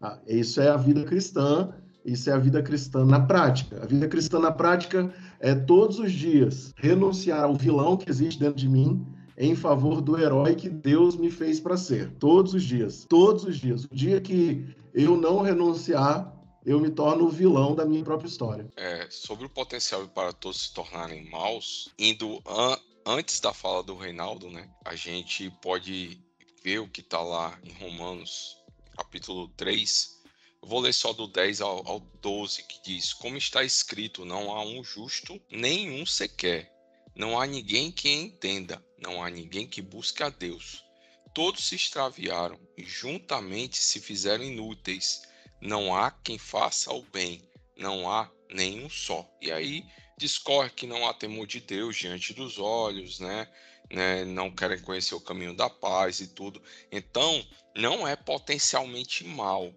Tá? 0.00 0.20
Isso 0.26 0.60
é 0.60 0.68
a 0.68 0.76
vida 0.76 1.04
cristã, 1.04 1.70
isso 2.04 2.28
é 2.28 2.32
a 2.34 2.38
vida 2.38 2.62
cristã 2.62 3.04
na 3.04 3.20
prática. 3.20 3.82
A 3.82 3.86
vida 3.86 4.06
cristã 4.06 4.38
na 4.38 4.52
prática 4.52 5.12
é 5.40 5.54
todos 5.54 5.98
os 5.98 6.12
dias 6.12 6.74
renunciar 6.76 7.44
ao 7.44 7.54
vilão 7.54 7.96
que 7.96 8.10
existe 8.10 8.38
dentro 8.38 8.56
de 8.56 8.68
mim 8.68 9.06
em 9.36 9.54
favor 9.54 10.00
do 10.00 10.18
herói 10.18 10.54
que 10.54 10.68
Deus 10.68 11.16
me 11.16 11.30
fez 11.30 11.60
para 11.60 11.76
ser. 11.76 12.10
Todos 12.18 12.54
os 12.54 12.62
dias. 12.62 13.06
Todos 13.08 13.44
os 13.44 13.58
dias. 13.58 13.84
O 13.84 13.94
dia 13.94 14.20
que 14.20 14.64
eu 14.92 15.16
não 15.16 15.40
renunciar, 15.40 16.32
eu 16.64 16.80
me 16.80 16.90
torno 16.90 17.26
o 17.26 17.30
vilão 17.30 17.74
da 17.74 17.84
minha 17.84 18.04
própria 18.04 18.28
história. 18.28 18.68
É, 18.76 19.08
sobre 19.10 19.46
o 19.46 19.50
potencial 19.50 20.06
para 20.08 20.32
todos 20.32 20.62
se 20.62 20.74
tornarem 20.74 21.28
maus, 21.30 21.88
indo 21.98 22.40
an 22.46 22.76
antes 23.06 23.38
da 23.38 23.52
fala 23.52 23.82
do 23.82 23.96
Reinaldo, 23.96 24.48
né? 24.48 24.68
A 24.84 24.94
gente 24.94 25.50
pode 25.60 26.18
ver 26.62 26.78
o 26.78 26.88
que 26.88 27.02
está 27.02 27.20
lá 27.20 27.58
em 27.62 27.72
Romanos, 27.74 28.56
capítulo 28.96 29.48
3, 29.48 30.14
Eu 30.62 30.68
vou 30.68 30.80
ler 30.80 30.94
só 30.94 31.12
do 31.12 31.26
10 31.26 31.60
ao, 31.60 31.86
ao 31.86 32.00
12, 32.22 32.62
que 32.62 32.82
diz: 32.82 33.12
Como 33.12 33.36
está 33.36 33.62
escrito, 33.62 34.24
não 34.24 34.50
há 34.50 34.64
um 34.64 34.82
justo, 34.82 35.38
nenhum 35.50 36.06
sequer. 36.06 36.73
Não 37.16 37.40
há 37.40 37.46
ninguém 37.46 37.92
que 37.92 38.10
entenda, 38.10 38.84
não 38.98 39.22
há 39.22 39.30
ninguém 39.30 39.68
que 39.68 39.80
busque 39.80 40.22
a 40.22 40.28
Deus. 40.28 40.84
Todos 41.32 41.68
se 41.68 41.76
extraviaram 41.76 42.58
e 42.76 42.84
juntamente 42.84 43.76
se 43.76 44.00
fizeram 44.00 44.42
inúteis. 44.42 45.22
Não 45.60 45.94
há 45.94 46.10
quem 46.10 46.38
faça 46.38 46.92
o 46.92 47.02
bem, 47.04 47.48
não 47.76 48.10
há 48.10 48.28
nenhum 48.50 48.90
só. 48.90 49.28
E 49.40 49.52
aí 49.52 49.84
discorre 50.18 50.70
que 50.70 50.88
não 50.88 51.06
há 51.06 51.14
temor 51.14 51.46
de 51.46 51.60
Deus 51.60 51.96
diante 51.96 52.34
dos 52.34 52.58
olhos, 52.58 53.20
né? 53.20 53.48
né? 53.90 54.24
Não 54.24 54.50
querem 54.50 54.80
conhecer 54.80 55.14
o 55.14 55.20
caminho 55.20 55.54
da 55.54 55.70
paz 55.70 56.20
e 56.20 56.28
tudo. 56.28 56.60
Então, 56.90 57.46
não 57.76 58.06
é 58.06 58.16
potencialmente 58.16 59.24
mal, 59.24 59.72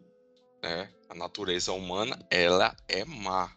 né? 0.61 0.91
A 1.07 1.13
natureza 1.13 1.71
humana, 1.71 2.19
ela 2.31 2.75
é 2.88 3.05
má 3.05 3.57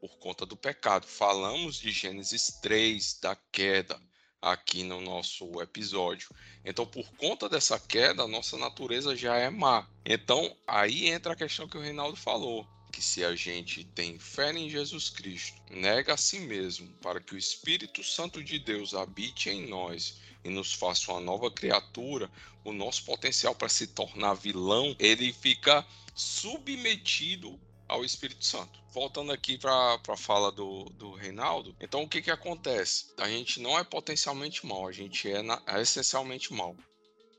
por 0.00 0.16
conta 0.18 0.46
do 0.46 0.56
pecado. 0.56 1.06
Falamos 1.06 1.76
de 1.76 1.90
Gênesis 1.92 2.58
3, 2.62 3.18
da 3.20 3.36
queda, 3.52 4.00
aqui 4.40 4.82
no 4.82 5.00
nosso 5.00 5.60
episódio. 5.60 6.30
Então, 6.64 6.86
por 6.86 7.06
conta 7.16 7.48
dessa 7.48 7.78
queda, 7.78 8.22
a 8.22 8.28
nossa 8.28 8.56
natureza 8.56 9.14
já 9.14 9.36
é 9.36 9.50
má. 9.50 9.86
Então, 10.04 10.56
aí 10.66 11.08
entra 11.08 11.34
a 11.34 11.36
questão 11.36 11.68
que 11.68 11.76
o 11.76 11.82
Reinaldo 11.82 12.16
falou. 12.16 12.66
Que 12.90 13.02
se 13.02 13.24
a 13.24 13.36
gente 13.36 13.84
tem 13.84 14.18
fé 14.18 14.52
em 14.52 14.68
Jesus 14.68 15.10
Cristo, 15.10 15.62
nega 15.70 16.14
a 16.14 16.16
si 16.16 16.40
mesmo 16.40 16.88
para 16.94 17.20
que 17.20 17.34
o 17.34 17.38
Espírito 17.38 18.02
Santo 18.02 18.42
de 18.42 18.58
Deus 18.58 18.94
habite 18.94 19.48
em 19.48 19.68
nós 19.68 20.18
e 20.42 20.48
nos 20.48 20.72
faça 20.72 21.12
uma 21.12 21.20
nova 21.20 21.50
criatura, 21.52 22.28
o 22.64 22.72
nosso 22.72 23.04
potencial 23.04 23.54
para 23.54 23.68
se 23.68 23.86
tornar 23.86 24.34
vilão, 24.34 24.96
ele 24.98 25.32
fica 25.32 25.86
submetido 26.16 27.60
ao 27.90 28.04
Espírito 28.04 28.44
Santo. 28.44 28.80
Voltando 28.92 29.30
aqui 29.32 29.56
para 29.56 29.98
a 30.08 30.16
fala 30.16 30.50
do, 30.50 30.84
do 30.96 31.12
Reinaldo, 31.12 31.74
então 31.80 32.02
o 32.02 32.08
que, 32.08 32.20
que 32.20 32.30
acontece? 32.30 33.06
A 33.18 33.28
gente 33.28 33.60
não 33.60 33.78
é 33.78 33.84
potencialmente 33.84 34.66
mal, 34.66 34.88
a 34.88 34.92
gente 34.92 35.30
é, 35.30 35.42
na, 35.42 35.60
é 35.66 35.80
essencialmente 35.80 36.52
mal. 36.52 36.74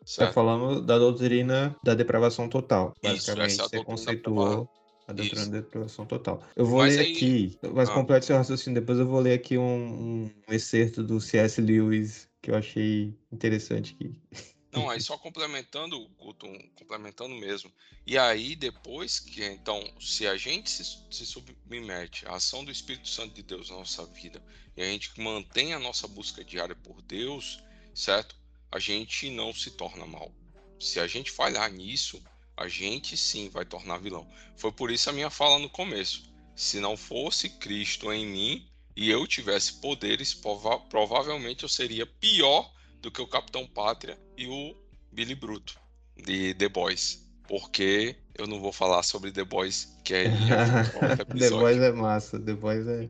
Está 0.06 0.32
falando 0.32 0.82
da 0.82 0.97
doutrina 0.97 1.76
da 1.84 1.93
depravação 1.93 2.47
total. 2.49 2.93
Isso, 3.04 3.12
Basicamente, 3.12 3.52
essa 3.52 3.64
é 3.64 3.68
você 3.80 3.84
conceituou 3.84 4.70
a 5.08 5.14
doutrina 5.14 5.41
Isso. 5.41 5.52
da 5.52 5.58
depravação 5.60 6.06
total. 6.06 6.41
Eu 6.56 6.66
vou 6.66 6.80
Mas 6.80 6.95
ler 6.95 7.02
aí- 7.06 7.12
aqui, 7.16 7.58
mas 7.74 7.89
Ah. 7.89 7.93
complete 7.93 8.26
seu 8.26 8.36
raciocínio. 8.38 8.80
Depois 8.80 8.97
eu 8.97 9.06
vou 9.06 9.20
ler 9.20 9.34
aqui 9.34 9.58
um, 9.58 10.32
um 10.47 10.54
excerto 10.54 11.04
do 11.04 11.20
C.S. 11.20 11.62
Lewis 11.62 12.28
que 12.41 12.49
eu 12.49 12.56
achei 12.56 13.14
interessante 13.32 13.93
aqui. 13.93 14.16
Não, 14.72 14.89
aí 14.89 15.01
só 15.01 15.17
complementando, 15.17 16.07
Guto, 16.17 16.47
complementando 16.76 17.36
mesmo. 17.36 17.72
E 18.07 18.17
aí, 18.17 18.55
depois 18.55 19.19
que, 19.19 19.43
então, 19.43 19.84
se 19.99 20.26
a 20.26 20.38
gente 20.38 20.69
se, 20.69 20.84
se 21.11 21.26
submete 21.26 22.26
à 22.26 22.36
ação 22.36 22.63
do 22.63 22.72
Espírito 22.72 23.09
Santo 23.09 23.34
de 23.34 23.43
Deus 23.43 23.69
na 23.69 23.78
nossa 23.78 24.05
vida 24.05 24.41
e 24.76 24.82
a 24.82 24.86
gente 24.86 25.19
mantém 25.19 25.74
a 25.74 25.80
nossa 25.80 26.07
busca 26.07 26.43
diária 26.43 26.76
por 26.76 27.01
Deus, 27.01 27.61
certo? 27.93 28.36
A 28.72 28.80
gente 28.80 29.30
não 29.30 29.53
se 29.53 29.72
torna 29.72 30.05
mal. 30.05 30.34
Se 30.80 30.99
a 30.99 31.05
gente 31.05 31.30
falhar 31.30 31.69
nisso, 31.72 32.24
a 32.55 32.67
gente 32.67 33.17
sim 33.17 33.49
vai 33.49 33.65
tornar 33.65 33.97
vilão. 33.97 34.30
Foi 34.55 34.72
por 34.72 34.89
isso 34.89 35.09
a 35.09 35.13
minha 35.13 35.30
fala 35.30 35.59
no 35.59 35.69
começo. 35.69 36.32
Se 36.55 36.80
não 36.80 36.95
fosse 36.95 37.49
Cristo 37.49 38.11
em 38.11 38.26
mim 38.26 38.72
e 38.95 39.09
eu 39.09 39.28
tivesse 39.28 39.82
poderes, 39.82 40.34
prova- 40.34 40.80
provavelmente 40.80 41.63
eu 41.63 41.69
seria 41.69 42.05
pior 42.05 42.72
do 43.01 43.11
que 43.11 43.22
o 43.22 43.28
Capitão 43.28 43.65
Pátria 43.67 44.19
e 44.42 44.48
o 44.48 44.76
Billy 45.12 45.36
Bruto 45.36 45.80
de 46.18 46.54
The 46.56 46.68
Boys. 46.70 47.30
Porque 47.48 48.16
eu 48.36 48.48
não 48.48 48.60
vou 48.60 48.72
falar 48.72 49.04
sobre 49.04 49.32
The 49.32 49.44
Boys, 49.44 49.88
que 50.04 50.14
é 50.14 50.24
The. 51.38 51.50
Boys 51.50 51.78
é 51.78 51.92
massa. 51.92 52.39
The 52.39 52.54
Boys 52.54 52.88
é, 52.88 53.10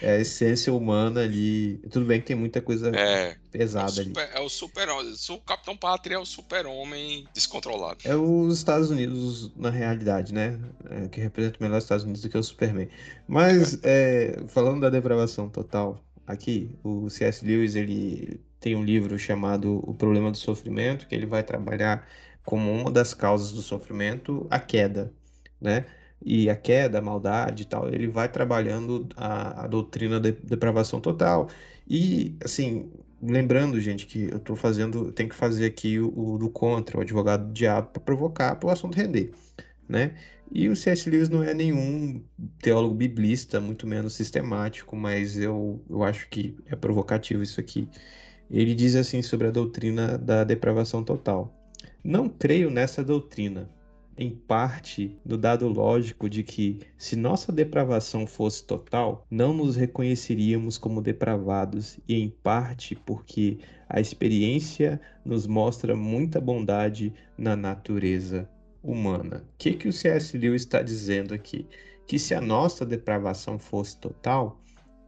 é 0.00 0.10
a 0.12 0.20
essência 0.20 0.72
humana 0.72 1.22
ali. 1.22 1.78
Tudo 1.90 2.06
bem 2.06 2.20
que 2.20 2.28
tem 2.28 2.36
muita 2.36 2.62
coisa 2.62 2.90
É, 2.94 3.30
é 3.30 3.36
pesada 3.50 4.00
ali. 4.00 4.10
super, 4.10 4.30
é 4.32 4.40
o 4.40 4.48
super 4.48 4.88
o 4.88 5.38
Capitão 5.40 5.76
Pátria 5.76 6.14
é 6.14 6.18
o 6.18 6.24
super-homem 6.24 7.26
descontrolado. 7.34 7.98
É 8.04 8.14
os 8.14 8.56
Estados 8.56 8.88
Unidos 8.90 9.50
na 9.56 9.70
realidade, 9.70 10.32
né? 10.32 10.58
É, 10.88 11.08
que 11.08 11.20
representa 11.20 11.58
melhor 11.60 11.78
os 11.78 11.84
Estados 11.84 12.04
Unidos 12.04 12.22
do 12.22 12.30
que 12.30 12.38
o 12.38 12.42
Superman. 12.42 12.88
Mas, 13.26 13.78
é, 13.82 14.42
falando 14.48 14.80
da 14.82 14.90
depravação 14.90 15.50
total, 15.50 16.02
aqui, 16.26 16.70
o 16.84 17.10
C.S. 17.10 17.44
Lewis, 17.44 17.74
ele 17.74 18.40
tem 18.62 18.76
um 18.76 18.84
livro 18.84 19.18
chamado 19.18 19.78
O 19.88 19.94
Problema 19.94 20.30
do 20.30 20.38
Sofrimento, 20.38 21.06
que 21.08 21.14
ele 21.14 21.26
vai 21.26 21.42
trabalhar 21.42 22.08
como 22.44 22.72
uma 22.72 22.90
das 22.90 23.14
causas 23.14 23.52
do 23.52 23.62
sofrimento 23.62 24.46
a 24.50 24.58
queda, 24.60 25.12
né? 25.60 25.86
E 26.24 26.48
a 26.48 26.56
queda, 26.56 26.98
a 26.98 27.02
maldade 27.02 27.64
e 27.64 27.66
tal, 27.66 27.88
ele 27.92 28.06
vai 28.08 28.28
trabalhando 28.30 29.08
a, 29.16 29.64
a 29.64 29.66
doutrina 29.66 30.20
da 30.20 30.30
depravação 30.30 31.00
total. 31.00 31.48
E, 31.88 32.36
assim, 32.44 32.92
lembrando, 33.20 33.80
gente, 33.80 34.06
que 34.06 34.24
eu 34.30 34.38
tô 34.38 34.54
fazendo, 34.56 35.12
tem 35.12 35.28
que 35.28 35.34
fazer 35.34 35.66
aqui 35.66 35.98
o, 35.98 36.34
o 36.34 36.38
do 36.38 36.48
contra, 36.50 36.98
o 36.98 37.00
advogado 37.00 37.46
do 37.48 37.52
diabo, 37.52 37.88
para 37.90 38.02
provocar 38.02 38.56
para 38.56 38.68
o 38.68 38.70
assunto 38.70 38.96
render, 38.96 39.32
né? 39.88 40.16
E 40.50 40.68
o 40.68 40.76
C.S. 40.76 41.08
Lewis 41.08 41.28
não 41.30 41.42
é 41.42 41.54
nenhum 41.54 42.22
teólogo 42.60 42.94
biblista, 42.94 43.60
muito 43.60 43.86
menos 43.86 44.14
sistemático, 44.14 44.94
mas 44.96 45.38
eu, 45.38 45.84
eu 45.88 46.02
acho 46.04 46.28
que 46.28 46.56
é 46.66 46.76
provocativo 46.76 47.42
isso 47.42 47.58
aqui. 47.60 47.88
Ele 48.52 48.74
diz 48.74 48.94
assim 48.94 49.22
sobre 49.22 49.46
a 49.46 49.50
doutrina 49.50 50.18
da 50.18 50.44
depravação 50.44 51.02
total. 51.02 51.50
Não 52.04 52.28
creio 52.28 52.70
nessa 52.70 53.02
doutrina, 53.02 53.70
em 54.18 54.30
parte 54.30 55.16
no 55.24 55.38
dado 55.38 55.66
lógico 55.68 56.28
de 56.28 56.42
que, 56.42 56.80
se 56.98 57.16
nossa 57.16 57.50
depravação 57.50 58.26
fosse 58.26 58.62
total, 58.64 59.26
não 59.30 59.54
nos 59.54 59.74
reconheceríamos 59.74 60.76
como 60.76 61.00
depravados, 61.00 61.98
e 62.06 62.14
em 62.14 62.28
parte 62.28 62.94
porque 62.94 63.58
a 63.88 64.00
experiência 64.00 65.00
nos 65.24 65.46
mostra 65.46 65.96
muita 65.96 66.38
bondade 66.38 67.12
na 67.38 67.56
natureza 67.56 68.46
humana. 68.82 69.44
O 69.54 69.56
que, 69.56 69.72
que 69.72 69.88
o 69.88 69.92
C.S. 69.92 70.36
Lewis 70.36 70.62
está 70.62 70.82
dizendo 70.82 71.32
aqui? 71.32 71.66
Que 72.06 72.18
se 72.18 72.34
a 72.34 72.40
nossa 72.40 72.84
depravação 72.84 73.58
fosse 73.58 73.96
total, 73.96 74.60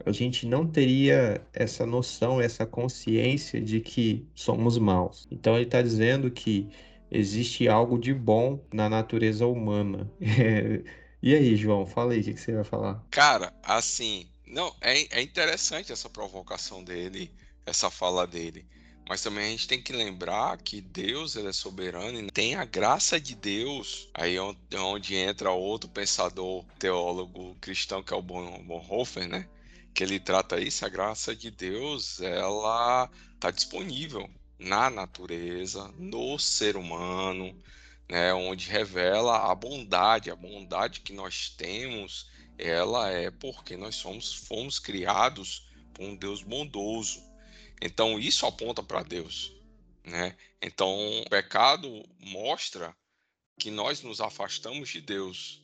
a 0.05 0.13
gente 0.13 0.47
não 0.47 0.67
teria 0.71 1.47
essa 1.53 1.87
noção, 1.87 2.41
essa 2.41 2.67
consciência 2.67 3.61
de 3.61 3.81
que 3.81 4.29
somos 4.35 4.79
maus. 4.79 5.27
Então 5.31 5.57
ele 5.57 5.65
está 5.65 5.83
dizendo 5.83 6.31
que 6.31 6.71
existe 7.11 7.69
algo 7.69 7.99
de 7.99 8.13
bom 8.15 8.65
na 8.73 8.89
natureza 8.89 9.47
humana. 9.47 10.13
E 11.27 11.35
aí, 11.35 11.57
João, 11.57 11.87
fala 11.87 12.13
aí, 12.13 12.21
o 12.21 12.25
que, 12.25 12.35
que 12.35 12.41
você 12.41 12.53
vai 12.53 12.65
falar? 12.65 13.03
Cara, 13.11 13.55
assim, 13.63 14.31
não, 14.47 14.75
é, 14.81 15.19
é 15.19 15.23
interessante 15.23 15.93
essa 15.93 16.11
provocação 16.11 16.83
dele, 16.85 17.33
essa 17.65 17.91
fala 17.91 18.27
dele. 18.27 18.67
Mas 19.09 19.23
também 19.23 19.47
a 19.47 19.51
gente 19.51 19.67
tem 19.69 19.83
que 19.83 19.93
lembrar 19.93 20.57
que 20.59 20.81
Deus 20.81 21.37
ele 21.37 21.49
é 21.49 21.53
soberano 21.53 22.19
e 22.19 22.31
tem 22.31 22.55
a 22.57 22.65
graça 22.65 23.21
de 23.21 23.35
Deus. 23.35 24.09
Aí 24.15 24.37
é 24.37 24.41
onde, 24.43 24.59
é 24.73 24.81
onde 24.81 25.15
entra 25.15 25.51
outro 25.53 25.89
pensador 25.91 26.65
teólogo 26.79 27.55
cristão 27.61 28.03
que 28.03 28.13
é 28.15 28.17
o 28.17 28.23
Bon- 28.23 28.63
Bonhoeffer, 28.65 29.29
né? 29.29 29.47
Que 29.95 30.03
ele 30.03 30.19
trata 30.19 30.61
isso, 30.61 30.85
a 30.85 30.89
graça 30.89 31.35
de 31.37 31.51
Deus, 31.51 32.21
ela 32.21 33.09
está 33.35 33.51
disponível 33.51 34.29
na 34.59 34.91
natureza, 34.91 35.89
no 35.97 36.39
ser 36.39 36.77
humano, 36.77 37.57
né? 38.09 38.35
Onde 38.35 38.69
revela 38.69 39.51
a 39.51 39.55
bondade, 39.55 40.31
a 40.31 40.37
bondade 40.37 41.01
que 41.01 41.13
nós 41.13 41.51
temos, 41.51 42.29
ela 42.59 43.11
é 43.11 43.31
porque 43.31 43.77
nós 43.77 43.95
somos, 43.97 44.35
fomos 44.35 44.79
criados 44.79 45.69
por 45.93 46.05
um 46.05 46.17
Deus 46.17 46.43
bondoso. 46.43 47.23
Então 47.81 48.19
isso 48.19 48.47
aponta 48.47 48.83
para 48.83 49.03
Deus, 49.03 49.53
né? 50.05 50.37
Então 50.61 50.89
o 51.21 51.29
pecado 51.29 52.03
mostra 52.19 52.95
que 53.59 53.71
nós 53.71 54.03
nos 54.03 54.21
afastamos 54.21 54.89
de 54.89 55.01
Deus, 55.01 55.63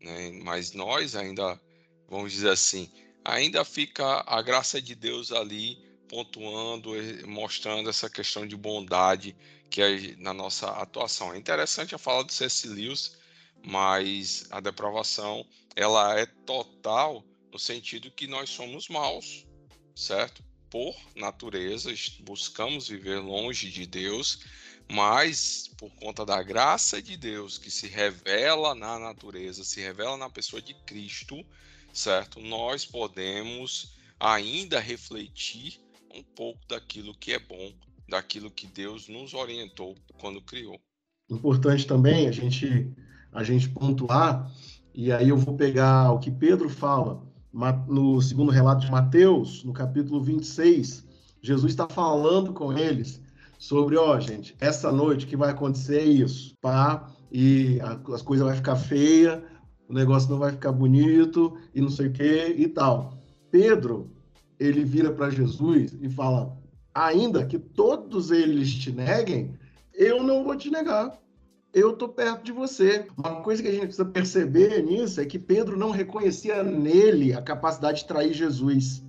né? 0.00 0.30
Mas 0.42 0.72
nós 0.72 1.14
ainda, 1.14 1.60
vamos 2.08 2.32
dizer 2.32 2.50
assim, 2.50 2.90
ainda 3.26 3.64
fica 3.64 4.22
a 4.26 4.40
graça 4.40 4.80
de 4.80 4.94
Deus 4.94 5.32
ali 5.32 5.76
pontuando, 6.08 6.92
mostrando 7.26 7.90
essa 7.90 8.08
questão 8.08 8.46
de 8.46 8.56
bondade 8.56 9.36
que 9.68 9.82
é 9.82 10.16
na 10.16 10.32
nossa 10.32 10.68
atuação. 10.70 11.34
É 11.34 11.38
interessante 11.38 11.94
a 11.94 11.98
fala 11.98 12.22
do 12.22 12.32
C.S. 12.32 12.68
Lewis, 12.68 13.16
mas 13.64 14.46
a 14.50 14.60
depravação 14.60 15.44
ela 15.74 16.18
é 16.18 16.24
total 16.24 17.24
no 17.52 17.58
sentido 17.58 18.12
que 18.12 18.28
nós 18.28 18.48
somos 18.48 18.88
maus, 18.88 19.44
certo? 19.94 20.44
Por 20.70 20.94
natureza, 21.16 21.92
buscamos 22.20 22.88
viver 22.88 23.18
longe 23.18 23.70
de 23.70 23.86
Deus, 23.86 24.44
mas 24.88 25.68
por 25.76 25.90
conta 25.96 26.24
da 26.24 26.40
graça 26.42 27.02
de 27.02 27.16
Deus 27.16 27.58
que 27.58 27.70
se 27.70 27.88
revela 27.88 28.74
na 28.74 28.98
natureza, 28.98 29.64
se 29.64 29.80
revela 29.80 30.16
na 30.16 30.30
pessoa 30.30 30.62
de 30.62 30.74
Cristo, 30.84 31.44
certo? 31.98 32.40
Nós 32.40 32.84
podemos 32.84 33.96
ainda 34.18 34.78
refletir 34.80 35.80
um 36.14 36.22
pouco 36.22 36.60
daquilo 36.68 37.14
que 37.14 37.32
é 37.32 37.38
bom, 37.38 37.72
daquilo 38.08 38.50
que 38.50 38.66
Deus 38.66 39.08
nos 39.08 39.34
orientou 39.34 39.94
quando 40.18 40.40
criou. 40.40 40.78
Importante 41.28 41.86
também 41.86 42.28
a 42.28 42.32
gente 42.32 42.90
a 43.32 43.44
gente 43.44 43.68
pontuar, 43.68 44.50
e 44.94 45.12
aí 45.12 45.28
eu 45.28 45.36
vou 45.36 45.54
pegar 45.56 46.10
o 46.12 46.18
que 46.18 46.30
Pedro 46.30 46.70
fala 46.70 47.22
no 47.86 48.20
segundo 48.22 48.50
relato 48.50 48.82
de 48.82 48.90
Mateus, 48.90 49.62
no 49.62 49.74
capítulo 49.74 50.22
26, 50.22 51.04
Jesus 51.42 51.72
está 51.72 51.88
falando 51.88 52.52
com 52.52 52.72
eles 52.72 53.20
sobre, 53.58 53.96
ó, 53.96 54.18
gente, 54.20 54.54
essa 54.60 54.90
noite 54.90 55.26
que 55.26 55.36
vai 55.36 55.50
acontecer 55.50 56.02
isso, 56.02 56.54
pá, 56.60 57.10
e 57.30 57.78
a, 57.80 57.98
as 58.14 58.22
coisas 58.22 58.46
vai 58.46 58.56
ficar 58.56 58.76
feia, 58.76 59.42
o 59.88 59.92
negócio 59.92 60.30
não 60.30 60.38
vai 60.38 60.52
ficar 60.52 60.72
bonito 60.72 61.56
e 61.74 61.80
não 61.80 61.88
sei 61.88 62.08
o 62.08 62.12
que 62.12 62.54
e 62.56 62.68
tal. 62.68 63.18
Pedro, 63.50 64.10
ele 64.58 64.84
vira 64.84 65.12
para 65.12 65.30
Jesus 65.30 65.96
e 66.00 66.08
fala: 66.08 66.56
ainda 66.94 67.44
que 67.44 67.58
todos 67.58 68.30
eles 68.30 68.74
te 68.74 68.90
neguem, 68.90 69.54
eu 69.94 70.22
não 70.22 70.44
vou 70.44 70.56
te 70.56 70.70
negar. 70.70 71.18
Eu 71.72 71.90
estou 71.90 72.08
perto 72.08 72.42
de 72.42 72.52
você. 72.52 73.06
Uma 73.18 73.42
coisa 73.42 73.62
que 73.62 73.68
a 73.68 73.72
gente 73.72 73.82
precisa 73.82 74.04
perceber 74.04 74.82
nisso 74.82 75.20
é 75.20 75.26
que 75.26 75.38
Pedro 75.38 75.76
não 75.76 75.90
reconhecia 75.90 76.62
nele 76.62 77.34
a 77.34 77.42
capacidade 77.42 77.98
de 77.98 78.06
trair 78.06 78.32
Jesus. 78.32 79.04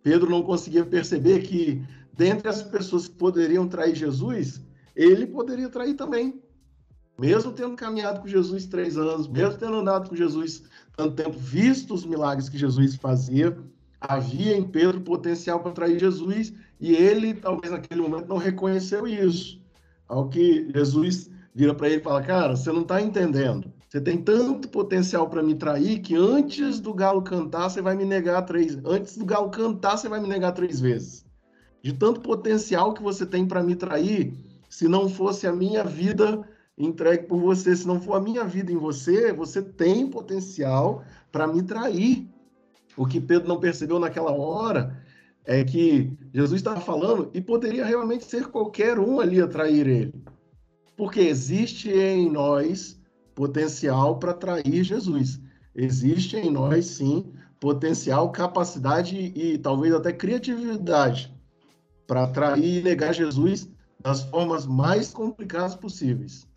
Pedro 0.00 0.30
não 0.30 0.42
conseguia 0.42 0.84
perceber 0.84 1.40
que, 1.40 1.82
dentre 2.12 2.48
as 2.48 2.62
pessoas 2.62 3.08
que 3.08 3.16
poderiam 3.16 3.66
trair 3.66 3.96
Jesus, 3.96 4.60
ele 4.94 5.26
poderia 5.26 5.68
trair 5.68 5.94
também. 5.94 6.40
Mesmo 7.18 7.52
tendo 7.52 7.74
caminhado 7.74 8.20
com 8.20 8.28
Jesus 8.28 8.66
três 8.66 8.96
anos, 8.96 9.26
mesmo 9.26 9.58
tendo 9.58 9.76
andado 9.76 10.08
com 10.08 10.14
Jesus 10.14 10.62
tanto 10.96 11.16
tempo, 11.16 11.36
visto 11.36 11.92
os 11.92 12.04
milagres 12.04 12.48
que 12.48 12.56
Jesus 12.56 12.94
fazia, 12.94 13.58
havia 14.00 14.56
em 14.56 14.62
Pedro 14.62 15.00
potencial 15.00 15.60
para 15.60 15.72
trair 15.72 15.98
Jesus 15.98 16.52
e 16.80 16.94
ele, 16.94 17.34
talvez 17.34 17.72
naquele 17.72 18.00
momento, 18.00 18.28
não 18.28 18.36
reconheceu 18.36 19.06
isso. 19.06 19.60
Ao 20.06 20.28
que 20.28 20.70
Jesus 20.72 21.28
vira 21.52 21.74
para 21.74 21.88
ele 21.88 22.00
e 22.00 22.04
fala: 22.04 22.22
Cara, 22.22 22.56
você 22.56 22.70
não 22.70 22.82
está 22.82 23.02
entendendo. 23.02 23.72
Você 23.88 24.00
tem 24.00 24.18
tanto 24.18 24.68
potencial 24.68 25.28
para 25.28 25.42
me 25.42 25.54
trair 25.54 26.00
que 26.00 26.14
antes 26.14 26.78
do 26.78 26.94
galo 26.94 27.22
cantar, 27.22 27.68
você 27.68 27.82
vai 27.82 27.96
me 27.96 28.04
negar 28.04 28.42
três. 28.42 28.78
Antes 28.84 29.16
do 29.16 29.24
galo 29.24 29.50
cantar, 29.50 29.96
você 29.96 30.08
vai 30.08 30.20
me 30.20 30.28
negar 30.28 30.52
três 30.52 30.78
vezes. 30.78 31.26
De 31.82 31.92
tanto 31.92 32.20
potencial 32.20 32.92
que 32.92 33.02
você 33.02 33.26
tem 33.26 33.46
para 33.46 33.62
me 33.62 33.74
trair, 33.74 34.34
se 34.68 34.86
não 34.86 35.08
fosse 35.08 35.46
a 35.46 35.52
minha 35.52 35.82
vida 35.82 36.46
entregue 36.78 37.26
por 37.26 37.40
você, 37.40 37.74
se 37.74 37.86
não 37.86 38.00
for 38.00 38.14
a 38.14 38.20
minha 38.20 38.44
vida 38.44 38.72
em 38.72 38.76
você, 38.76 39.32
você 39.32 39.60
tem 39.60 40.08
potencial 40.08 41.02
para 41.32 41.46
me 41.46 41.62
trair. 41.62 42.28
O 42.96 43.04
que 43.04 43.20
Pedro 43.20 43.48
não 43.48 43.60
percebeu 43.60 43.98
naquela 43.98 44.30
hora 44.30 45.02
é 45.44 45.64
que 45.64 46.12
Jesus 46.32 46.60
estava 46.60 46.80
falando 46.80 47.30
e 47.34 47.40
poderia 47.40 47.84
realmente 47.84 48.24
ser 48.24 48.46
qualquer 48.46 48.98
um 48.98 49.18
ali 49.20 49.40
a 49.40 49.48
trair 49.48 49.86
ele. 49.86 50.14
Porque 50.96 51.20
existe 51.20 51.90
em 51.90 52.30
nós 52.30 53.00
potencial 53.34 54.18
para 54.18 54.34
trair 54.34 54.82
Jesus. 54.82 55.40
Existe 55.74 56.36
em 56.36 56.50
nós, 56.50 56.86
sim, 56.86 57.32
potencial, 57.60 58.30
capacidade 58.32 59.16
e 59.16 59.58
talvez 59.58 59.94
até 59.94 60.12
criatividade 60.12 61.32
para 62.06 62.26
trair 62.26 62.80
e 62.80 62.82
negar 62.82 63.12
Jesus 63.12 63.68
das 64.00 64.22
formas 64.22 64.66
mais 64.66 65.12
complicadas 65.12 65.74
possíveis. 65.74 66.47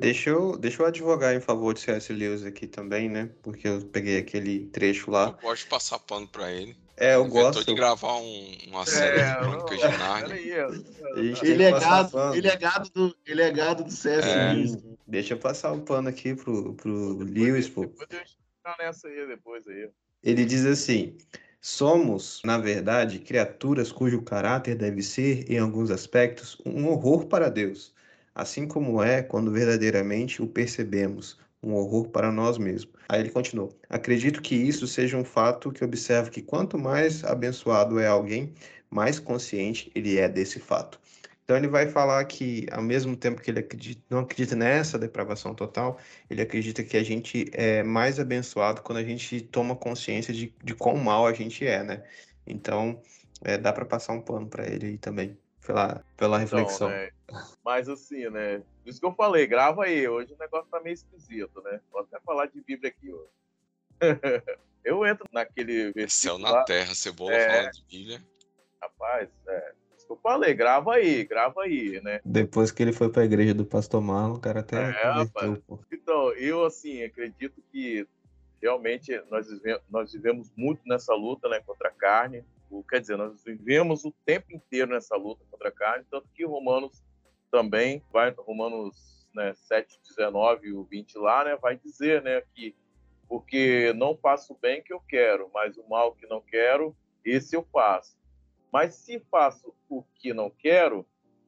Deixa 0.00 0.30
eu, 0.30 0.56
deixa 0.56 0.82
eu 0.82 0.86
advogar 0.86 1.34
em 1.34 1.40
favor 1.40 1.74
de 1.74 1.80
C.S. 1.80 2.10
Lewis 2.10 2.42
aqui 2.42 2.66
também, 2.66 3.06
né? 3.06 3.28
Porque 3.42 3.68
eu 3.68 3.82
peguei 3.82 4.18
aquele 4.18 4.66
trecho 4.68 5.10
lá. 5.10 5.26
Eu 5.26 5.48
gosto 5.48 5.64
de 5.64 5.68
passar 5.68 5.98
pano 5.98 6.26
para 6.26 6.50
ele. 6.50 6.74
É, 6.96 7.16
eu 7.16 7.26
gosto. 7.26 7.64
de 7.64 7.74
gravar 7.74 8.16
um, 8.16 8.58
uma 8.68 8.86
série 8.86 9.20
é, 9.20 9.30
de 9.30 9.38
crônicas 9.38 9.78
de 9.78 9.98
Narnia. 9.98 10.66
Ele 11.42 11.62
é, 11.62 11.70
gado, 11.70 12.34
ele 12.34 12.48
é 12.48 12.56
gado 12.56 12.90
do, 12.90 13.16
ele 13.26 13.42
é 13.42 13.50
gado 13.50 13.84
do 13.84 13.90
CS 13.90 14.24
é, 14.24 14.54
Deixa 15.06 15.34
eu 15.34 15.38
passar 15.38 15.72
um 15.72 15.80
pano 15.80 16.08
aqui 16.08 16.34
pro, 16.34 16.74
pro 16.74 17.24
depois, 17.24 17.30
Lewis, 17.30 17.68
pô. 17.68 17.82
Depois 17.82 18.08
eu 18.10 18.72
nessa 18.78 19.08
aí, 19.08 19.26
depois 19.26 19.68
aí. 19.68 19.90
Ele 20.22 20.46
diz 20.46 20.64
assim: 20.64 21.16
Somos, 21.60 22.40
na 22.42 22.56
verdade, 22.56 23.18
criaturas 23.18 23.92
cujo 23.92 24.22
caráter 24.22 24.76
deve 24.76 25.02
ser, 25.02 25.50
em 25.50 25.58
alguns 25.58 25.90
aspectos, 25.90 26.56
um 26.64 26.86
horror 26.86 27.26
para 27.26 27.50
Deus, 27.50 27.94
assim 28.34 28.66
como 28.66 29.02
é 29.02 29.22
quando 29.22 29.50
verdadeiramente 29.50 30.42
o 30.42 30.46
percebemos, 30.46 31.38
um 31.62 31.74
horror 31.74 32.08
para 32.08 32.32
nós 32.32 32.58
mesmos. 32.58 32.94
Aí 33.08 33.20
ele 33.20 33.30
continuou: 33.30 33.76
Acredito 33.88 34.40
que 34.42 34.54
isso 34.54 34.86
seja 34.86 35.16
um 35.16 35.24
fato 35.24 35.72
que 35.72 35.84
observo 35.84 36.30
que 36.30 36.42
quanto 36.42 36.78
mais 36.78 37.24
abençoado 37.24 37.98
é 37.98 38.06
alguém, 38.06 38.52
mais 38.90 39.18
consciente 39.18 39.90
ele 39.94 40.18
é 40.18 40.28
desse 40.28 40.58
fato. 40.58 41.00
Então 41.44 41.56
ele 41.56 41.66
vai 41.66 41.88
falar 41.88 42.24
que, 42.26 42.66
ao 42.70 42.80
mesmo 42.80 43.16
tempo 43.16 43.42
que 43.42 43.50
ele 43.50 43.58
acredita, 43.58 44.00
não 44.08 44.20
acredita 44.20 44.54
nessa 44.54 44.96
depravação 44.96 45.52
total, 45.52 45.98
ele 46.30 46.40
acredita 46.40 46.84
que 46.84 46.96
a 46.96 47.02
gente 47.02 47.50
é 47.52 47.82
mais 47.82 48.20
abençoado 48.20 48.82
quando 48.82 48.98
a 48.98 49.04
gente 49.04 49.40
toma 49.40 49.74
consciência 49.74 50.32
de, 50.32 50.54
de 50.62 50.74
quão 50.76 50.96
mal 50.96 51.26
a 51.26 51.32
gente 51.32 51.66
é, 51.66 51.82
né? 51.82 52.04
Então 52.46 53.02
é, 53.42 53.58
dá 53.58 53.72
para 53.72 53.84
passar 53.84 54.12
um 54.12 54.20
pano 54.20 54.46
para 54.46 54.66
ele 54.66 54.86
aí 54.86 54.98
também, 54.98 55.36
pela, 55.66 56.04
pela 56.16 56.42
então, 56.42 56.58
reflexão. 56.58 56.90
Então, 56.90 57.00
né? 57.00 57.10
Mas 57.64 57.88
assim, 57.88 58.28
né? 58.28 58.62
Por 58.82 58.90
isso 58.90 59.00
que 59.00 59.06
eu 59.06 59.14
falei, 59.14 59.46
grava 59.46 59.84
aí. 59.84 60.08
Hoje 60.08 60.32
o 60.32 60.38
negócio 60.38 60.68
tá 60.70 60.80
meio 60.80 60.94
esquisito, 60.94 61.60
né? 61.62 61.80
Vou 61.90 62.00
até 62.00 62.18
falar 62.20 62.46
de 62.46 62.60
Bíblia 62.60 62.90
aqui 62.90 63.12
hoje. 63.12 63.30
eu 64.84 65.06
entro 65.06 65.26
naquele 65.32 65.92
Céu 66.08 66.38
na 66.38 66.50
lá, 66.50 66.64
terra, 66.64 66.94
cebola 66.94 67.32
é... 67.32 67.48
falando 67.48 67.72
de 67.72 67.84
Bíblia. 67.84 68.22
Rapaz, 68.82 69.28
é. 69.46 69.72
Isso 69.96 70.06
que 70.06 70.12
eu 70.12 70.16
falei, 70.16 70.54
grava 70.54 70.94
aí, 70.94 71.24
grava 71.24 71.62
aí, 71.62 72.00
né? 72.02 72.20
Depois 72.24 72.70
que 72.70 72.82
ele 72.82 72.92
foi 72.92 73.10
pra 73.10 73.24
igreja 73.24 73.52
do 73.52 73.66
pastor 73.66 74.00
Marlon, 74.00 74.36
o 74.36 74.40
cara 74.40 74.60
até. 74.60 74.76
É, 74.76 75.10
rapaz. 75.10 75.60
Então, 75.92 76.32
eu 76.32 76.64
assim, 76.64 77.02
acredito 77.02 77.62
que 77.70 78.06
realmente 78.60 79.22
nós 79.30 79.48
vivemos, 79.48 79.82
nós 79.90 80.12
vivemos 80.12 80.52
muito 80.56 80.80
nessa 80.86 81.14
luta 81.14 81.48
né, 81.48 81.60
contra 81.60 81.88
a 81.88 81.92
carne. 81.92 82.44
Quer 82.88 83.00
dizer, 83.00 83.16
nós 83.16 83.42
vivemos 83.44 84.04
o 84.04 84.12
tempo 84.24 84.52
inteiro 84.52 84.92
nessa 84.92 85.16
luta 85.16 85.44
contra 85.50 85.68
a 85.68 85.72
carne, 85.72 86.04
tanto 86.10 86.28
que 86.34 86.44
Romanos 86.44 87.02
também 87.50 88.02
vai, 88.12 88.30
Romanos 88.30 89.28
né, 89.34 89.54
7, 89.54 90.00
19 90.08 90.68
e 90.68 90.72
o 90.72 90.84
20 90.84 91.18
lá, 91.18 91.44
né, 91.44 91.56
vai 91.56 91.76
dizer 91.76 92.22
né, 92.22 92.42
que 92.54 92.74
porque 93.28 93.92
não 93.92 94.16
faço 94.16 94.54
o 94.54 94.58
bem 94.58 94.82
que 94.82 94.92
eu 94.92 95.00
quero, 95.00 95.48
mas 95.54 95.76
o 95.76 95.88
mal 95.88 96.12
que 96.16 96.26
não 96.26 96.40
quero, 96.40 96.96
esse 97.24 97.54
eu 97.54 97.64
faço. 97.72 98.18
Mas 98.72 98.96
se 98.96 99.20
faço 99.30 99.72
o 99.88 100.02
que 100.16 100.34
não 100.34 100.50
quero, 100.50 101.06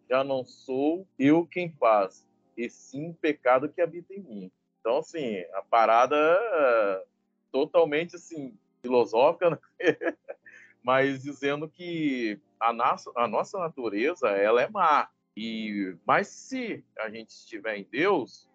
já 0.09 0.23
não 0.23 0.45
sou 0.45 1.05
eu 1.18 1.45
quem 1.45 1.73
faz, 1.73 2.25
e 2.57 2.70
sim 2.70 3.11
o 3.11 3.14
pecado 3.14 3.68
que 3.68 3.81
habita 3.81 4.14
em 4.14 4.20
mim. 4.20 4.53
Então, 4.79 4.99
assim, 4.99 5.39
a 5.55 5.62
parada 5.62 6.16
é 6.16 7.05
totalmente, 7.51 8.14
assim, 8.14 8.57
filosófica, 8.81 9.51
né? 9.51 9.59
mas 10.83 11.22
dizendo 11.22 11.68
que 11.68 12.41
a 12.59 12.72
nossa, 12.72 13.11
a 13.16 13.28
nossa 13.28 13.59
natureza, 13.59 14.28
ela 14.30 14.62
é 14.62 14.68
má. 14.68 15.09
E, 15.37 15.97
mas 16.07 16.28
se 16.28 16.85
a 16.99 17.09
gente 17.09 17.30
estiver 17.30 17.76
em 17.76 17.85
Deus, 17.85 18.49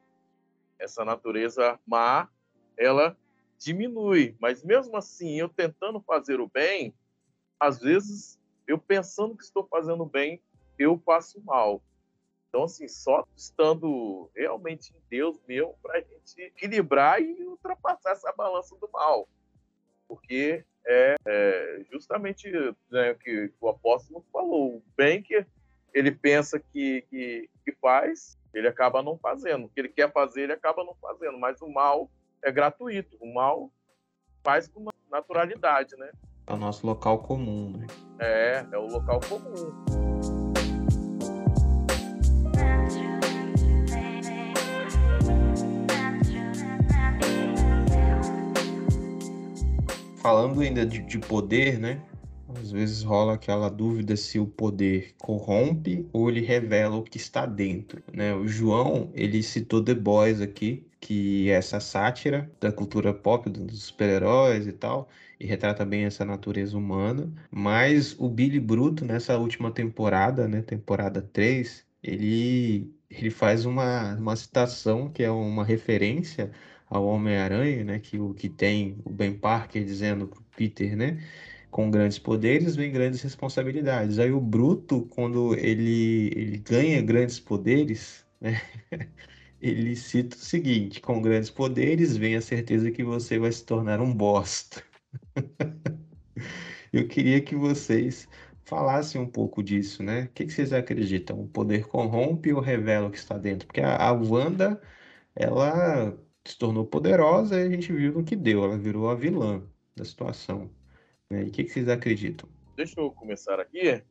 essa 0.78 1.03
natureza 1.03 1.80
má, 1.86 2.30
ela 2.78 3.17
diminui. 3.57 4.36
Mas 4.39 4.63
mesmo 4.63 4.95
assim, 4.97 5.39
eu 5.39 5.49
tentando 5.49 5.99
fazer 6.01 6.39
o 6.39 6.47
bem, 6.47 6.93
às 7.59 7.80
vezes 7.80 8.39
eu 8.67 8.78
pensando 8.78 9.36
que 9.36 9.43
estou 9.43 9.65
fazendo 9.65 10.05
bem, 10.05 10.41
eu 10.78 10.97
faço 10.99 11.41
mal. 11.43 11.82
Então, 12.49 12.63
assim, 12.63 12.88
só 12.88 13.25
estando 13.36 14.30
realmente 14.36 14.93
em 14.95 15.01
Deus 15.09 15.39
mesmo 15.47 15.75
para 15.82 15.97
a 15.97 16.01
gente 16.01 16.41
equilibrar 16.41 17.21
e 17.21 17.43
ultrapassar 17.45 18.11
essa 18.11 18.32
balança 18.34 18.75
do 18.78 18.89
mal. 18.91 19.28
Porque 20.07 20.63
é, 20.85 21.15
é 21.25 21.81
justamente 21.91 22.49
né, 22.89 23.11
o 23.11 23.15
que 23.17 23.51
o 23.59 23.69
apóstolo 23.69 24.25
falou: 24.31 24.77
o 24.77 24.83
bem 24.95 25.21
que 25.21 25.45
ele 25.93 26.11
pensa 26.11 26.59
que, 26.59 27.01
que, 27.09 27.49
que 27.65 27.71
faz, 27.81 28.37
ele 28.53 28.67
acaba 28.67 29.01
não 29.01 29.17
fazendo. 29.17 29.65
O 29.65 29.69
que 29.69 29.79
ele 29.79 29.89
quer 29.89 30.11
fazer, 30.11 30.43
ele 30.43 30.53
acaba 30.53 30.83
não 30.83 30.95
fazendo. 30.95 31.37
Mas 31.37 31.61
o 31.61 31.67
mal 31.67 32.09
é 32.43 32.51
gratuito. 32.51 33.17
O 33.19 33.33
mal 33.33 33.71
faz 34.43 34.67
com 34.67 34.85
naturalidade, 35.11 35.95
né? 35.97 36.11
É 36.45 36.53
o 36.53 36.57
nosso 36.57 36.85
local 36.85 37.19
comum, 37.19 37.77
né? 37.77 37.87
É, 38.19 38.65
é 38.71 38.77
o 38.77 38.87
local 38.87 39.19
comum. 39.27 40.06
Falando 50.28 50.59
ainda 50.59 50.86
de, 50.86 50.99
de 50.99 51.17
poder, 51.19 51.80
né? 51.80 52.01
Às 52.59 52.69
vezes 52.69 53.01
rola 53.01 53.36
aquela 53.36 53.69
dúvida 53.69 54.17
se 54.17 54.38
o 54.38 54.45
poder 54.45 55.15
corrompe 55.17 56.05
ou 56.11 56.30
ele 56.30 56.41
revela 56.41 56.97
o 56.97 57.01
que 57.01 57.15
está 57.15 57.45
dentro, 57.45 58.03
né? 58.11 58.36
O 58.36 58.45
João, 58.45 59.09
ele 59.13 59.41
citou 59.41 59.82
The 59.82 59.93
Boys 59.93 60.41
aqui, 60.41 60.86
que 60.99 61.49
é 61.49 61.53
essa 61.53 61.80
sátira 61.80 62.51
da 62.59 62.73
cultura 62.73 63.13
pop, 63.13 63.49
dos 63.49 63.84
super-heróis 63.84 64.67
e 64.67 64.73
tal, 64.73 65.07
e 65.39 65.45
retrata 65.45 65.86
bem 65.86 66.03
essa 66.03 66.25
natureza 66.25 66.78
humana, 66.78 67.32
mas 67.49 68.13
o 68.19 68.28
Billy 68.28 68.59
Bruto, 68.59 69.05
nessa 69.05 69.38
última 69.38 69.71
temporada, 69.71 70.45
né, 70.45 70.61
temporada 70.61 71.21
3, 71.21 71.86
ele 72.03 72.93
ele 73.09 73.30
faz 73.30 73.65
uma, 73.65 74.15
uma 74.15 74.36
citação 74.36 75.09
que 75.09 75.23
é 75.23 75.32
uma 75.32 75.63
referência 75.63 76.51
ao 76.89 77.05
Homem-Aranha, 77.05 77.83
né? 77.83 77.99
Que 77.99 78.19
o 78.19 78.33
que 78.33 78.49
tem 78.49 78.97
o 79.05 79.09
Ben 79.11 79.33
Parker 79.33 79.83
dizendo 79.83 80.27
pro 80.27 80.41
Peter, 80.55 80.95
né? 80.95 81.23
Com 81.71 81.91
grandes 81.91 82.19
poderes 82.19 82.75
vem 82.75 82.91
grandes 82.91 83.21
responsabilidades. 83.21 84.19
Aí 84.19 84.31
o 84.31 84.39
Bruto, 84.41 85.05
quando 85.11 85.55
ele, 85.55 86.31
ele 86.35 86.57
ganha 86.57 87.01
grandes 87.01 87.39
poderes, 87.39 88.25
né? 88.41 88.61
ele 89.61 89.95
cita 89.95 90.35
o 90.35 90.39
seguinte: 90.39 91.01
com 91.01 91.21
grandes 91.21 91.49
poderes 91.49 92.15
vem 92.17 92.35
a 92.35 92.41
certeza 92.41 92.91
que 92.91 93.03
você 93.03 93.38
vai 93.39 93.51
se 93.51 93.65
tornar 93.65 94.01
um 94.01 94.13
bosta. 94.13 94.83
Eu 96.93 97.07
queria 97.07 97.41
que 97.41 97.55
vocês 97.55 98.27
falassem 98.63 99.19
um 99.21 99.27
pouco 99.27 99.63
disso, 99.63 100.03
né? 100.03 100.23
O 100.23 100.29
que 100.29 100.45
que 100.45 100.53
vocês 100.53 100.73
acreditam? 100.73 101.41
O 101.41 101.47
poder 101.47 101.88
corrompe 101.88 102.53
ou 102.53 102.61
revela 102.61 103.07
o 103.07 103.11
que 103.11 103.17
está 103.17 103.38
dentro? 103.38 103.67
Porque 103.67 103.81
a, 103.81 103.95
a 103.97 104.11
Wanda, 104.13 104.81
ela 105.35 106.17
se 106.49 106.57
tornou 106.57 106.85
poderosa 106.85 107.59
e 107.59 107.63
a 107.63 107.69
gente 107.69 107.91
viu 107.91 108.13
no 108.13 108.23
que 108.23 108.35
deu, 108.35 108.63
ela 108.63 108.77
virou 108.77 109.09
a 109.09 109.15
vilã 109.15 109.61
da 109.95 110.05
situação. 110.05 110.69
né? 111.29 111.43
E 111.43 111.49
o 111.49 111.51
que 111.51 111.63
que 111.63 111.69
vocês 111.69 111.89
acreditam? 111.89 112.49
Deixa 112.75 112.99
eu 112.99 113.11
começar 113.11 113.59
aqui, 113.59 114.03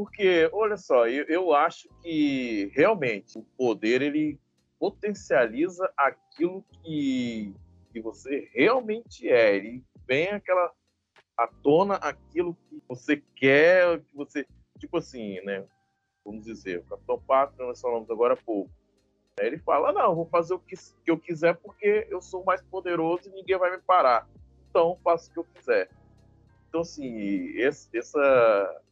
porque, 0.00 0.48
olha 0.52 0.78
só, 0.78 1.06
eu, 1.08 1.24
eu 1.26 1.52
acho 1.52 1.86
que 2.02 2.70
realmente 2.74 3.38
o 3.38 3.42
poder 3.42 4.00
ele 4.00 4.38
potencializa 4.78 5.92
aquilo 5.94 6.64
que, 6.82 7.54
que 7.92 8.00
você 8.00 8.48
realmente 8.54 9.28
é. 9.28 9.56
Ele 9.56 9.84
vem 10.08 10.28
aquela 10.28 10.72
à 11.36 11.46
tona 11.46 11.96
aquilo 11.96 12.56
que 12.68 12.82
você 12.88 13.22
quer, 13.36 14.00
que 14.00 14.16
você, 14.16 14.46
tipo 14.78 14.96
assim, 14.96 15.38
né? 15.42 15.66
Vamos 16.24 16.46
dizer, 16.46 16.78
o 16.78 16.84
Capitão 16.84 17.20
Pátria, 17.20 17.66
nós 17.66 17.78
falamos 17.78 18.10
agora 18.10 18.32
há 18.32 18.38
pouco. 18.38 18.70
Ele 19.46 19.58
fala: 19.58 19.92
Não, 19.92 20.14
vou 20.14 20.26
fazer 20.26 20.54
o 20.54 20.58
que, 20.58 20.76
que 20.76 21.10
eu 21.10 21.18
quiser 21.18 21.56
porque 21.56 22.06
eu 22.10 22.20
sou 22.20 22.44
mais 22.44 22.62
poderoso 22.62 23.28
e 23.28 23.32
ninguém 23.32 23.58
vai 23.58 23.70
me 23.70 23.82
parar. 23.82 24.28
Então, 24.68 24.98
faço 25.02 25.30
o 25.30 25.32
que 25.32 25.38
eu 25.40 25.44
quiser. 25.44 25.90
Então, 26.68 26.82
assim, 26.82 27.48
esse, 27.56 27.88
essa 27.96 28.82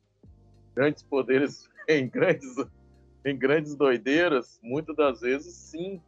grandes 0.74 1.02
poderes 1.02 1.68
em 1.88 2.08
grandes, 2.08 2.54
em 3.24 3.36
grandes 3.36 3.74
doideiras, 3.74 4.58
muitas 4.62 4.96
das 4.96 5.20
vezes, 5.20 5.54
sim. 5.54 6.00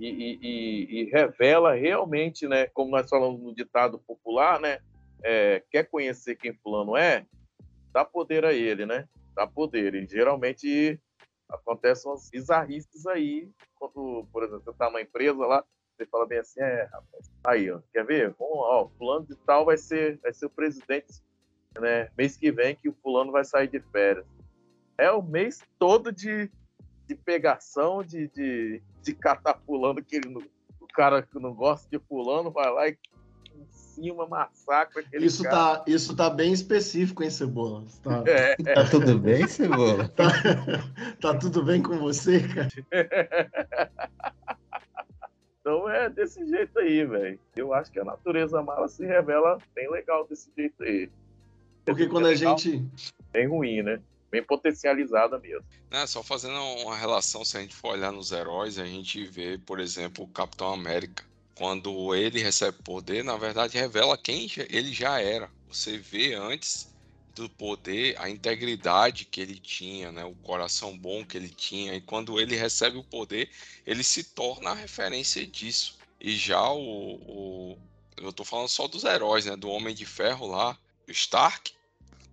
E- 0.00 0.08
e- 0.42 1.02
e 1.02 1.04
revela 1.10 1.72
realmente, 1.74 2.48
né? 2.48 2.66
Como 2.66 2.90
nós 2.90 3.08
falamos 3.08 3.40
no 3.40 3.54
ditado 3.54 3.98
popular, 4.00 4.60
né? 4.60 4.80
é, 5.24 5.62
quer 5.70 5.84
conhecer 5.88 6.36
quem 6.36 6.52
fulano 6.52 6.96
é, 6.96 7.26
dá 7.92 8.04
poder 8.04 8.44
a 8.44 8.52
ele, 8.52 8.84
né? 8.84 9.08
Dá 9.34 9.46
poder. 9.46 9.94
E 9.94 10.06
geralmente 10.06 11.00
acontecem 11.54 12.10
umas 12.10 12.28
bizarrices 12.30 13.06
aí, 13.06 13.48
quando, 13.76 14.26
por 14.32 14.42
exemplo, 14.42 14.62
você 14.64 14.72
tá 14.72 14.86
numa 14.86 15.00
empresa 15.00 15.46
lá, 15.46 15.64
você 15.96 16.06
fala 16.06 16.26
bem 16.26 16.38
assim, 16.38 16.60
é, 16.60 16.84
rapaz, 16.84 17.30
aí, 17.44 17.70
ó, 17.70 17.80
quer 17.92 18.04
ver? 18.04 18.34
Vamos, 18.38 18.58
ó, 18.58 18.88
fulano 18.98 19.26
de 19.26 19.36
tal 19.36 19.64
vai 19.64 19.76
ser, 19.76 20.18
vai 20.18 20.32
ser 20.32 20.46
o 20.46 20.50
presidente, 20.50 21.22
né? 21.78 22.10
Mês 22.16 22.36
que 22.36 22.50
vem 22.50 22.74
que 22.74 22.88
o 22.88 22.96
fulano 23.02 23.32
vai 23.32 23.44
sair 23.44 23.68
de 23.68 23.80
férias. 23.80 24.26
É 24.98 25.10
o 25.10 25.22
mês 25.22 25.62
todo 25.78 26.12
de, 26.12 26.50
de 27.06 27.14
pegação, 27.14 28.02
de, 28.02 28.28
de, 28.28 28.82
de 29.02 29.14
catar 29.14 29.60
fulano 29.66 30.02
que 30.02 30.16
ele 30.16 30.28
o 30.80 30.86
cara 30.86 31.22
que 31.22 31.38
não 31.38 31.52
gosta 31.52 31.88
de 31.90 31.98
fulano 31.98 32.50
vai 32.50 32.70
lá 32.70 32.88
e 32.88 32.96
cima 33.94 34.26
massacra 34.26 35.00
aquele 35.02 35.26
Isso 35.26 35.42
cara. 35.42 35.78
tá, 35.78 35.84
isso 35.86 36.14
tá 36.16 36.28
bem 36.30 36.52
específico, 36.52 37.22
hein, 37.22 37.30
Cebola? 37.30 37.84
Tá, 38.02 38.22
É, 38.26 38.56
Tá 38.56 38.84
tudo 38.90 39.18
bem, 39.18 39.46
Cebola? 39.46 40.08
tá, 40.08 40.28
tá 41.20 41.34
tudo 41.38 41.62
bem 41.62 41.82
com 41.82 41.98
você, 41.98 42.40
cara? 42.40 42.68
Então 45.60 45.88
é 45.88 46.10
desse 46.10 46.44
jeito 46.46 46.78
aí, 46.78 47.06
velho. 47.06 47.38
Eu 47.56 47.72
acho 47.72 47.90
que 47.90 47.98
a 47.98 48.04
natureza 48.04 48.62
mala 48.62 48.86
se 48.86 49.06
revela 49.06 49.56
bem 49.74 49.90
legal 49.90 50.26
desse 50.26 50.50
jeito 50.54 50.82
aí. 50.82 51.08
Porque 51.86 52.06
quando 52.06 52.26
a 52.26 52.30
Legal, 52.30 52.58
gente. 52.58 52.84
Bem 53.32 53.48
ruim, 53.48 53.82
né? 53.82 53.98
Bem 54.30 54.42
potencializada 54.42 55.38
mesmo. 55.38 55.64
Né, 55.90 56.06
só 56.06 56.22
fazendo 56.22 56.58
uma 56.82 56.94
relação, 56.94 57.42
se 57.46 57.56
a 57.56 57.60
gente 57.60 57.74
for 57.74 57.92
olhar 57.92 58.12
nos 58.12 58.30
heróis, 58.30 58.78
a 58.78 58.84
gente 58.84 59.24
vê, 59.24 59.56
por 59.56 59.80
exemplo, 59.80 60.24
o 60.24 60.28
Capitão 60.28 60.70
América. 60.70 61.24
Quando 61.54 62.14
ele 62.14 62.42
recebe 62.42 62.78
poder, 62.82 63.22
na 63.24 63.36
verdade, 63.36 63.78
revela 63.78 64.18
quem 64.18 64.48
ele 64.68 64.92
já 64.92 65.20
era. 65.20 65.50
Você 65.68 65.96
vê 65.98 66.34
antes 66.34 66.92
do 67.34 67.48
poder 67.48 68.20
a 68.20 68.28
integridade 68.28 69.24
que 69.24 69.40
ele 69.40 69.58
tinha, 69.58 70.12
né, 70.12 70.24
o 70.24 70.34
coração 70.36 70.96
bom 70.96 71.24
que 71.24 71.36
ele 71.36 71.48
tinha. 71.48 71.94
E 71.94 72.00
quando 72.00 72.40
ele 72.40 72.56
recebe 72.56 72.96
o 72.96 73.04
poder, 73.04 73.50
ele 73.86 74.04
se 74.04 74.24
torna 74.24 74.70
a 74.70 74.74
referência 74.74 75.46
disso. 75.46 75.96
E 76.20 76.36
já 76.36 76.70
o, 76.70 77.16
o- 77.16 77.78
eu 78.16 78.32
tô 78.32 78.44
falando 78.44 78.68
só 78.68 78.86
dos 78.86 79.04
heróis, 79.04 79.46
né, 79.46 79.56
do 79.56 79.68
Homem 79.68 79.94
de 79.94 80.06
Ferro 80.06 80.46
lá, 80.46 80.78
o 81.08 81.10
Stark, 81.10 81.72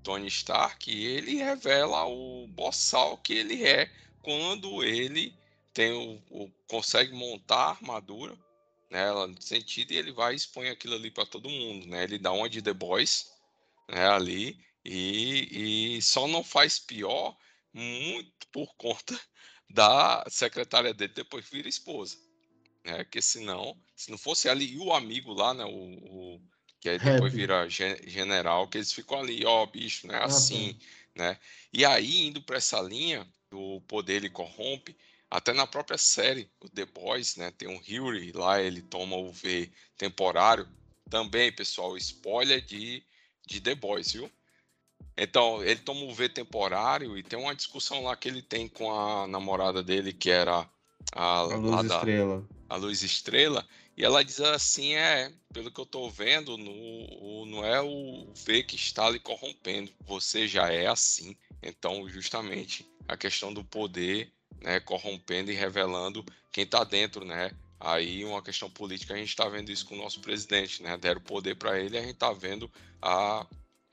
Tony 0.04 0.28
Stark, 0.28 0.90
ele 0.92 1.36
revela 1.36 2.06
o 2.06 2.48
boçal 2.48 3.18
que 3.18 3.34
ele 3.34 3.64
é 3.64 3.90
quando 4.22 4.84
ele 4.84 5.34
tem 5.74 5.92
o, 5.92 6.22
o- 6.30 6.52
consegue 6.68 7.14
montar 7.14 7.58
a 7.58 7.70
armadura, 7.72 8.38
né, 8.92 9.08
sentido 9.42 9.94
e 9.94 9.98
ele 9.98 10.14
vai 10.14 10.34
e 10.34 10.38
expõe 10.38 10.70
aquilo 10.70 10.96
ali 10.96 11.12
para 11.12 11.26
todo 11.28 11.50
mundo, 11.50 11.88
né? 11.88 12.04
Ele 12.06 12.20
dá 12.20 12.32
uma 12.34 12.50
de 12.50 12.62
The 12.62 12.74
Boys, 12.74 13.28
né, 13.90 14.08
ali 14.10 14.60
e, 14.86 15.98
e 15.98 16.02
só 16.02 16.28
não 16.28 16.44
faz 16.44 16.80
pior 16.80 17.38
muito 17.74 18.48
por 18.52 18.74
conta 18.78 19.20
da 19.70 20.26
secretária 20.30 20.94
dele 20.94 21.14
depois 21.14 21.50
vira 21.50 21.70
esposa, 21.70 22.18
né? 22.86 23.04
Porque 23.04 23.22
senão, 23.22 23.80
se 23.96 24.12
não 24.12 24.18
fosse 24.18 24.50
ali 24.50 24.74
e 24.74 24.78
o 24.80 24.94
amigo 24.94 25.34
lá, 25.34 25.54
né, 25.54 25.64
o, 25.66 26.36
o- 26.38 26.42
que 26.80 26.90
aí 26.90 26.98
depois 27.00 27.34
Happy. 27.34 27.34
vira 27.34 27.70
gen- 27.70 27.98
general, 28.10 28.68
que 28.68 28.78
eles 28.78 28.92
ficam 28.92 29.20
ali, 29.20 29.46
ó, 29.46 29.66
bicho, 29.68 30.08
né, 30.08 30.18
Ah, 30.24 30.42
assim, 30.44 30.76
né? 31.16 31.40
E 31.74 31.86
aí, 31.86 32.22
indo 32.28 32.42
para 32.42 32.58
essa 32.58 32.82
linha, 32.82 33.28
o 33.54 33.82
poder 33.82 34.16
ele 34.16 34.30
corrompe, 34.30 34.98
até 35.32 35.54
na 35.54 35.66
própria 35.66 35.98
série, 35.98 36.52
o 36.60 36.68
The 36.68 36.86
Boys, 36.86 37.38
né? 37.38 37.52
Tem 37.58 37.70
um 37.70 37.80
Huey 37.80 38.34
lá, 38.34 38.62
ele 38.62 38.82
toma 38.82 39.16
o 39.16 39.32
V 39.32 39.72
temporário. 39.98 40.68
Também, 41.10 41.52
pessoal, 41.54 41.96
spoiler 41.96 42.62
de, 42.62 43.02
de 43.48 43.62
The 43.62 43.74
Boys, 43.76 44.12
viu? 44.12 44.30
Então, 45.18 45.64
ele 45.64 45.80
toma 45.80 46.02
o 46.02 46.14
V 46.14 46.28
temporário 46.28 47.18
e 47.18 47.24
tem 47.24 47.40
uma 47.40 47.56
discussão 47.56 48.04
lá 48.04 48.16
que 48.16 48.28
ele 48.28 48.42
tem 48.42 48.68
com 48.68 48.92
a 48.94 49.26
namorada 49.26 49.82
dele, 49.82 50.12
que 50.12 50.30
era 50.30 50.70
a, 51.14 51.38
A 51.40 51.56
luz 51.56 51.88
da, 51.88 51.96
estrela. 51.96 52.50
a 52.70 52.76
Luz 52.76 53.02
Estrela, 53.02 53.68
e 53.96 54.04
ela 54.04 54.24
diz 54.24 54.40
assim, 54.42 54.96
é, 54.96 55.32
pelo 55.54 55.72
que 55.72 55.80
eu 55.80 55.86
tô 55.86 56.10
vendo, 56.10 56.58
no, 56.58 57.46
não 57.46 57.66
é 57.66 57.82
o 57.82 58.34
V 58.34 58.64
que 58.64 58.76
está 58.76 59.10
lhe 59.10 59.20
corrompendo, 59.20 59.92
você 60.02 60.48
já 60.48 60.72
é 60.72 60.88
assim. 60.88 61.38
Então, 61.62 62.08
justamente, 62.10 62.86
a 63.08 63.16
questão 63.16 63.54
do 63.54 63.64
poder, 63.64 64.32
né, 64.60 64.80
corrompendo 64.80 65.52
e 65.52 65.56
revelando 65.56 66.26
quem 66.52 66.66
tá 66.66 66.84
dentro, 66.84 67.24
né? 67.24 67.52
Aí, 67.80 68.24
uma 68.24 68.42
questão 68.42 68.70
política, 68.70 69.14
a 69.14 69.18
gente 69.18 69.36
tá 69.36 69.48
vendo 69.50 69.72
isso 69.72 69.86
com 69.86 69.96
o 69.96 69.98
nosso 69.98 70.20
presidente, 70.20 70.84
né? 70.84 70.98
Deram 70.98 71.22
poder 71.22 71.56
para 71.56 71.80
ele, 71.80 71.98
a 71.98 72.02
gente 72.02 72.14
tá 72.14 72.32
vendo 72.32 72.70
a, 73.02 73.46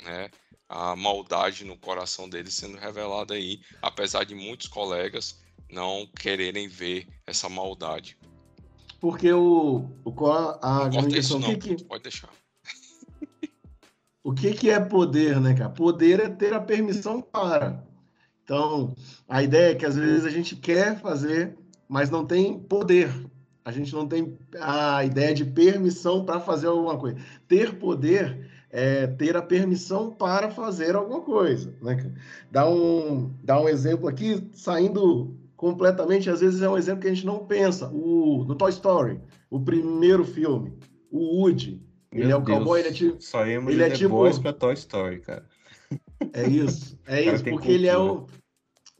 né, 0.03 0.31
a 0.69 0.95
maldade 0.95 1.65
no 1.65 1.77
coração 1.77 2.29
dele 2.29 2.51
sendo 2.51 2.77
revelada 2.77 3.35
aí, 3.35 3.61
apesar 3.81 4.25
de 4.25 4.35
muitos 4.35 4.69
colegas 4.69 5.41
não 5.71 6.07
quererem 6.07 6.69
ver 6.69 7.07
essa 7.27 7.49
maldade. 7.49 8.19
Porque 9.01 9.33
o, 9.33 9.91
o 10.05 10.11
a 10.31 10.91
corta 10.91 11.19
isso 11.19 11.39
não, 11.39 11.49
que, 11.57 11.77
que, 11.77 11.85
pode 11.85 12.03
deixar. 12.03 12.31
o 14.23 14.35
que, 14.35 14.53
que 14.53 14.71
é 14.71 14.81
poder, 14.81 15.41
né, 15.41 15.55
cara? 15.55 15.71
Poder 15.71 16.21
é 16.21 16.29
ter 16.29 16.53
a 16.53 16.61
permissão 16.61 17.23
para. 17.23 17.88
Então, 18.49 18.95
a 19.29 19.43
ideia 19.43 19.73
é 19.73 19.75
que 19.75 19.85
às 19.85 19.95
vezes 19.95 20.25
a 20.25 20.31
gente 20.31 20.57
quer 20.57 20.99
fazer, 20.99 21.55
mas 21.87 22.09
não 22.09 22.25
tem 22.25 22.59
poder. 22.59 23.13
A 23.63 23.71
gente 23.71 23.95
não 23.95 24.09
tem 24.09 24.39
a 24.59 25.05
ideia 25.05 25.35
de 25.35 25.45
permissão 25.45 26.25
para 26.25 26.41
fazer 26.41 26.69
alguma 26.69 26.97
coisa. 26.97 27.19
Ter 27.47 27.75
poder 27.75 28.49
é 28.71 29.07
ter 29.07 29.37
a 29.37 29.43
permissão 29.43 30.11
para 30.11 30.51
fazer 30.51 30.97
alguma 30.97 31.21
coisa. 31.21 31.75
Né? 31.83 32.11
Dá, 32.51 32.67
um, 32.67 33.31
dá 33.45 33.61
um 33.61 33.69
exemplo 33.69 34.09
aqui, 34.09 34.49
saindo 34.55 35.37
completamente, 35.55 36.31
às 36.31 36.41
vezes 36.41 36.63
é 36.63 36.71
um 36.71 36.79
exemplo 36.79 37.03
que 37.03 37.09
a 37.09 37.13
gente 37.13 37.27
não 37.27 37.41
pensa. 37.41 37.91
O, 37.91 38.45
no 38.49 38.55
Toy 38.55 38.71
Story, 38.71 39.21
o 39.51 39.61
primeiro 39.61 40.25
filme, 40.25 40.73
o 41.11 41.43
Woody, 41.43 41.83
ele 42.11 42.29
Meu 42.29 42.39
é 42.39 42.41
o 42.41 42.45
cowboy, 42.45 42.81
ele 42.81 42.89
é 42.89 42.93
Deus, 42.93 42.99
tipo. 42.99 43.23
Só 43.23 43.47
íamos 43.47 43.71
ele 43.71 43.83
de 43.83 43.85
é 43.85 43.89
The 43.91 43.97
tipo- 43.97 44.09
Boys 44.09 44.39
pra 44.39 44.55
Toy 44.55 44.73
Story, 44.73 45.21
cara. 45.21 45.45
É 46.39 46.49
isso, 46.49 46.99
é 47.07 47.23
isso, 47.23 47.45
porque 47.45 47.71
ele 47.71 47.87
é 47.87 47.97
o 47.97 48.27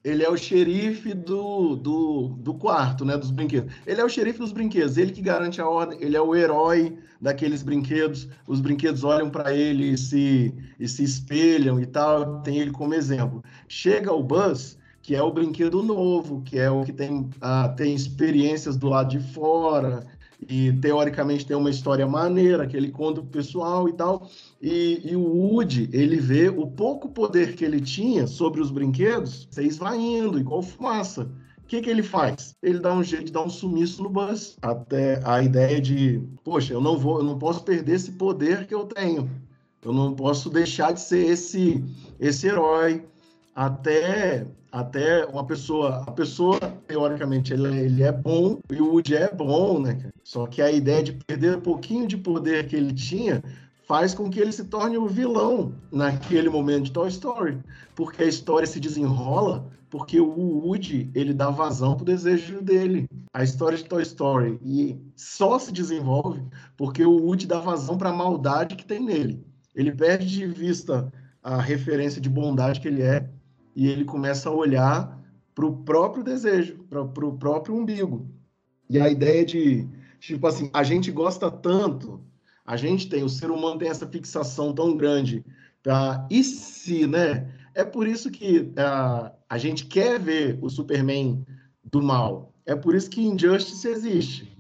ele 0.05 0.23
é 0.23 0.31
o 0.31 0.37
xerife 0.37 1.13
do, 1.13 1.77
do, 1.77 2.29
do 2.39 2.55
quarto, 2.55 3.05
né, 3.05 3.17
dos 3.17 3.31
brinquedos. 3.31 3.73
Ele 3.87 4.01
é 4.01 4.05
o 4.05 4.09
xerife 4.09 4.39
dos 4.39 4.53
brinquedos, 4.53 4.97
ele 4.97 5.13
que 5.13 5.21
garante 5.21 5.61
a 5.61 5.69
ordem, 5.69 5.99
ele 6.01 6.17
é 6.17 6.21
o 6.21 6.35
herói 6.35 6.97
daqueles 7.21 7.63
brinquedos. 7.63 8.29
Os 8.47 8.61
brinquedos 8.61 9.05
olham 9.05 9.29
para 9.29 9.53
ele 9.53 9.93
e 9.93 9.99
se, 9.99 10.55
e 10.79 10.89
se 10.89 11.03
espelham 11.03 11.81
e 11.81 11.87
tal, 11.87 12.41
tem 12.43 12.59
ele 12.59 12.71
como 12.71 12.95
exemplo. 12.95 13.43
Chega 13.69 14.13
o 14.13 14.23
Buzz, 14.23 14.79
que 15.03 15.15
é 15.15 15.23
o 15.23 15.33
brinquedo 15.33 15.83
novo, 15.83 16.43
que 16.43 16.59
é 16.59 16.71
o 16.71 16.85
que 16.85 16.93
tem, 16.93 17.29
ah, 17.41 17.69
tem 17.69 17.95
experiências 17.95 18.77
do 18.77 18.89
lado 18.89 19.11
de 19.11 19.21
fora, 19.33 20.07
e 20.47 20.73
teoricamente 20.73 21.47
tem 21.47 21.57
uma 21.57 21.71
história 21.71 22.07
maneira 22.07 22.67
que 22.67 22.77
ele 22.77 22.91
conta 22.91 23.21
pro 23.21 23.31
pessoal 23.31 23.89
e 23.89 23.93
tal. 23.93 24.29
E, 24.63 25.01
e, 25.05 25.17
o 25.17 25.23
Woody, 25.23 25.89
ele 25.93 26.17
vê 26.17 26.49
o 26.49 26.67
pouco 26.67 27.09
poder 27.09 27.57
que 27.57 27.65
ele 27.65 27.81
tinha 27.81 28.27
sobre 28.27 28.61
os 28.61 28.71
brinquedos 28.71 29.49
se 29.51 29.67
esvaindo, 29.67 30.39
igual 30.39 30.63
fumaça. 30.63 31.31
O 31.59 31.67
que, 31.69 31.83
que 31.83 31.91
ele 31.91 32.03
faz? 32.03 32.55
Ele 32.63 32.79
dá 32.79 32.95
um 32.95 33.03
jeito 33.03 33.27
de 33.27 33.33
dar 33.33 33.43
um 33.43 33.51
sumiço 33.51 34.03
no 34.03 34.09
Buzz. 34.09 34.57
Até 34.63 35.21
a 35.25 35.43
ideia 35.43 35.81
de, 35.81 36.23
poxa, 36.43 36.73
eu 36.73 36.81
não 36.81 36.97
vou, 36.97 37.19
eu 37.19 37.25
não 37.25 37.39
posso 37.39 37.63
perder 37.63 37.97
esse 37.97 38.13
poder 38.13 38.67
que 38.67 38.75
eu 38.75 38.85
tenho. 38.87 39.31
Eu 39.83 39.93
não 39.93 40.15
posso 40.15 40.49
deixar 40.49 40.93
de 40.93 41.01
ser 41.01 41.27
esse, 41.27 41.85
esse 42.19 42.47
herói. 42.47 43.05
Até 43.55 44.47
até 44.71 45.25
uma 45.27 45.45
pessoa, 45.45 46.05
a 46.07 46.11
pessoa, 46.11 46.59
teoricamente, 46.87 47.53
ele, 47.53 47.77
ele 47.79 48.03
é 48.03 48.13
bom 48.13 48.61
e 48.71 48.81
o 48.81 48.93
Woody 48.93 49.17
é 49.17 49.33
bom, 49.33 49.81
né? 49.81 50.11
Só 50.23 50.47
que 50.47 50.61
a 50.61 50.71
ideia 50.71 51.03
de 51.03 51.13
perder 51.13 51.57
um 51.57 51.61
pouquinho 51.61 52.07
de 52.07 52.17
poder 52.17 52.67
que 52.67 52.77
ele 52.77 52.93
tinha 52.93 53.43
faz 53.87 54.13
com 54.13 54.29
que 54.29 54.39
ele 54.39 54.53
se 54.53 54.65
torne 54.65 54.99
o 54.99 55.09
vilão 55.09 55.73
naquele 55.91 56.51
momento 56.51 56.85
de 56.85 56.93
Toy 56.93 57.09
Story, 57.09 57.59
porque 57.97 58.23
a 58.23 58.27
história 58.27 58.67
se 58.67 58.79
desenrola 58.79 59.67
porque 59.91 60.21
o 60.21 60.29
Woody 60.29 61.11
ele 61.15 61.33
dá 61.33 61.51
vazão 61.51 61.97
pro 61.97 62.05
desejo 62.05 62.61
dele. 62.61 63.09
A 63.33 63.43
história 63.43 63.79
de 63.79 63.85
Toy 63.85 64.03
Story 64.03 64.59
e 64.63 64.99
só 65.17 65.59
se 65.59 65.73
desenvolve 65.73 66.43
porque 66.77 67.05
o 67.05 67.17
Woody 67.17 67.47
dá 67.47 67.59
vazão 67.59 67.97
para 67.97 68.11
a 68.11 68.13
maldade 68.13 68.77
que 68.77 68.85
tem 68.85 69.03
nele. 69.03 69.43
Ele 69.75 69.93
perde 69.93 70.27
de 70.27 70.47
vista 70.47 71.11
a 71.43 71.61
referência 71.61 72.21
de 72.21 72.29
bondade 72.29 72.81
que 72.81 72.89
ele 72.89 73.03
é 73.03 73.29
e 73.79 73.87
ele 73.87 74.05
começa 74.05 74.49
a 74.49 74.53
olhar 74.53 75.23
para 75.55 75.65
o 75.65 75.85
próprio 75.85 76.25
desejo, 76.25 76.85
para 76.91 77.01
o 77.01 77.39
próprio 77.39 77.77
umbigo. 77.77 78.29
E 78.91 78.99
a 78.99 79.09
ideia 79.09 79.45
de, 79.45 79.89
tipo 80.19 80.45
assim, 80.49 80.69
a 80.75 80.83
gente 80.83 81.13
gosta 81.13 81.49
tanto, 81.49 82.21
a 82.67 82.77
gente 82.77 83.09
tem, 83.09 83.23
o 83.23 83.29
ser 83.29 83.53
humano 83.53 83.79
tem 83.79 83.89
essa 83.89 84.05
fixação 84.05 84.73
tão 84.73 84.97
grande 84.97 85.45
e 86.29 86.43
se, 86.43 87.07
né? 87.07 87.49
É 87.73 87.85
por 87.85 88.09
isso 88.09 88.31
que 88.33 88.59
uh, 88.59 89.31
a 89.49 89.59
gente 89.59 89.87
quer 89.87 90.19
ver 90.19 90.59
o 90.61 90.69
Superman 90.69 91.47
do 91.85 92.03
mal. 92.03 92.53
É 92.67 92.75
por 92.75 92.97
isso 92.97 93.09
que 93.09 93.25
Injustice 93.25 93.87
existe. 93.87 94.59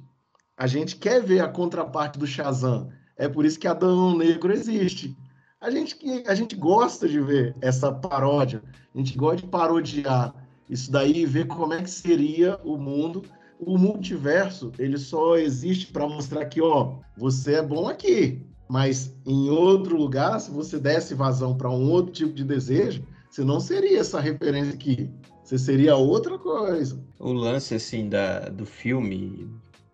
A 0.56 0.68
gente 0.68 0.94
quer 0.94 1.22
ver 1.22 1.40
a 1.40 1.48
contraparte 1.48 2.20
do 2.20 2.26
Shazam. 2.26 2.90
É 3.16 3.28
por 3.28 3.44
isso 3.44 3.58
que 3.58 3.66
Adão 3.66 4.16
Negro 4.16 4.52
existe. 4.52 5.16
A 5.60 5.70
gente, 5.72 5.98
a 6.26 6.34
gente 6.36 6.54
gosta 6.54 7.08
de 7.08 7.20
ver 7.20 7.54
essa 7.60 7.90
paródia, 7.90 8.62
a 8.94 8.98
gente 8.98 9.18
gosta 9.18 9.42
de 9.42 9.48
parodiar 9.48 10.32
isso 10.70 10.90
daí 10.90 11.22
e 11.22 11.26
ver 11.26 11.48
como 11.48 11.74
é 11.74 11.82
que 11.82 11.90
seria 11.90 12.56
o 12.62 12.76
mundo. 12.76 13.24
O 13.58 13.76
multiverso, 13.76 14.70
ele 14.78 14.96
só 14.96 15.36
existe 15.36 15.88
para 15.88 16.08
mostrar 16.08 16.44
que, 16.46 16.60
ó, 16.60 16.98
você 17.16 17.54
é 17.54 17.62
bom 17.62 17.88
aqui, 17.88 18.46
mas 18.68 19.12
em 19.26 19.50
outro 19.50 19.96
lugar, 19.96 20.40
se 20.40 20.48
você 20.48 20.78
desse 20.78 21.12
vazão 21.12 21.56
para 21.56 21.68
um 21.68 21.90
outro 21.90 22.12
tipo 22.12 22.32
de 22.32 22.44
desejo, 22.44 23.02
você 23.28 23.42
não 23.42 23.58
seria 23.58 23.98
essa 23.98 24.20
referência 24.20 24.74
aqui. 24.74 25.10
Você 25.42 25.58
seria 25.58 25.96
outra 25.96 26.38
coisa. 26.38 27.02
O 27.18 27.32
lance, 27.32 27.74
assim, 27.74 28.08
da, 28.08 28.48
do 28.48 28.64
filme 28.64 29.50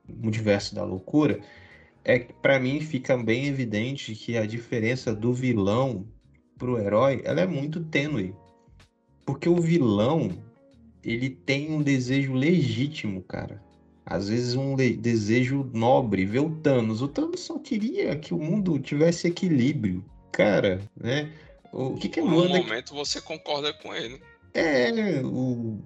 Multiverso 0.07 0.75
da 0.75 0.85
Loucura 0.85 1.41
é 2.05 2.19
que 2.19 2.33
para 2.35 2.61
mim 2.61 2.81
fica 2.81 3.17
bem 3.17 3.47
evidente 3.47 4.15
que 4.15 4.37
a 4.37 4.47
diferença 4.47 5.15
do 5.15 5.33
vilão 5.33 6.07
pro 6.59 6.79
herói, 6.79 7.23
ela 7.25 7.41
é 7.41 7.47
muito 7.47 7.83
tênue. 7.85 8.35
Porque 9.25 9.49
o 9.49 9.57
vilão, 9.57 10.31
ele 11.03 11.31
tem 11.31 11.73
um 11.73 11.83
desejo 11.83 12.35
legítimo, 12.35 13.23
cara. 13.23 13.63
Às 14.05 14.29
vezes 14.29 14.55
um 14.55 14.77
desejo 14.77 15.71
nobre, 15.73 16.27
ver 16.27 16.41
o 16.41 16.51
Thanos. 16.57 17.01
O 17.01 17.09
Thanos 17.09 17.41
só 17.41 17.59
queria 17.59 18.15
que 18.17 18.35
o 18.35 18.39
mundo 18.39 18.79
tivesse 18.79 19.27
equilíbrio. 19.27 20.05
Cara, 20.31 20.81
né? 20.95 21.33
O 21.73 21.95
que 21.95 22.09
que 22.09 22.21
é 22.21 22.23
No 22.23 22.49
momento 22.49 22.95
você 22.95 23.21
concorda 23.21 23.73
com 23.73 23.95
ele. 23.95 24.21
É, 24.53 25.21
o 25.25 25.81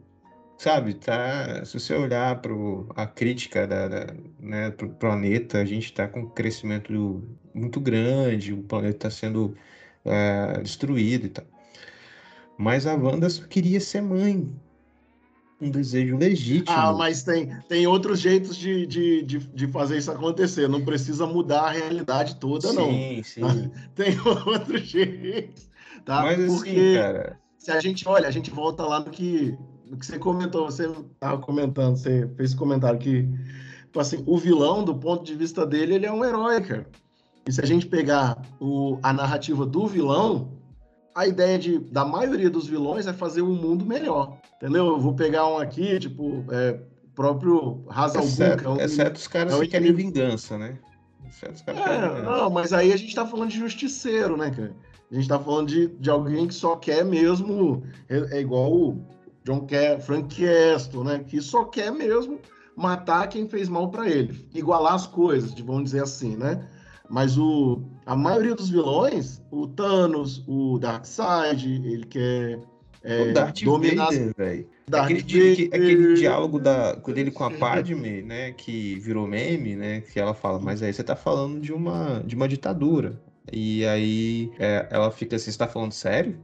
sabe, 0.59 0.95
tá? 0.95 1.65
Se 1.65 1.79
você 1.79 1.95
olhar 1.95 2.41
para 2.43 2.53
a 2.97 3.07
crítica 3.07 3.67
da, 3.67 3.89
da 3.89 4.07
né, 4.41 4.71
para 4.73 4.87
o 4.87 4.91
planeta, 4.91 5.59
a 5.59 5.65
gente 5.65 5.85
está 5.85 6.09
com 6.09 6.21
um 6.21 6.29
crescimento 6.29 7.23
muito 7.55 7.81
grande, 7.81 8.53
o 8.53 8.63
planeta 8.63 9.07
está 9.07 9.11
sendo 9.11 9.57
uh, 10.05 10.63
destruído 10.63 11.27
e 11.27 11.31
tal. 11.31 11.45
Mas 12.59 12.87
a 12.87 12.95
Wanda 12.97 13.31
só 13.31 13.45
queria 13.45 13.81
ser 13.81 14.03
mãe. 14.03 14.53
Um 15.61 15.71
desejo 15.71 16.17
legítimo. 16.17 16.77
Ah, 16.77 16.93
mas 16.93 17.23
tem, 17.23 17.49
tem 17.69 17.87
outros 17.87 18.21
jeitos 18.21 18.57
de, 18.57 18.87
de, 18.87 19.23
de, 19.23 19.39
de 19.39 19.67
fazer 19.69 19.99
isso 19.99 20.11
acontecer. 20.11 20.69
Não 20.69 20.85
precisa 20.85 21.27
mudar 21.27 21.63
a 21.63 21.71
realidade 21.71 22.37
toda, 22.37 22.69
sim, 22.69 22.77
não. 22.77 22.91
Sim, 22.91 23.23
sim. 23.25 23.71
tem 23.95 24.17
outros 24.21 24.83
jeitos. 24.83 25.69
Tá? 26.05 26.23
Mas 26.23 26.41
assim, 26.41 26.55
Porque 26.55 26.71
assim, 26.71 26.95
cara. 26.95 27.41
Se 27.59 27.73
a 27.73 27.81
gente 27.81 28.09
olha, 28.09 28.29
a 28.29 28.31
gente 28.31 28.51
volta 28.51 28.85
lá 28.85 29.01
no 29.01 29.11
que 29.11 29.59
do 29.89 29.97
que 29.97 30.07
você 30.07 30.18
comentou, 30.18 30.66
você 30.66 30.86
estava 30.86 31.39
comentando, 31.39 31.97
você 31.97 32.28
fez 32.36 32.55
comentário 32.55 32.99
que, 32.99 33.28
tipo 33.84 34.01
assim, 34.01 34.22
o 34.26 34.36
vilão, 34.39 34.84
do 34.84 34.95
ponto 34.95 35.24
de 35.24 35.34
vista 35.34 35.66
dele, 35.66 35.95
ele 35.95 36.07
é 36.07 36.12
um 36.12 36.24
herói, 36.24 36.61
cara. 36.61 36.86
E 37.47 37.53
se 37.53 37.61
a 37.61 37.66
gente 37.66 37.86
pegar 37.86 38.41
o, 38.61 38.99
a 39.03 39.12
narrativa 39.12 39.64
do 39.64 39.86
vilão, 39.86 40.53
a 41.14 41.26
ideia 41.26 41.59
de, 41.59 41.78
da 41.78 42.05
maioria 42.05 42.51
dos 42.51 42.66
vilões 42.66 43.07
é 43.07 43.12
fazer 43.12 43.41
o 43.41 43.49
um 43.49 43.55
mundo 43.55 43.84
melhor, 43.84 44.39
entendeu? 44.57 44.86
Eu 44.86 45.01
vou 45.01 45.14
pegar 45.14 45.49
um 45.49 45.59
aqui, 45.59 45.99
tipo, 45.99 46.45
é, 46.51 46.78
próprio 47.14 47.82
Hazal 47.89 48.22
exceto, 48.22 48.64
é 48.64 48.68
um, 48.68 48.80
exceto 48.80 49.18
os 49.18 49.26
caras 49.26 49.55
é 49.55 49.61
que 49.61 49.68
querem 49.68 49.93
vingança, 49.93 50.59
né? 50.59 50.78
Exceto 51.26 51.55
os 51.55 51.62
caras 51.62 51.80
é, 51.80 52.09
vingança. 52.09 52.22
Não, 52.22 52.51
mas 52.51 52.72
aí 52.72 52.93
a 52.93 52.97
gente 52.97 53.14
tá 53.14 53.26
falando 53.26 53.51
de 53.51 53.59
justiceiro, 53.59 54.36
né, 54.36 54.51
cara? 54.51 54.76
A 55.11 55.14
gente 55.14 55.26
tá 55.26 55.39
falando 55.39 55.68
de, 55.68 55.89
de 55.89 56.11
alguém 56.11 56.47
que 56.47 56.55
só 56.55 56.76
quer 56.76 57.05
mesmo. 57.05 57.82
É, 58.09 58.36
é 58.36 58.41
igual 58.41 58.70
o, 58.70 59.05
John 59.49 59.64
quer 59.64 59.99
Frank 59.99 60.36
Castle, 60.36 61.05
né? 61.05 61.24
Que 61.26 61.40
só 61.40 61.64
quer 61.64 61.90
mesmo 61.90 62.38
matar 62.76 63.26
quem 63.28 63.49
fez 63.49 63.66
mal 63.66 63.90
para 63.90 64.07
ele, 64.07 64.46
igualar 64.55 64.92
as 64.92 65.07
coisas, 65.07 65.59
vamos 65.59 65.84
dizer 65.84 66.03
assim, 66.03 66.36
né? 66.36 66.68
Mas 67.09 67.38
o, 67.38 67.82
a 68.05 68.14
maioria 68.14 68.55
dos 68.55 68.68
vilões, 68.68 69.42
o 69.51 69.66
Thanos, 69.66 70.44
o 70.46 70.78
Darkseid, 70.78 71.66
ele 71.66 72.05
quer 72.05 72.61
é, 73.03 73.22
o 73.22 73.32
Darth 73.32 73.62
dominar... 73.62 74.12
Vader, 74.12 74.34
velho. 74.36 74.68
Aquele, 74.92 75.70
aquele, 75.72 76.14
diálogo 76.14 76.59
da, 76.59 76.92
dele 76.92 77.30
com 77.30 77.44
a 77.44 77.51
Padme, 77.51 78.20
né, 78.20 78.53
que 78.53 78.96
virou 78.96 79.26
meme, 79.26 79.74
né, 79.74 80.03
que 80.03 80.20
ela 80.20 80.34
fala, 80.34 80.59
mas 80.59 80.82
aí 80.82 80.92
você 80.92 81.03
tá 81.03 81.16
falando 81.16 81.59
de 81.61 81.72
uma, 81.72 82.22
de 82.24 82.36
uma 82.36 82.46
ditadura. 82.46 83.18
E 83.51 83.86
aí 83.86 84.53
é, 84.59 84.86
ela 84.90 85.11
fica 85.11 85.36
assim, 85.36 85.51
você 85.51 85.59
tá 85.59 85.66
falando 85.66 85.92
sério? 85.92 86.38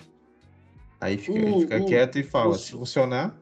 Aí 1.04 1.18
fica, 1.18 1.38
o, 1.38 1.60
fica 1.60 1.76
o, 1.76 1.84
quieto 1.84 2.18
e 2.18 2.22
fala: 2.22 2.54
o, 2.54 2.58
se 2.58 2.72
funcionar, 2.72 3.36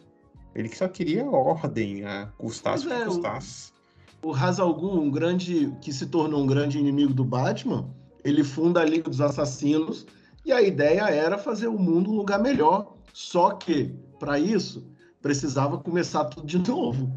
ele 0.53 0.69
só 0.75 0.89
queria 0.89 1.25
ordem, 1.25 2.05
a 2.05 2.27
custasse 2.37 2.85
o 2.85 2.89
que 2.89 2.95
é, 2.95 3.05
custasse. 3.05 3.73
O 4.21 4.35
Hazal 4.35 4.77
um 4.85 5.09
grande 5.09 5.73
que 5.81 5.93
se 5.93 6.07
tornou 6.07 6.43
um 6.43 6.47
grande 6.47 6.77
inimigo 6.77 7.15
do 7.15 7.25
Batman, 7.25 7.89
ele 8.25 8.43
funda 8.43 8.81
a 8.81 8.85
Liga 8.85 9.09
dos 9.09 9.21
Assassinos 9.21 10.05
e 10.45 10.51
a 10.51 10.61
ideia 10.61 11.03
era 11.09 11.39
fazer 11.39 11.69
o 11.69 11.79
mundo 11.79 12.11
um 12.11 12.17
lugar 12.17 12.43
melhor. 12.43 12.97
Só 13.13 13.53
que, 13.53 13.95
para 14.19 14.41
isso, 14.41 14.85
precisava 15.21 15.79
começar 15.79 16.25
tudo 16.25 16.45
de 16.45 16.59
novo. 16.69 17.13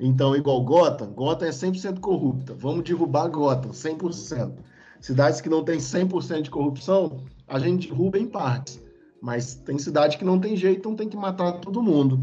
Então, 0.00 0.34
igual 0.34 0.60
Gotham, 0.64 1.12
Gotham 1.12 1.46
é 1.46 1.50
100% 1.50 2.00
corrupta. 2.00 2.52
Vamos 2.52 2.82
derrubar 2.82 3.28
Gotham, 3.28 3.70
100%. 3.70 4.54
Cidades 5.00 5.40
que 5.40 5.48
não 5.48 5.62
têm 5.62 5.78
100% 5.78 6.42
de 6.42 6.50
corrupção, 6.50 7.22
a 7.46 7.60
gente 7.60 7.88
derruba 7.88 8.18
em 8.18 8.26
partes. 8.26 8.87
Mas 9.20 9.56
tem 9.56 9.78
cidade 9.78 10.16
que 10.16 10.24
não 10.24 10.38
tem 10.38 10.56
jeito, 10.56 10.78
então 10.78 10.94
tem 10.94 11.08
que 11.08 11.16
matar 11.16 11.52
todo 11.52 11.82
mundo. 11.82 12.20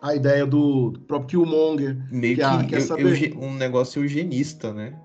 A 0.00 0.14
ideia 0.14 0.46
do, 0.46 0.92
próprio 1.06 1.42
Killmonger. 1.42 1.96
Meio 2.10 2.36
que, 2.36 2.66
que, 2.66 2.76
que 2.76 2.80
saber... 2.80 3.36
um 3.36 3.54
negócio 3.54 4.02
eugenista, 4.02 4.72
né? 4.72 4.98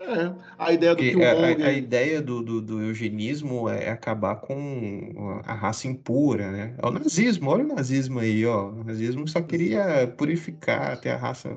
É, 0.00 0.34
a 0.58 0.72
ideia 0.72 0.94
do 0.94 0.98
Porque 0.98 1.12
Killmonger... 1.12 1.64
A, 1.64 1.68
a, 1.68 1.72
ideia 1.72 2.20
do, 2.20 2.42
do, 2.42 2.60
do, 2.60 2.82
eugenismo 2.82 3.68
é 3.68 3.88
acabar 3.90 4.36
com 4.36 5.40
a 5.46 5.54
raça 5.54 5.88
impura, 5.88 6.50
né? 6.50 6.74
É 6.76 6.86
o 6.86 6.90
nazismo, 6.90 7.50
olha 7.50 7.64
o 7.64 7.68
nazismo 7.68 8.18
aí, 8.18 8.44
ó. 8.44 8.70
O 8.70 8.84
nazismo 8.84 9.26
só 9.26 9.40
queria 9.40 10.06
purificar, 10.18 11.00
ter 11.00 11.10
a 11.10 11.16
raça... 11.16 11.56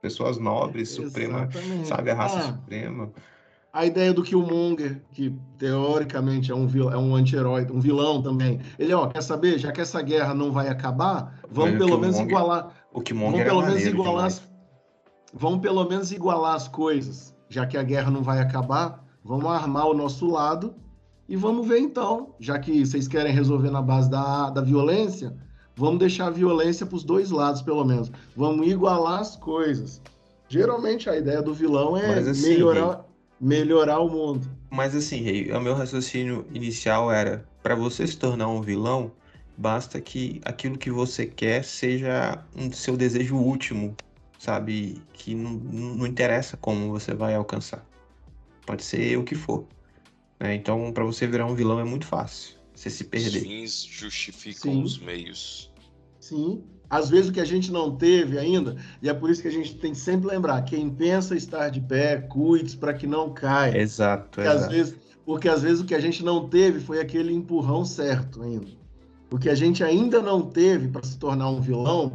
Pessoas 0.00 0.38
nobres, 0.38 0.90
suprema, 0.90 1.48
sabe? 1.84 2.12
A 2.12 2.14
raça 2.14 2.38
ah, 2.38 2.42
suprema 2.42 3.12
a 3.78 3.86
ideia 3.86 4.12
do 4.12 4.24
Killmonger, 4.24 5.00
que 5.12 5.32
teoricamente 5.56 6.50
é 6.50 6.54
um, 6.54 6.66
vil, 6.66 6.90
é 6.90 6.98
um 6.98 7.14
anti-herói, 7.14 7.64
um 7.70 7.78
vilão 7.78 8.20
também. 8.20 8.58
Ele, 8.76 8.92
ó, 8.92 9.06
quer 9.06 9.22
saber? 9.22 9.56
Já 9.56 9.70
que 9.70 9.80
essa 9.80 10.02
guerra 10.02 10.34
não 10.34 10.50
vai 10.50 10.68
acabar, 10.68 11.38
vamos 11.48 11.74
Mas 11.74 11.78
pelo 11.78 11.96
menos 11.96 12.18
igualar. 12.18 12.72
O 12.92 13.00
Killmonger 13.00 13.46
vamos 13.46 13.46
pelo 13.46 13.62
menos 13.62 13.86
igualar 13.86 14.24
as, 14.26 14.42
Vamos 15.32 15.60
pelo 15.60 15.84
menos 15.88 16.10
igualar 16.10 16.56
as 16.56 16.66
coisas. 16.66 17.32
Já 17.48 17.66
que 17.66 17.78
a 17.78 17.82
guerra 17.84 18.10
não 18.10 18.20
vai 18.20 18.40
acabar, 18.40 19.04
vamos 19.24 19.46
armar 19.46 19.86
o 19.86 19.94
nosso 19.94 20.26
lado 20.26 20.74
e 21.28 21.36
vamos 21.36 21.68
ver 21.68 21.78
então. 21.78 22.34
Já 22.40 22.58
que 22.58 22.84
vocês 22.84 23.06
querem 23.06 23.32
resolver 23.32 23.70
na 23.70 23.80
base 23.80 24.10
da, 24.10 24.50
da 24.50 24.60
violência, 24.60 25.36
Vamos 25.76 26.00
deixar 26.00 26.26
a 26.26 26.30
violência 26.30 26.84
para 26.84 26.96
os 26.96 27.04
dois 27.04 27.30
lados, 27.30 27.62
pelo 27.62 27.84
menos. 27.84 28.10
Vamos 28.36 28.66
igualar 28.66 29.20
as 29.20 29.36
coisas. 29.36 30.02
Geralmente 30.48 31.08
a 31.08 31.16
ideia 31.16 31.40
do 31.40 31.54
vilão 31.54 31.96
é 31.96 32.18
assim, 32.18 32.48
melhorar, 32.48 33.04
melhorar 33.40 34.00
o 34.00 34.08
mundo. 34.08 34.48
Mas 34.70 34.94
assim, 34.94 35.20
Rei, 35.20 35.50
o 35.52 35.60
meu 35.60 35.74
raciocínio 35.74 36.46
inicial 36.52 37.10
era: 37.10 37.48
para 37.62 37.74
você 37.74 38.06
se 38.06 38.16
tornar 38.16 38.48
um 38.48 38.60
vilão, 38.60 39.12
basta 39.56 40.00
que 40.00 40.40
aquilo 40.44 40.78
que 40.78 40.90
você 40.90 41.26
quer 41.26 41.64
seja 41.64 42.44
um 42.56 42.72
seu 42.72 42.96
desejo 42.96 43.36
último, 43.36 43.96
sabe? 44.38 45.00
Que 45.12 45.34
não, 45.34 45.52
não 45.52 46.06
interessa 46.06 46.56
como 46.56 46.90
você 46.90 47.14
vai 47.14 47.34
alcançar. 47.34 47.84
Pode 48.66 48.84
ser 48.84 49.16
o 49.18 49.24
que 49.24 49.34
for. 49.34 49.66
Né? 50.38 50.54
Então, 50.54 50.92
para 50.92 51.04
você 51.04 51.26
virar 51.26 51.46
um 51.46 51.54
vilão 51.54 51.80
é 51.80 51.84
muito 51.84 52.06
fácil. 52.06 52.56
Você 52.74 52.90
se 52.90 53.04
perder. 53.04 53.38
Os 53.38 53.42
fins 53.42 53.84
justificam 53.84 54.72
Sim. 54.72 54.82
os 54.82 54.98
meios. 54.98 55.72
Sim. 56.20 56.62
Às 56.90 57.10
vezes 57.10 57.28
o 57.28 57.32
que 57.32 57.40
a 57.40 57.44
gente 57.44 57.70
não 57.70 57.94
teve 57.94 58.38
ainda, 58.38 58.76
e 59.02 59.08
é 59.08 59.14
por 59.14 59.28
isso 59.30 59.42
que 59.42 59.48
a 59.48 59.52
gente 59.52 59.74
tem 59.76 59.92
que 59.92 59.98
sempre 59.98 60.28
lembrar: 60.28 60.62
quem 60.62 60.88
pensa 60.88 61.36
estar 61.36 61.68
de 61.68 61.80
pé, 61.80 62.18
cuide 62.18 62.76
para 62.76 62.94
que 62.94 63.06
não 63.06 63.30
caia. 63.30 63.76
Exato, 63.78 64.28
Porque 64.32 64.48
às, 64.48 64.56
exato. 64.56 64.72
vezes, 64.72 64.94
porque 65.26 65.48
às 65.48 65.62
vezes 65.62 65.80
o 65.80 65.84
que 65.84 65.94
a 65.94 66.00
gente 66.00 66.24
não 66.24 66.48
teve 66.48 66.80
foi 66.80 67.00
aquele 67.00 67.32
empurrão 67.32 67.84
certo 67.84 68.42
ainda. 68.42 68.66
O 69.30 69.38
que 69.38 69.50
a 69.50 69.54
gente 69.54 69.84
ainda 69.84 70.22
não 70.22 70.40
teve 70.40 70.88
para 70.88 71.02
se 71.02 71.18
tornar 71.18 71.50
um 71.50 71.60
vilão 71.60 72.12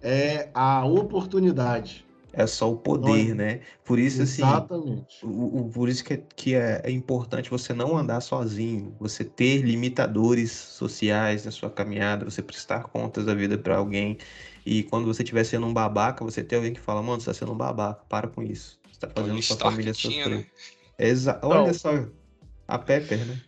é 0.00 0.48
a 0.54 0.84
oportunidade. 0.86 2.06
É 2.36 2.46
só 2.46 2.70
o 2.72 2.76
poder, 2.76 3.10
Olha, 3.10 3.34
né? 3.34 3.60
Por 3.84 3.98
isso, 3.98 4.22
assim, 4.22 4.42
Exatamente. 4.42 5.24
o, 5.24 5.60
o- 5.60 5.70
por 5.70 5.88
isso 5.88 6.02
que, 6.04 6.14
é, 6.14 6.22
que 6.34 6.54
é, 6.54 6.80
é 6.84 6.90
importante 6.90 7.48
você 7.50 7.72
não 7.72 7.96
andar 7.96 8.20
sozinho, 8.20 8.94
você 8.98 9.22
ter 9.24 9.58
limitadores 9.62 10.50
sociais 10.50 11.44
na 11.44 11.50
sua 11.50 11.70
caminhada, 11.70 12.24
você 12.24 12.42
prestar 12.42 12.84
contas 12.84 13.24
da 13.24 13.34
vida 13.34 13.56
para 13.56 13.76
alguém. 13.76 14.18
E 14.66 14.82
quando 14.84 15.06
você 15.06 15.22
estiver 15.22 15.44
sendo 15.44 15.66
um 15.66 15.72
babaca, 15.72 16.24
você 16.24 16.42
ter 16.42 16.56
alguém 16.56 16.72
que 16.72 16.80
fala, 16.80 17.02
mano, 17.02 17.20
você 17.20 17.26
tá 17.26 17.34
sendo 17.34 17.52
um 17.52 17.56
babaca, 17.56 18.02
para 18.08 18.26
com 18.28 18.42
isso. 18.42 18.78
Você 18.90 18.98
tá 19.00 19.08
fazendo 19.08 19.30
Tony 19.30 19.42
sua 19.42 19.54
Stark 19.54 19.72
família 19.74 19.92
tinha, 19.92 20.24
sofrer. 20.24 20.38
né? 20.38 20.46
Exa 20.98 21.34
Então- 21.38 21.50
Olha 21.62 21.74
só, 21.74 21.90
a 22.66 22.78
Pepper, 22.78 23.26
né? 23.26 23.40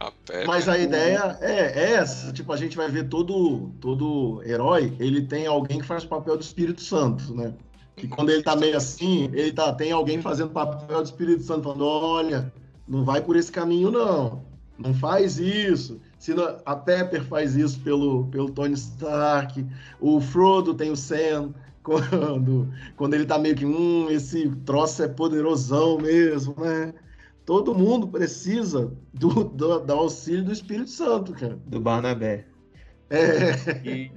A 0.00 0.12
Pepper. 0.12 0.46
Mas 0.46 0.68
a 0.68 0.78
ideia 0.78 1.36
é, 1.40 1.52
é 1.80 1.92
essa. 1.94 2.32
Tipo, 2.32 2.52
a 2.52 2.56
gente 2.56 2.76
vai 2.76 2.88
ver 2.88 3.08
todo, 3.08 3.72
todo 3.80 4.40
herói, 4.44 4.92
ele 5.00 5.22
tem 5.22 5.46
alguém 5.46 5.80
que 5.80 5.86
faz 5.86 6.04
o 6.04 6.08
papel 6.08 6.36
do 6.36 6.42
Espírito 6.42 6.80
Santo, 6.82 7.34
né? 7.34 7.52
Que 7.98 8.08
quando 8.08 8.30
ele 8.30 8.42
tá 8.42 8.54
meio 8.56 8.76
assim, 8.76 9.24
ele 9.32 9.52
tá, 9.52 9.72
tem 9.72 9.92
alguém 9.92 10.22
fazendo 10.22 10.50
papel 10.50 10.98
do 11.02 11.04
Espírito 11.04 11.42
Santo, 11.42 11.64
falando, 11.64 11.84
olha, 11.84 12.52
não 12.86 13.04
vai 13.04 13.20
por 13.20 13.36
esse 13.36 13.50
caminho, 13.52 13.90
não. 13.90 14.42
Não 14.78 14.94
faz 14.94 15.38
isso. 15.38 16.00
Se 16.18 16.32
não- 16.32 16.58
a 16.64 16.76
Pepper 16.76 17.24
faz 17.24 17.56
isso 17.56 17.80
pelo, 17.80 18.26
pelo 18.26 18.50
Tony 18.50 18.74
Stark. 18.74 19.66
O 20.00 20.20
Frodo 20.20 20.72
tem 20.74 20.90
o 20.90 20.96
Sam. 20.96 21.52
Quando, 21.88 22.68
quando 22.96 23.14
ele 23.14 23.24
tá 23.24 23.38
meio 23.38 23.54
que, 23.54 23.64
hum, 23.64 24.10
esse 24.10 24.46
troço 24.66 25.02
é 25.02 25.08
poderosão 25.08 25.96
mesmo, 25.96 26.54
né? 26.58 26.92
Todo 27.46 27.74
mundo 27.74 28.06
precisa 28.08 28.92
do, 29.14 29.44
do, 29.44 29.78
do 29.80 29.92
auxílio 29.94 30.44
do 30.44 30.52
Espírito 30.52 30.90
Santo, 30.90 31.32
cara. 31.32 31.58
Do 31.66 31.80
Barnabé. 31.80 32.44
É, 33.08 33.52
E, 33.88 34.12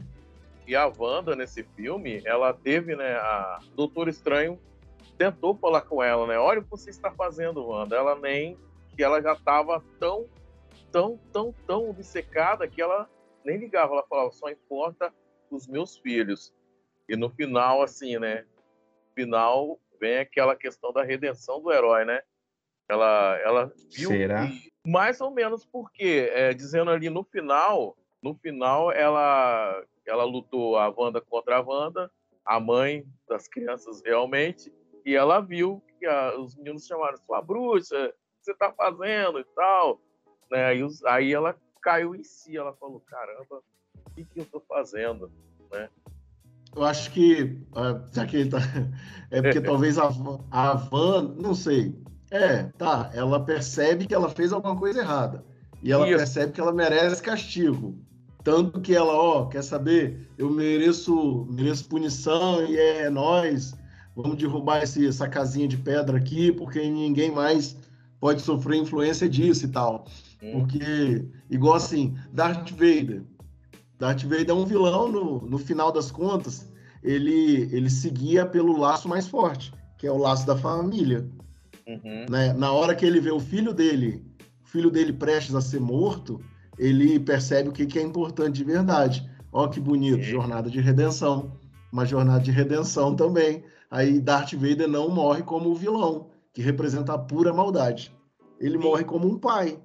e 0.71 0.75
a 0.75 0.87
Wanda, 0.87 1.35
nesse 1.35 1.63
filme, 1.75 2.21
ela 2.23 2.53
teve, 2.53 2.95
né, 2.95 3.15
a 3.15 3.59
Doutor 3.75 4.07
Estranho 4.07 4.57
tentou 5.17 5.53
falar 5.53 5.81
com 5.81 6.01
ela, 6.01 6.25
né, 6.25 6.37
olha 6.39 6.61
o 6.61 6.63
que 6.63 6.69
você 6.69 6.89
está 6.89 7.11
fazendo, 7.11 7.67
Wanda. 7.67 7.97
Ela 7.97 8.15
nem, 8.15 8.57
que 8.95 9.03
ela 9.03 9.21
já 9.21 9.33
estava 9.33 9.83
tão, 9.99 10.29
tão, 10.89 11.19
tão, 11.33 11.53
tão 11.67 11.89
obcecada 11.89 12.65
que 12.69 12.81
ela 12.81 13.09
nem 13.43 13.57
ligava, 13.57 13.91
ela 13.91 14.05
falava, 14.07 14.31
só 14.31 14.49
importa 14.49 15.13
os 15.49 15.67
meus 15.67 15.97
filhos. 15.97 16.53
E 17.09 17.17
no 17.17 17.29
final, 17.29 17.81
assim, 17.81 18.17
né, 18.17 18.45
final 19.13 19.77
vem 19.99 20.19
aquela 20.19 20.55
questão 20.55 20.93
da 20.93 21.03
redenção 21.03 21.61
do 21.61 21.69
herói, 21.69 22.05
né, 22.05 22.21
ela, 22.89 23.37
ela 23.43 23.73
viu 23.93 24.07
Será? 24.11 24.47
que- 24.47 24.71
mais 24.87 25.19
ou 25.19 25.31
menos 25.31 25.65
porque, 25.65 26.29
é, 26.33 26.53
dizendo 26.53 26.91
ali 26.91 27.09
no 27.09 27.25
final, 27.25 27.97
no 28.23 28.33
final 28.35 28.89
ela 28.89 29.83
ela 30.07 30.23
lutou 30.23 30.77
a 30.77 30.89
Wanda 30.89 31.21
contra 31.21 31.57
a 31.57 31.61
Wanda, 31.61 32.11
a 32.45 32.59
mãe 32.59 33.05
das 33.27 33.47
crianças 33.47 34.01
realmente, 34.05 34.73
e 35.05 35.15
ela 35.15 35.39
viu 35.39 35.81
que 35.99 36.05
a- 36.05 36.39
os 36.39 36.55
meninos 36.55 36.85
chamaram 36.85 37.17
sua 37.17 37.41
bruxa, 37.41 37.95
o 38.07 38.09
que 38.09 38.15
você 38.43 38.53
tá 38.55 38.71
fazendo 38.73 39.39
e 39.39 39.43
tal, 39.55 39.99
né? 40.49 40.65
Aí, 40.65 40.83
os- 40.83 41.03
aí 41.05 41.33
ela 41.33 41.55
caiu 41.81 42.15
em 42.15 42.23
si, 42.23 42.57
ela 42.57 42.73
falou, 42.73 42.99
caramba, 43.01 43.61
o 43.95 44.09
que, 44.15 44.25
que 44.25 44.39
eu 44.39 44.45
tô 44.45 44.59
fazendo? 44.61 45.31
eu 46.75 46.83
acho 46.83 47.11
que, 47.11 47.57
ah, 47.75 48.01
já 48.11 48.25
que 48.25 48.37
ele 48.37 48.49
tá. 48.49 48.57
É 49.31 49.41
porque 49.41 49.61
talvez 49.61 49.97
a, 49.97 50.09
a 50.51 50.73
Van, 50.73 51.35
não 51.39 51.55
sei. 51.55 51.95
É, 52.29 52.63
tá. 52.77 53.09
Ela 53.13 53.43
percebe 53.43 54.05
que 54.05 54.13
ela 54.13 54.29
fez 54.29 54.51
alguma 54.51 54.75
coisa 54.75 54.99
errada. 54.99 55.45
E 55.81 55.91
ela 55.91 56.05
Isso. 56.05 56.17
percebe 56.17 56.51
que 56.51 56.59
ela 56.59 56.73
merece 56.73 57.21
castigo. 57.21 57.97
Tanto 58.43 58.81
que 58.81 58.95
ela, 58.95 59.13
ó, 59.13 59.45
quer 59.45 59.63
saber? 59.63 60.27
Eu 60.37 60.49
mereço, 60.49 61.45
mereço 61.49 61.87
punição 61.87 62.65
e 62.65 62.75
é 62.77 63.09
nós. 63.09 63.73
Vamos 64.15 64.37
derrubar 64.37 64.83
esse, 64.83 65.05
essa 65.07 65.27
casinha 65.27 65.67
de 65.67 65.77
pedra 65.77 66.17
aqui, 66.17 66.51
porque 66.51 66.81
ninguém 66.89 67.31
mais 67.31 67.77
pode 68.19 68.41
sofrer 68.41 68.77
influência 68.77 69.27
disso 69.29 69.65
e 69.65 69.69
tal. 69.69 70.05
Hum, 70.41 70.51
Porque, 70.59 71.25
igual 71.49 71.75
assim, 71.75 72.15
Darth 72.31 72.71
Vader. 72.71 73.23
Darth 73.97 74.23
Vader 74.23 74.49
é 74.49 74.53
um 74.53 74.65
vilão, 74.65 75.11
no, 75.11 75.41
no 75.41 75.57
final 75.57 75.91
das 75.91 76.11
contas, 76.11 76.67
ele, 77.03 77.69
ele 77.71 77.89
seguia 77.89 78.45
pelo 78.45 78.77
laço 78.77 79.07
mais 79.07 79.27
forte, 79.27 79.73
que 79.97 80.07
é 80.07 80.11
o 80.11 80.17
laço 80.17 80.45
da 80.45 80.55
família. 80.57 81.27
uhum, 81.87 82.25
Né? 82.29 82.53
Na 82.53 82.71
hora 82.71 82.95
que 82.95 83.05
ele 83.05 83.19
vê 83.19 83.31
o 83.31 83.39
filho 83.39 83.73
dele, 83.73 84.25
o 84.63 84.67
filho 84.67 84.89
dele 84.89 85.13
prestes 85.13 85.55
a 85.55 85.61
ser 85.61 85.79
morto, 85.79 86.39
ele 86.81 87.19
percebe 87.19 87.69
o 87.69 87.71
que, 87.71 87.85
que 87.85 87.99
é 87.99 88.01
importante 88.01 88.55
de 88.55 88.63
verdade. 88.63 89.29
Ó 89.53 89.67
que 89.67 89.79
bonito, 89.79 90.23
Sim. 90.23 90.31
jornada 90.31 90.69
de 90.69 90.81
redenção. 90.81 91.59
Uma 91.93 92.05
jornada 92.05 92.39
de 92.41 92.49
redenção 92.51 93.15
também. 93.15 93.63
Aí 93.89 94.19
Darth 94.19 94.53
Vader 94.53 94.87
não 94.87 95.09
morre 95.09 95.43
como 95.43 95.69
o 95.69 95.75
vilão, 95.75 96.29
que 96.53 96.61
representa 96.61 97.13
a 97.13 97.17
pura 97.19 97.53
maldade. 97.53 98.11
Ele 98.59 98.77
Sim. 98.77 98.83
morre 98.83 99.03
como 99.03 99.27
um 99.27 99.37
pai. 99.37 99.77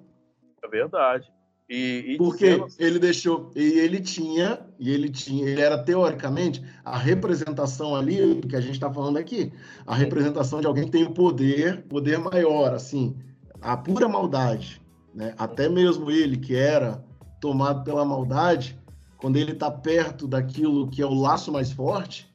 é 0.64 0.68
verdade. 0.68 1.30
E, 1.68 2.12
e 2.14 2.16
Porque 2.16 2.44
dizendo- 2.50 2.68
ele 2.78 2.98
deixou, 3.00 3.50
e 3.56 3.60
ele 3.80 3.98
tinha, 4.00 4.60
e 4.78 4.88
ele 4.88 5.10
tinha, 5.10 5.48
ele 5.48 5.60
era 5.60 5.76
teoricamente 5.76 6.62
a 6.84 6.96
representação 6.96 7.94
ali 7.96 8.40
que 8.42 8.54
a 8.54 8.60
gente 8.60 8.74
está 8.74 8.88
falando 8.92 9.16
aqui, 9.16 9.52
a 9.84 9.92
representação 9.94 10.60
de 10.60 10.66
alguém 10.68 10.84
que 10.84 10.92
tem 10.92 11.02
o 11.04 11.10
poder, 11.10 11.82
poder 11.88 12.18
maior, 12.20 12.72
assim, 12.72 13.16
a 13.60 13.76
pura 13.76 14.08
maldade, 14.08 14.80
né? 15.16 15.34
Até 15.38 15.66
mesmo 15.66 16.10
ele 16.10 16.36
que 16.36 16.54
era 16.54 17.02
tomado 17.40 17.82
pela 17.82 18.04
maldade, 18.04 18.78
quando 19.16 19.36
ele 19.36 19.52
está 19.52 19.70
perto 19.70 20.28
daquilo 20.28 20.90
que 20.90 21.00
é 21.00 21.06
o 21.06 21.14
laço 21.14 21.50
mais 21.50 21.72
forte, 21.72 22.30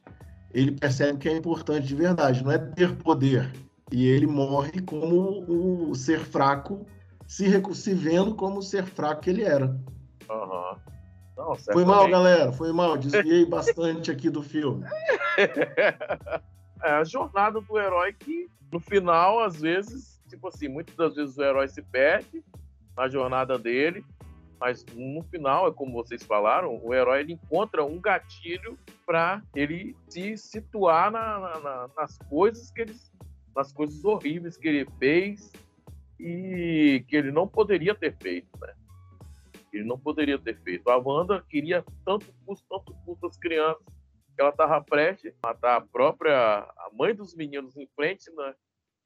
ele 0.52 0.72
percebe 0.72 1.18
que 1.18 1.28
é 1.28 1.36
importante 1.36 1.86
de 1.86 1.94
verdade, 1.94 2.42
não 2.42 2.50
é 2.50 2.58
ter 2.58 2.96
poder. 2.96 3.50
E 3.92 4.04
ele 4.06 4.26
morre 4.26 4.80
como 4.82 5.44
o 5.48 5.94
ser 5.94 6.18
fraco 6.18 6.84
se, 7.24 7.46
se 7.74 7.94
vendo 7.94 8.34
como 8.34 8.58
o 8.58 8.62
ser 8.62 8.84
fraco 8.84 9.22
que 9.22 9.30
ele 9.30 9.44
era. 9.44 9.78
Aham. 10.28 10.76
Não, 11.36 11.54
Foi 11.56 11.84
mal, 11.84 12.08
galera, 12.10 12.52
foi 12.52 12.72
mal. 12.72 12.96
Desviei 12.98 13.46
bastante 13.46 14.10
aqui 14.10 14.28
do 14.28 14.42
filme. 14.42 14.84
é 16.82 16.90
a 16.90 17.04
jornada 17.04 17.60
do 17.60 17.78
herói 17.78 18.12
que, 18.12 18.50
no 18.70 18.78
final, 18.78 19.40
às 19.40 19.60
vezes, 19.60 20.20
tipo 20.28 20.48
assim, 20.48 20.68
muitas 20.68 20.94
das 20.94 21.14
vezes 21.14 21.38
o 21.38 21.42
herói 21.42 21.68
se 21.68 21.80
perde 21.80 22.44
na 22.96 23.08
jornada 23.08 23.58
dele, 23.58 24.04
mas 24.60 24.84
no 24.94 25.22
final, 25.24 25.66
é 25.68 25.72
como 25.72 25.92
vocês 25.92 26.22
falaram, 26.22 26.78
o 26.82 26.94
herói 26.94 27.20
ele 27.20 27.32
encontra 27.32 27.84
um 27.84 28.00
gatilho 28.00 28.78
para 29.04 29.42
ele 29.56 29.96
se 30.08 30.36
situar 30.36 31.10
na- 31.10 31.38
na- 31.40 31.60
na- 31.60 31.90
nas 31.96 32.16
coisas 32.28 32.70
que 32.70 32.82
ele, 32.82 32.94
nas 33.56 33.72
coisas 33.72 34.04
horríveis 34.04 34.56
que 34.56 34.68
ele 34.68 34.86
fez 34.98 35.52
e 36.20 37.04
que 37.08 37.16
ele 37.16 37.32
não 37.32 37.48
poderia 37.48 37.94
ter 37.94 38.16
feito, 38.22 38.48
né? 38.60 38.72
Ele 39.72 39.84
não 39.84 39.98
poderia 39.98 40.38
ter 40.38 40.60
feito. 40.62 40.88
A 40.90 40.96
Wanda 40.98 41.42
queria 41.48 41.84
tanto 42.04 42.32
custo, 42.46 42.66
tanto 42.68 42.94
custo 43.04 43.26
as 43.26 43.36
crianças, 43.38 43.82
que 44.34 44.40
ela 44.40 44.50
estava 44.50 44.80
prestes 44.82 45.34
a 45.42 45.48
matar 45.48 45.76
a 45.76 45.80
própria 45.80 46.58
a 46.60 46.90
mãe 46.92 47.14
dos 47.14 47.34
meninos 47.34 47.76
em 47.76 47.88
frente 47.96 48.30
né, 48.30 48.54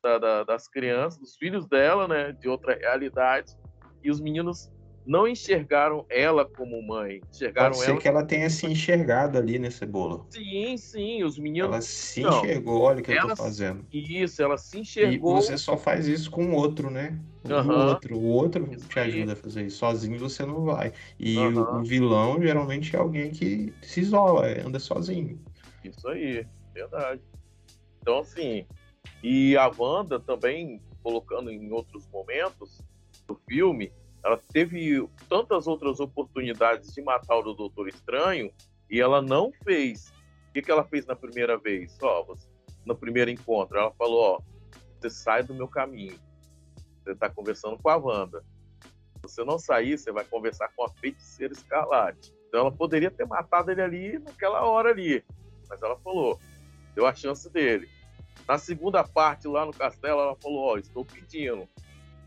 da- 0.03 0.19
da- 0.19 0.45
das 0.45 0.69
crianças, 0.69 1.19
dos 1.19 1.37
filhos 1.37 1.67
dela, 1.67 2.07
né, 2.07 2.33
de 2.33 2.49
outra 2.49 2.75
realidade. 2.75 3.57
E 4.07 4.11
os 4.11 4.21
meninos 4.21 4.71
não 5.05 5.27
enxergaram 5.27 6.07
ela 6.09 6.45
como 6.45 6.81
mãe. 6.81 7.21
Enxergaram 7.29 7.73
Pode 7.73 7.79
ser 7.83 7.91
ela. 7.91 8.01
que 8.01 8.07
ela 8.09 8.25
tenha 8.25 8.49
se 8.49 8.65
enxergado 8.65 9.37
ali 9.37 9.59
nesse 9.59 9.85
bolo. 9.85 10.29
Sim, 10.31 10.77
sim, 10.77 11.25
os 11.25 11.37
meninos. 11.37 11.71
Ela 11.71 11.81
se 11.81 12.23
Não, 12.23 12.29
enxergou, 12.29 12.83
olha 12.83 13.01
o 13.01 13.03
que 13.03 13.11
eu 13.11 13.17
ela 13.17 13.31
tô 13.31 13.37
fazendo. 13.43 13.85
Isso, 13.93 14.41
ela 14.41 14.57
se 14.57 14.79
E 14.79 14.81
enxergou. 14.81 15.35
você 15.35 15.59
só 15.59 15.77
faz 15.77 16.07
isso 16.07 16.31
com 16.31 16.47
o 16.47 16.55
outro, 16.55 16.89
né? 16.89 17.19
O 17.45 17.51
Aham. 17.53 17.89
outro, 17.89 18.17
o 18.17 18.25
outro 18.27 18.73
Isso 18.73 18.89
te 18.89 19.01
ajuda 19.01 19.33
a 19.33 19.37
fazer 19.37 19.67
isso. 19.67 19.79
Sozinho 19.79 20.21
você 20.21 20.47
não 20.47 20.63
vai. 20.63 20.93
E 21.19 21.37
o, 21.37 21.63
Aham. 21.63 21.81
o 21.81 21.85
vilão 21.85 22.41
geralmente 22.41 22.95
é 22.95 22.99
alguém 23.01 23.33
que 23.33 23.75
se 23.83 24.01
isola, 24.03 24.47
anda 24.65 24.79
sozinho. 24.79 25.45
Isso 25.83 26.09
aí, 26.09 26.47
verdade. 26.73 27.23
Então, 28.03 28.21
assim, 28.21 28.65
e 29.23 29.57
a 29.57 29.67
Wanda 29.67 30.21
também, 30.21 30.81
colocando 31.03 31.51
em 31.51 31.73
outros 31.73 32.09
momentos 32.13 32.85
do 33.27 33.35
filme, 33.49 33.93
ela 34.25 34.37
teve 34.53 35.09
tantas 35.29 35.67
outras 35.67 36.01
oportunidades 36.01 36.93
de 36.93 37.03
matar 37.03 37.37
o 37.37 37.55
Doutor 37.55 37.89
Estranho 37.89 38.53
e 38.91 39.01
ela 39.01 39.21
não 39.23 39.53
fez. 39.65 40.13
O 40.49 40.53
que, 40.53 40.63
que 40.63 40.71
ela 40.71 40.85
fez 40.85 41.07
na 41.07 41.15
primeira 41.15 41.57
vez? 41.59 41.97
Ó, 42.03 42.25
você- 42.25 42.49
no 42.85 42.97
primeiro 42.97 43.31
encontro, 43.31 43.79
ela 43.79 43.91
falou: 43.93 44.37
Ó, 44.37 44.41
você 45.01 45.11
sai 45.11 45.43
do 45.43 45.55
meu 45.55 45.69
caminho. 45.69 46.19
Você 47.03 47.13
está 47.13 47.29
conversando 47.29 47.79
com 47.79 47.89
a 47.89 47.97
Wanda. 47.97 48.43
Se 49.17 49.23
você 49.23 49.45
não 49.45 49.59
sair, 49.59 49.99
você 49.99 50.11
vai 50.13 50.25
conversar 50.25 50.69
com 50.75 50.85
a 50.85 50.89
feiticeira 50.89 51.53
escarlate. 51.53 52.33
Então 52.49 52.61
ela 52.61 52.73
poderia 52.73 53.11
ter 53.11 53.27
matado 53.27 53.71
ele 53.71 53.83
ali 53.83 54.19
naquela 54.19 54.63
hora 54.63 54.91
ali. 54.91 55.25
Mas 55.69 55.83
ela 55.83 55.97
falou, 55.99 56.39
deu 56.95 57.07
a 57.07 57.15
chance 57.15 57.51
dele. 57.51 57.89
Na 58.47 58.57
segunda 58.57 59.03
parte, 59.03 59.49
lá 59.49 59.67
no 59.67 59.73
castelo, 59.73 60.21
ela 60.21 60.37
falou: 60.37 60.61
Ó, 60.73 60.79
estou 60.79 61.05
pedindo, 61.05 61.69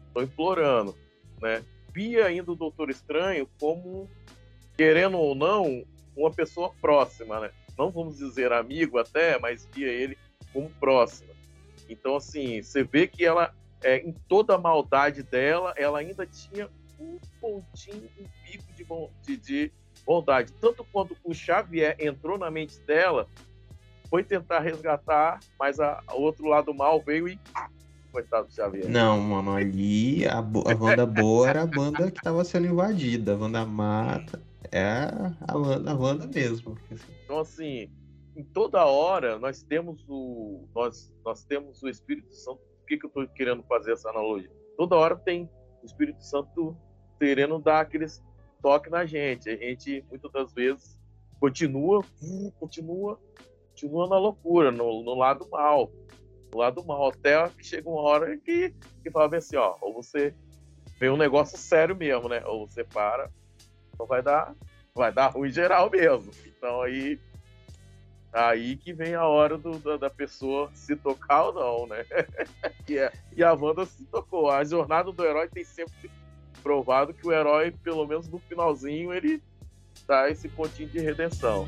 estou 0.09 0.23
implorando, 0.23 0.95
né? 1.41 1.63
Via 1.93 2.25
ainda 2.25 2.51
o 2.51 2.55
Doutor 2.55 2.89
Estranho 2.89 3.47
como, 3.59 4.09
querendo 4.77 5.17
ou 5.17 5.33
não, 5.33 5.83
uma 6.15 6.31
pessoa 6.31 6.71
próxima, 6.81 7.39
né? 7.39 7.51
Não 7.77 7.89
vamos 7.89 8.17
dizer 8.17 8.51
amigo 8.51 8.97
até, 8.97 9.39
mas 9.39 9.67
via 9.73 9.87
ele 9.87 10.17
como 10.51 10.69
próxima. 10.79 11.33
Então, 11.87 12.15
assim, 12.17 12.61
você 12.61 12.83
vê 12.83 13.07
que 13.07 13.25
ela, 13.25 13.53
é, 13.83 13.97
em 13.97 14.13
toda 14.27 14.55
a 14.55 14.57
maldade 14.57 15.23
dela, 15.23 15.73
ela 15.77 15.99
ainda 15.99 16.25
tinha 16.25 16.69
um 16.99 17.17
pontinho, 17.39 18.09
um 18.19 18.25
pico 18.43 18.73
de, 18.75 18.83
bon- 18.83 19.09
de, 19.25 19.37
de 19.37 19.71
bondade. 20.05 20.51
Tanto 20.59 20.85
quando 20.91 21.15
o 21.23 21.33
Xavier 21.33 21.95
entrou 21.99 22.37
na 22.37 22.51
mente 22.51 22.79
dela, 22.81 23.27
foi 24.09 24.23
tentar 24.23 24.59
resgatar, 24.59 25.39
mas 25.57 25.77
o 25.79 26.21
outro 26.21 26.47
lado 26.47 26.73
mal 26.73 27.01
veio 27.01 27.27
e. 27.27 27.39
Coitado 28.11 28.47
do 28.47 28.53
Xavier. 28.53 28.89
Não, 28.89 29.19
mano, 29.19 29.55
ali 29.55 30.25
a, 30.27 30.39
a 30.39 30.75
Wanda 30.75 31.05
boa 31.05 31.49
era 31.49 31.61
a 31.63 31.67
banda 31.67 32.09
que 32.09 32.21
tava 32.21 32.43
sendo 32.43 32.67
invadida. 32.67 33.33
A 33.33 33.37
Wanda 33.37 33.65
mata 33.65 34.41
é 34.71 34.83
a, 34.83 35.35
a, 35.47 35.57
Wanda, 35.57 35.91
a 35.91 35.95
Wanda 35.95 36.27
mesmo. 36.27 36.77
Então, 37.23 37.39
assim, 37.39 37.91
em 38.35 38.43
toda 38.43 38.85
hora 38.85 39.37
nós 39.37 39.61
temos 39.61 40.03
o. 40.07 40.67
Nós, 40.73 41.13
nós 41.23 41.43
temos 41.43 41.83
o 41.83 41.89
Espírito 41.89 42.33
Santo. 42.33 42.59
Por 42.79 42.87
que, 42.87 42.97
que 42.97 43.05
eu 43.05 43.09
estou 43.09 43.27
querendo 43.27 43.63
fazer 43.63 43.93
essa 43.93 44.09
analogia? 44.09 44.51
Toda 44.75 44.95
hora 44.95 45.15
tem 45.15 45.49
o 45.83 45.85
Espírito 45.85 46.23
Santo 46.23 46.75
querendo 47.19 47.59
dar 47.59 47.81
aqueles 47.81 48.23
toque 48.61 48.89
na 48.89 49.05
gente. 49.05 49.49
A 49.49 49.55
gente, 49.55 50.05
muitas 50.09 50.31
das 50.31 50.53
vezes, 50.53 50.97
continua, 51.39 52.03
continua, 52.59 53.19
continua 53.69 54.07
na 54.07 54.17
loucura, 54.17 54.71
no, 54.71 55.03
no 55.03 55.15
lado 55.15 55.47
mal. 55.49 55.91
Lado 56.53 56.83
mal. 56.85 57.09
Até 57.09 57.47
que 57.49 57.63
chega 57.63 57.89
uma 57.89 58.01
hora 58.01 58.37
que, 58.37 58.73
que 59.03 59.11
fala 59.11 59.29
bem 59.29 59.37
assim, 59.39 59.55
ó, 59.55 59.75
ou 59.81 59.93
você 59.93 60.33
vem 60.99 61.09
um 61.09 61.17
negócio 61.17 61.57
sério 61.57 61.95
mesmo, 61.95 62.27
né? 62.29 62.43
Ou 62.45 62.67
você 62.67 62.83
para, 62.83 63.29
então 63.93 64.05
vai 64.05 64.21
dar, 64.21 64.53
vai 64.93 65.11
dar 65.11 65.27
ruim 65.27 65.49
geral 65.51 65.89
mesmo. 65.89 66.31
Então 66.45 66.81
aí 66.81 67.19
Aí 68.31 68.75
que 68.77 68.93
vem 68.93 69.15
a 69.15 69.25
hora 69.25 69.57
do- 69.57 69.79
da, 69.79 69.97
da 69.97 70.09
pessoa 70.09 70.69
se 70.75 70.95
tocar 70.95 71.45
ou 71.47 71.53
não, 71.53 71.87
né? 71.87 72.05
e, 72.87 72.95
é- 72.97 73.11
e 73.35 73.43
a 73.43 73.53
Wanda 73.53 73.85
se 73.85 74.05
tocou. 74.05 74.51
A 74.51 74.63
jornada 74.63 75.11
do 75.11 75.25
herói 75.25 75.47
tem 75.49 75.63
sempre 75.63 76.11
provado 76.61 77.11
que 77.11 77.25
o 77.27 77.31
herói, 77.31 77.71
pelo 77.71 78.05
menos 78.05 78.27
no 78.27 78.37
finalzinho, 78.37 79.11
ele 79.11 79.41
dá 80.07 80.29
esse 80.29 80.47
pontinho 80.47 80.89
de 80.89 80.99
redenção. 80.99 81.67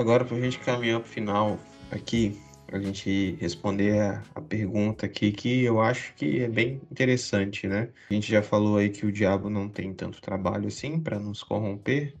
Agora, 0.00 0.24
para 0.24 0.34
a 0.34 0.40
gente 0.40 0.58
caminhar 0.60 0.98
para 0.98 1.06
o 1.06 1.12
final 1.12 1.58
aqui, 1.90 2.40
a 2.72 2.78
gente 2.78 3.36
responder 3.38 4.00
a, 4.00 4.22
a 4.34 4.40
pergunta 4.40 5.04
aqui, 5.04 5.30
que 5.30 5.62
eu 5.62 5.78
acho 5.78 6.14
que 6.14 6.40
é 6.40 6.48
bem 6.48 6.80
interessante, 6.90 7.68
né? 7.68 7.90
A 8.08 8.14
gente 8.14 8.30
já 8.30 8.42
falou 8.42 8.78
aí 8.78 8.88
que 8.88 9.04
o 9.04 9.12
diabo 9.12 9.50
não 9.50 9.68
tem 9.68 9.92
tanto 9.92 10.18
trabalho 10.22 10.68
assim 10.68 10.98
para 10.98 11.18
nos 11.18 11.42
corromper. 11.42 12.14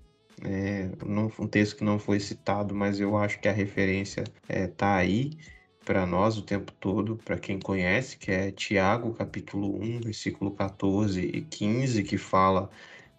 É, 0.44 0.90
não, 1.06 1.32
um 1.38 1.46
texto 1.46 1.76
que 1.76 1.82
não 1.82 1.98
foi 1.98 2.20
citado, 2.20 2.74
mas 2.74 3.00
eu 3.00 3.16
acho 3.16 3.40
que 3.40 3.48
a 3.48 3.52
referência 3.52 4.24
é, 4.46 4.66
tá 4.66 4.96
aí 4.96 5.38
para 5.82 6.04
nós 6.04 6.36
o 6.36 6.42
tempo 6.42 6.72
todo, 6.72 7.16
para 7.16 7.38
quem 7.38 7.58
conhece, 7.58 8.18
que 8.18 8.30
é 8.30 8.52
Tiago, 8.52 9.14
capítulo 9.14 9.82
1, 9.82 10.00
versículo 10.00 10.50
14 10.50 11.22
e 11.22 11.40
15, 11.40 12.02
que 12.02 12.18
fala 12.18 12.68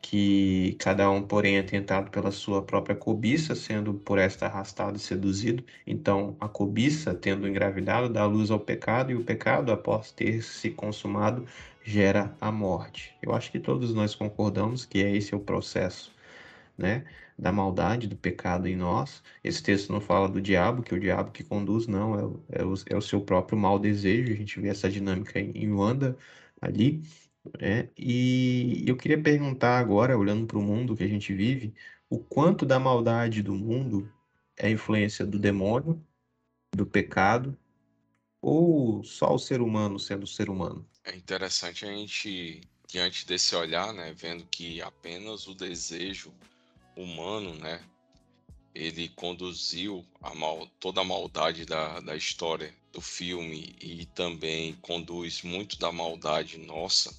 que 0.02 0.76
cada 0.80 1.10
um, 1.12 1.22
porém, 1.22 1.58
é 1.58 1.64
tentado 1.64 2.10
pela 2.12 2.32
sua 2.32 2.62
própria 2.64 2.96
cobiça, 2.96 3.56
sendo 3.56 3.94
por 3.94 4.18
esta 4.18 4.48
arrastado 4.48 4.98
e 4.98 5.00
seduzido. 5.00 5.64
Então, 5.86 6.36
a 6.40 6.48
cobiça, 6.50 7.14
tendo 7.14 7.48
engravidado, 7.48 8.10
dá 8.10 8.26
luz 8.26 8.50
ao 8.52 8.60
pecado, 8.60 9.12
e 9.12 9.16
o 9.16 9.24
pecado, 9.24 9.72
após 9.72 10.12
ter 10.12 10.42
se 10.42 10.72
consumado, 10.72 11.46
gera 11.84 12.36
a 12.42 12.52
morte. 12.52 13.16
Eu 13.22 13.34
acho 13.34 13.52
que 13.52 13.60
todos 13.60 13.94
nós 13.94 14.16
concordamos 14.16 14.86
que 14.86 15.04
é 15.04 15.16
esse 15.16 15.36
o 15.36 15.40
processo, 15.40 16.12
né? 16.78 17.06
Da 17.38 17.52
maldade, 17.52 18.08
do 18.08 18.16
pecado 18.16 18.68
em 18.68 18.76
nós. 18.76 19.24
Esse 19.44 19.64
texto 19.64 19.92
não 19.92 20.02
fala 20.02 20.30
do 20.30 20.42
diabo, 20.42 20.84
que 20.84 20.94
é 20.94 20.98
o 20.98 21.00
diabo 21.00 21.32
que 21.32 21.44
conduz, 21.44 21.88
não, 21.88 22.16
é 22.20 22.24
o, 22.26 22.44
é 22.50 22.64
o, 22.66 22.74
é 22.92 22.98
o 22.98 23.02
seu 23.02 23.22
próprio 23.22 23.58
mau 23.58 23.80
desejo. 23.80 24.32
A 24.34 24.36
gente 24.36 24.60
vê 24.60 24.70
essa 24.70 24.90
dinâmica 24.90 25.40
em, 25.40 25.52
em 25.56 25.72
Wanda 25.72 26.18
ali. 26.62 27.04
É, 27.60 27.90
e 27.98 28.84
eu 28.88 28.96
queria 28.96 29.22
perguntar 29.22 29.80
agora, 29.80 30.18
olhando 30.18 30.46
para 30.46 30.58
o 30.58 30.62
mundo 30.62 30.96
que 30.96 31.04
a 31.04 31.08
gente 31.08 31.34
vive, 31.34 31.74
o 32.10 32.20
quanto 32.20 32.66
da 32.66 32.80
maldade 32.80 33.42
do 33.42 33.54
mundo 33.54 34.12
é 34.56 34.70
influência 34.70 35.26
do 35.26 35.40
demônio, 35.40 36.04
do 36.76 36.86
pecado, 36.86 37.58
ou 38.42 39.04
só 39.04 39.34
o 39.34 39.40
ser 39.40 39.62
humano 39.62 40.00
sendo 40.00 40.28
ser 40.28 40.50
humano? 40.50 40.88
É 41.04 41.16
interessante 41.16 41.86
a 41.86 41.92
gente, 41.92 42.62
diante 42.88 43.26
desse 43.26 43.56
olhar, 43.56 43.92
né, 43.94 44.14
vendo 44.16 44.46
que 44.46 44.82
apenas 44.82 45.48
o 45.48 45.56
desejo 45.56 46.32
humano, 46.96 47.56
né, 47.56 47.82
ele 48.74 49.10
conduziu 49.10 50.06
a 50.22 50.34
mal, 50.36 50.68
toda 50.80 51.02
a 51.02 51.06
maldade 51.06 51.66
da, 51.66 52.00
da 52.00 52.16
história 52.16 52.74
do 52.92 53.02
filme 53.02 53.76
e 53.82 54.06
também 54.06 54.74
conduz 54.82 55.42
muito 55.42 55.78
da 55.80 55.92
maldade 55.92 56.58
nossa, 56.58 57.14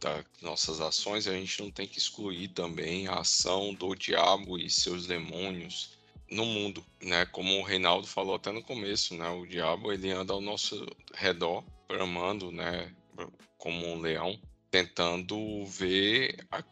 das 0.00 0.24
nossas 0.42 0.80
ações, 0.80 1.26
a 1.26 1.32
gente 1.32 1.62
não 1.62 1.70
tem 1.70 1.86
que 1.86 1.98
excluir 1.98 2.48
também 2.48 3.08
a 3.08 3.20
ação 3.20 3.74
do 3.74 3.94
diabo 3.94 4.58
e 4.58 4.68
seus 4.70 5.06
demônios 5.06 5.96
no 6.30 6.44
mundo, 6.44 6.84
né? 7.02 7.24
Como 7.26 7.58
o 7.58 7.62
Reinaldo 7.62 8.06
falou 8.06 8.34
até 8.34 8.50
no 8.50 8.62
começo, 8.62 9.14
né? 9.14 9.28
O 9.30 9.46
diabo 9.46 9.92
ele 9.92 10.10
anda 10.10 10.32
ao 10.32 10.40
nosso 10.40 10.86
redor, 11.14 11.64
bramando, 11.88 12.50
né? 12.50 12.92
Como 13.58 13.86
um 13.86 14.00
leão, 14.00 14.38
tentando 14.70 15.64
ver 15.66 16.46
a, 16.50 16.62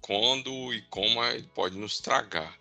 quando 0.00 0.74
e 0.74 0.82
como 0.82 1.24
ele 1.24 1.48
pode 1.54 1.76
nos 1.76 1.98
tragar. 2.00 2.58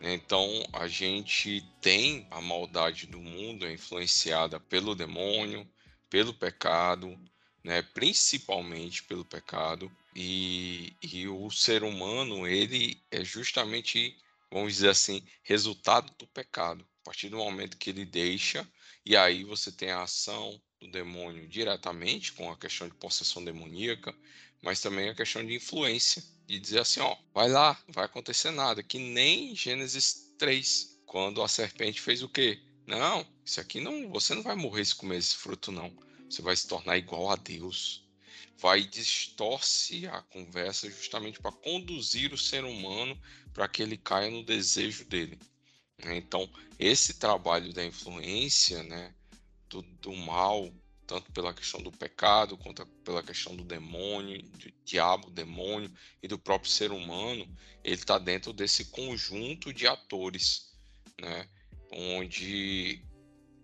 Então 0.00 0.48
a 0.72 0.88
gente 0.88 1.64
tem 1.80 2.26
a 2.30 2.40
maldade 2.40 3.06
do 3.06 3.20
mundo 3.20 3.64
é 3.64 3.72
influenciada 3.72 4.58
pelo 4.58 4.96
demônio, 4.96 5.66
pelo 6.10 6.34
pecado, 6.34 7.16
né? 7.62 7.82
principalmente 7.82 9.02
pelo 9.04 9.24
pecado, 9.24 9.90
e, 10.14 10.94
e 11.02 11.26
o 11.28 11.50
ser 11.50 11.82
humano 11.82 12.46
ele 12.46 13.00
é 13.10 13.24
justamente, 13.24 14.16
vamos 14.50 14.74
dizer 14.74 14.90
assim, 14.90 15.22
resultado 15.42 16.12
do 16.18 16.26
pecado. 16.26 16.86
A 17.02 17.04
partir 17.04 17.28
do 17.28 17.38
momento 17.38 17.76
que 17.76 17.90
ele 17.90 18.04
deixa, 18.04 18.68
e 19.04 19.16
aí 19.16 19.42
você 19.42 19.72
tem 19.72 19.90
a 19.90 20.02
ação 20.02 20.60
do 20.80 20.90
demônio 20.90 21.48
diretamente 21.48 22.32
com 22.32 22.50
a 22.50 22.56
questão 22.56 22.88
de 22.88 22.94
possessão 22.94 23.44
demoníaca, 23.44 24.14
mas 24.62 24.80
também 24.80 25.08
a 25.08 25.14
questão 25.14 25.44
de 25.44 25.54
influência, 25.54 26.22
de 26.46 26.58
dizer 26.58 26.80
assim, 26.80 27.00
ó, 27.00 27.16
vai 27.34 27.48
lá, 27.48 27.80
vai 27.88 28.04
acontecer 28.04 28.50
nada, 28.50 28.82
que 28.82 28.98
nem 28.98 29.54
Gênesis 29.56 30.34
3, 30.38 31.00
quando 31.06 31.42
a 31.42 31.48
serpente 31.48 32.00
fez 32.00 32.22
o 32.22 32.28
quê? 32.28 32.60
Não, 32.86 33.26
isso 33.44 33.60
aqui 33.60 33.80
não, 33.80 34.10
você 34.10 34.34
não 34.34 34.42
vai 34.42 34.54
morrer 34.54 34.84
se 34.84 34.94
comer 34.94 35.18
esse 35.18 35.36
fruto 35.36 35.72
não. 35.72 35.92
Você 36.32 36.40
vai 36.40 36.56
se 36.56 36.66
tornar 36.66 36.96
igual 36.96 37.30
a 37.30 37.36
Deus. 37.36 38.02
Vai 38.58 38.82
distorce 38.82 40.06
a 40.06 40.22
conversa 40.22 40.90
justamente 40.90 41.38
para 41.38 41.52
conduzir 41.52 42.32
o 42.32 42.38
ser 42.38 42.64
humano 42.64 43.20
para 43.52 43.68
que 43.68 43.82
ele 43.82 43.98
caia 43.98 44.30
no 44.30 44.42
desejo 44.42 45.04
dele. 45.04 45.38
Né? 46.02 46.16
Então, 46.16 46.48
esse 46.78 47.14
trabalho 47.14 47.72
da 47.72 47.84
influência, 47.84 48.82
né, 48.82 49.14
do, 49.68 49.82
do 49.82 50.14
mal, 50.14 50.72
tanto 51.06 51.30
pela 51.32 51.52
questão 51.52 51.82
do 51.82 51.92
pecado, 51.92 52.56
quanto 52.56 52.86
pela 53.04 53.22
questão 53.22 53.54
do 53.54 53.64
demônio, 53.64 54.42
do 54.42 54.72
diabo, 54.84 55.28
demônio 55.28 55.92
e 56.22 56.28
do 56.28 56.38
próprio 56.38 56.70
ser 56.70 56.92
humano, 56.92 57.46
ele 57.84 57.94
está 57.94 58.18
dentro 58.18 58.52
desse 58.52 58.86
conjunto 58.86 59.72
de 59.72 59.86
atores, 59.86 60.72
né? 61.20 61.46
onde 61.90 63.04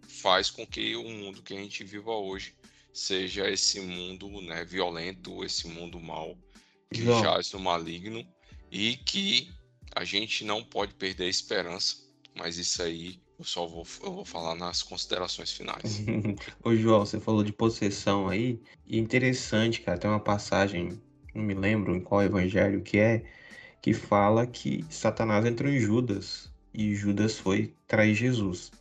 faz 0.06 0.50
com 0.50 0.66
que 0.66 0.96
o 0.96 1.04
mundo 1.04 1.42
que 1.42 1.54
a 1.54 1.60
gente 1.60 1.84
viva 1.84 2.10
hoje 2.10 2.57
seja 2.93 3.49
esse 3.51 3.80
mundo 3.80 4.41
né, 4.43 4.64
violento, 4.64 5.45
esse 5.45 5.68
mundo 5.68 6.01
mal, 6.01 6.36
que 6.93 7.03
João. 7.03 7.22
jaz 7.22 7.53
no 7.53 7.61
maligno, 7.61 8.26
e 8.70 8.97
que 8.97 9.51
a 9.95 10.05
gente 10.05 10.45
não 10.45 10.62
pode 10.62 10.95
perder 10.95 11.24
a 11.24 11.28
esperança, 11.28 11.97
mas 12.34 12.59
isso 12.59 12.82
aí 12.82 13.20
eu 13.39 13.45
só 13.45 13.66
vou, 13.66 13.86
eu 14.03 14.12
vou 14.12 14.24
falar 14.24 14.57
nas 14.57 14.82
considerações 14.82 15.53
finais. 15.53 16.03
Ô, 16.62 16.74
João, 16.74 17.07
você 17.07 17.20
falou 17.20 17.45
de 17.45 17.53
possessão 17.53 18.28
aí. 18.28 18.61
E 18.84 18.99
interessante, 18.99 19.80
cara, 19.80 19.99
tem 19.99 20.11
uma 20.11 20.18
passagem, 20.18 21.01
não 21.34 21.45
me 21.45 21.55
lembro 21.55 21.95
em 21.95 22.01
qual 22.01 22.22
evangelho 22.22 22.82
que 22.82 22.99
é, 22.99 23.24
que 23.80 23.95
fala 23.95 24.47
que 24.47 24.84
Satanás 24.91 25.47
entrou 25.47 25.70
em 25.70 25.78
Judas 25.78 26.53
e 26.74 26.95
Judas 26.95 27.39
foi 27.39 27.74
trair 27.86 28.14
Jesus. 28.14 28.72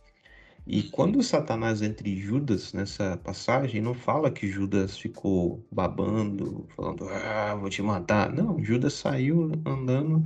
E 0.68 0.82
quando 0.84 1.22
Satanás 1.22 1.82
entra 1.82 2.08
em 2.08 2.16
Judas 2.16 2.72
nessa 2.72 3.16
passagem, 3.16 3.80
não 3.80 3.94
fala 3.94 4.30
que 4.30 4.46
Judas 4.46 4.98
ficou 4.98 5.66
babando, 5.72 6.66
falando, 6.76 7.08
ah, 7.08 7.54
vou 7.56 7.70
te 7.70 7.82
matar. 7.82 8.32
Não, 8.32 8.62
Judas 8.62 8.92
saiu 8.94 9.50
andando 9.64 10.22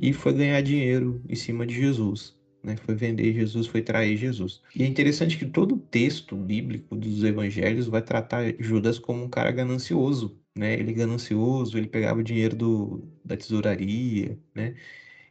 e 0.00 0.12
foi 0.12 0.32
ganhar 0.32 0.60
dinheiro 0.62 1.22
em 1.28 1.36
cima 1.36 1.66
de 1.66 1.74
Jesus 1.74 2.36
né? 2.66 2.76
Foi 2.76 2.96
vender 2.96 3.32
Jesus, 3.32 3.68
foi 3.68 3.80
trair 3.80 4.16
Jesus. 4.16 4.60
E 4.74 4.82
é 4.82 4.86
interessante 4.86 5.38
que 5.38 5.46
todo 5.46 5.76
o 5.76 5.78
texto 5.78 6.34
bíblico 6.36 6.96
dos 6.96 7.22
evangelhos 7.22 7.86
vai 7.86 8.02
tratar 8.02 8.52
Judas 8.58 8.98
como 8.98 9.22
um 9.22 9.28
cara 9.28 9.52
ganancioso, 9.52 10.36
né? 10.54 10.74
Ele 10.74 10.92
ganancioso, 10.92 11.78
ele 11.78 11.86
pegava 11.86 12.18
o 12.20 12.24
dinheiro 12.24 12.56
do, 12.56 13.08
da 13.24 13.36
tesouraria, 13.36 14.36
né? 14.52 14.74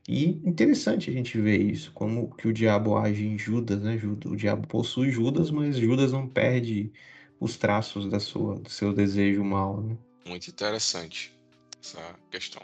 E 0.08 0.26
interessante 0.48 1.10
a 1.10 1.14
gente 1.14 1.40
ver 1.40 1.60
isso, 1.60 1.92
como 1.92 2.36
que 2.36 2.48
o 2.48 2.54
diabo 2.54 2.98
age 2.98 3.26
em 3.26 3.38
Judas, 3.38 3.82
né? 3.82 4.00
O 4.26 4.36
diabo 4.36 4.68
possui 4.68 5.10
Judas, 5.10 5.50
mas 5.50 5.78
Judas 5.78 6.12
não 6.12 6.28
perde 6.28 6.92
os 7.40 7.58
traços 7.58 8.08
da 8.08 8.20
sua, 8.20 8.60
do 8.60 8.70
seu 8.70 8.94
desejo 8.94 9.44
mal, 9.44 9.82
né? 9.82 9.98
Muito 10.28 10.48
interessante 10.50 11.34
essa 11.84 12.16
questão. 12.30 12.62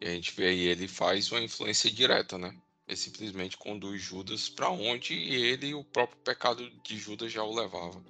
E 0.00 0.06
a 0.06 0.10
gente 0.10 0.34
vê 0.34 0.46
aí, 0.46 0.60
ele 0.60 0.88
faz 0.88 1.30
uma 1.30 1.40
influência 1.40 1.90
direta, 1.90 2.38
né? 2.38 2.54
ele 2.90 2.96
simplesmente 2.96 3.56
conduz 3.56 4.02
Judas 4.02 4.48
para 4.48 4.68
onde 4.68 5.14
ele 5.14 5.68
e 5.68 5.74
o 5.74 5.84
próprio 5.84 6.18
pecado 6.24 6.68
de 6.84 6.98
Judas 6.98 7.32
já 7.32 7.42
o 7.42 7.54
levava, 7.54 8.02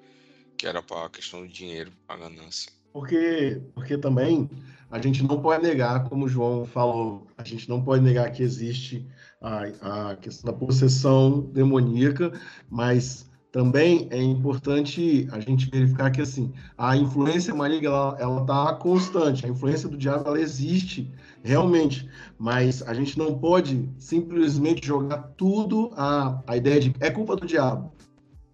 que 0.57 0.67
era 0.67 0.83
para 0.83 1.05
a 1.05 1.11
questão 1.11 1.43
do 1.43 1.49
dinheiro, 1.49 1.93
a 2.09 2.17
ganância. 2.17 2.73
Porque, 2.93 3.61
porque 3.75 3.99
também 3.99 4.49
a 4.91 5.01
gente 5.01 5.23
não 5.23 5.41
pode 5.41 5.63
negar, 5.63 6.09
como 6.09 6.25
o 6.25 6.29
João 6.29 6.65
falou, 6.65 7.27
a 7.39 7.45
gente 7.45 7.69
não 7.69 7.81
pode 7.81 8.03
negar 8.03 8.31
que 8.33 8.43
existe 8.43 9.07
a, 9.41 10.11
a 10.11 10.17
questão 10.17 10.51
da 10.51 10.59
possessão 10.59 11.41
demoníaca, 11.41 12.33
mas 12.69 13.31
também 13.53 14.07
é 14.11 14.23
importante 14.23 15.29
a 15.33 15.41
gente 15.41 15.69
verificar 15.71 16.11
que 16.11 16.21
assim 16.21 16.53
a 16.79 16.97
influência 16.97 17.55
maligna 17.55 17.89
ela, 17.89 18.17
ela 18.21 18.45
tá 18.45 18.75
constante, 18.75 19.45
a 19.45 19.49
influência 19.49 19.89
do 19.89 19.97
diabo 19.97 20.29
ela 20.29 20.41
existe 20.41 21.11
realmente, 21.43 22.09
mas 22.39 22.83
a 22.83 22.95
gente 22.95 23.19
não 23.19 23.39
pode 23.39 23.89
simplesmente 23.99 24.87
jogar 24.87 25.19
tudo 25.37 25.91
a, 25.97 26.43
a 26.47 26.57
ideia 26.57 26.81
de 26.81 26.95
é 27.01 27.11
culpa 27.11 27.35
do 27.37 27.47
diabo, 27.47 27.93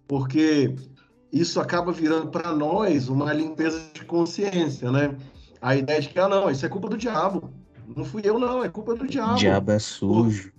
porque 0.07 0.75
isso 1.31 1.59
acaba 1.59 1.91
virando 1.91 2.29
para 2.29 2.53
nós 2.55 3.09
uma 3.09 3.33
limpeza 3.33 3.81
de 3.93 4.05
consciência, 4.05 4.91
né? 4.91 5.15
A 5.61 5.75
ideia 5.75 6.01
de 6.01 6.09
que 6.09 6.19
ah 6.19 6.27
não, 6.27 6.49
isso 6.49 6.65
é 6.65 6.69
culpa 6.69 6.89
do 6.89 6.97
diabo, 6.97 7.51
não 7.95 8.03
fui 8.03 8.21
eu 8.23 8.37
não, 8.37 8.63
é 8.63 8.69
culpa 8.69 8.95
do 8.95 9.07
diabo. 9.07 9.33
O 9.33 9.37
diabo 9.37 9.71
é 9.71 9.79
sujo. 9.79 10.51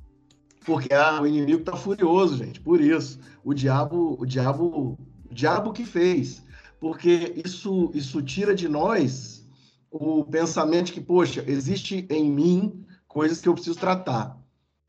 Porque 0.64 0.92
ah, 0.92 1.20
o 1.20 1.26
inimigo 1.26 1.64
tá 1.64 1.76
furioso, 1.76 2.36
gente. 2.36 2.60
Por 2.60 2.80
isso, 2.80 3.18
o 3.42 3.54
diabo, 3.54 4.16
o 4.18 4.26
diabo, 4.26 4.98
o 5.30 5.34
diabo 5.34 5.72
que 5.72 5.84
fez. 5.84 6.44
Porque 6.80 7.32
isso, 7.44 7.90
isso 7.94 8.22
tira 8.22 8.54
de 8.54 8.68
nós 8.68 9.46
o 9.90 10.24
pensamento 10.24 10.92
que, 10.92 11.00
poxa, 11.00 11.42
existe 11.46 12.06
em 12.10 12.30
mim 12.30 12.84
coisas 13.06 13.40
que 13.40 13.48
eu 13.48 13.54
preciso 13.54 13.78
tratar. 13.78 14.38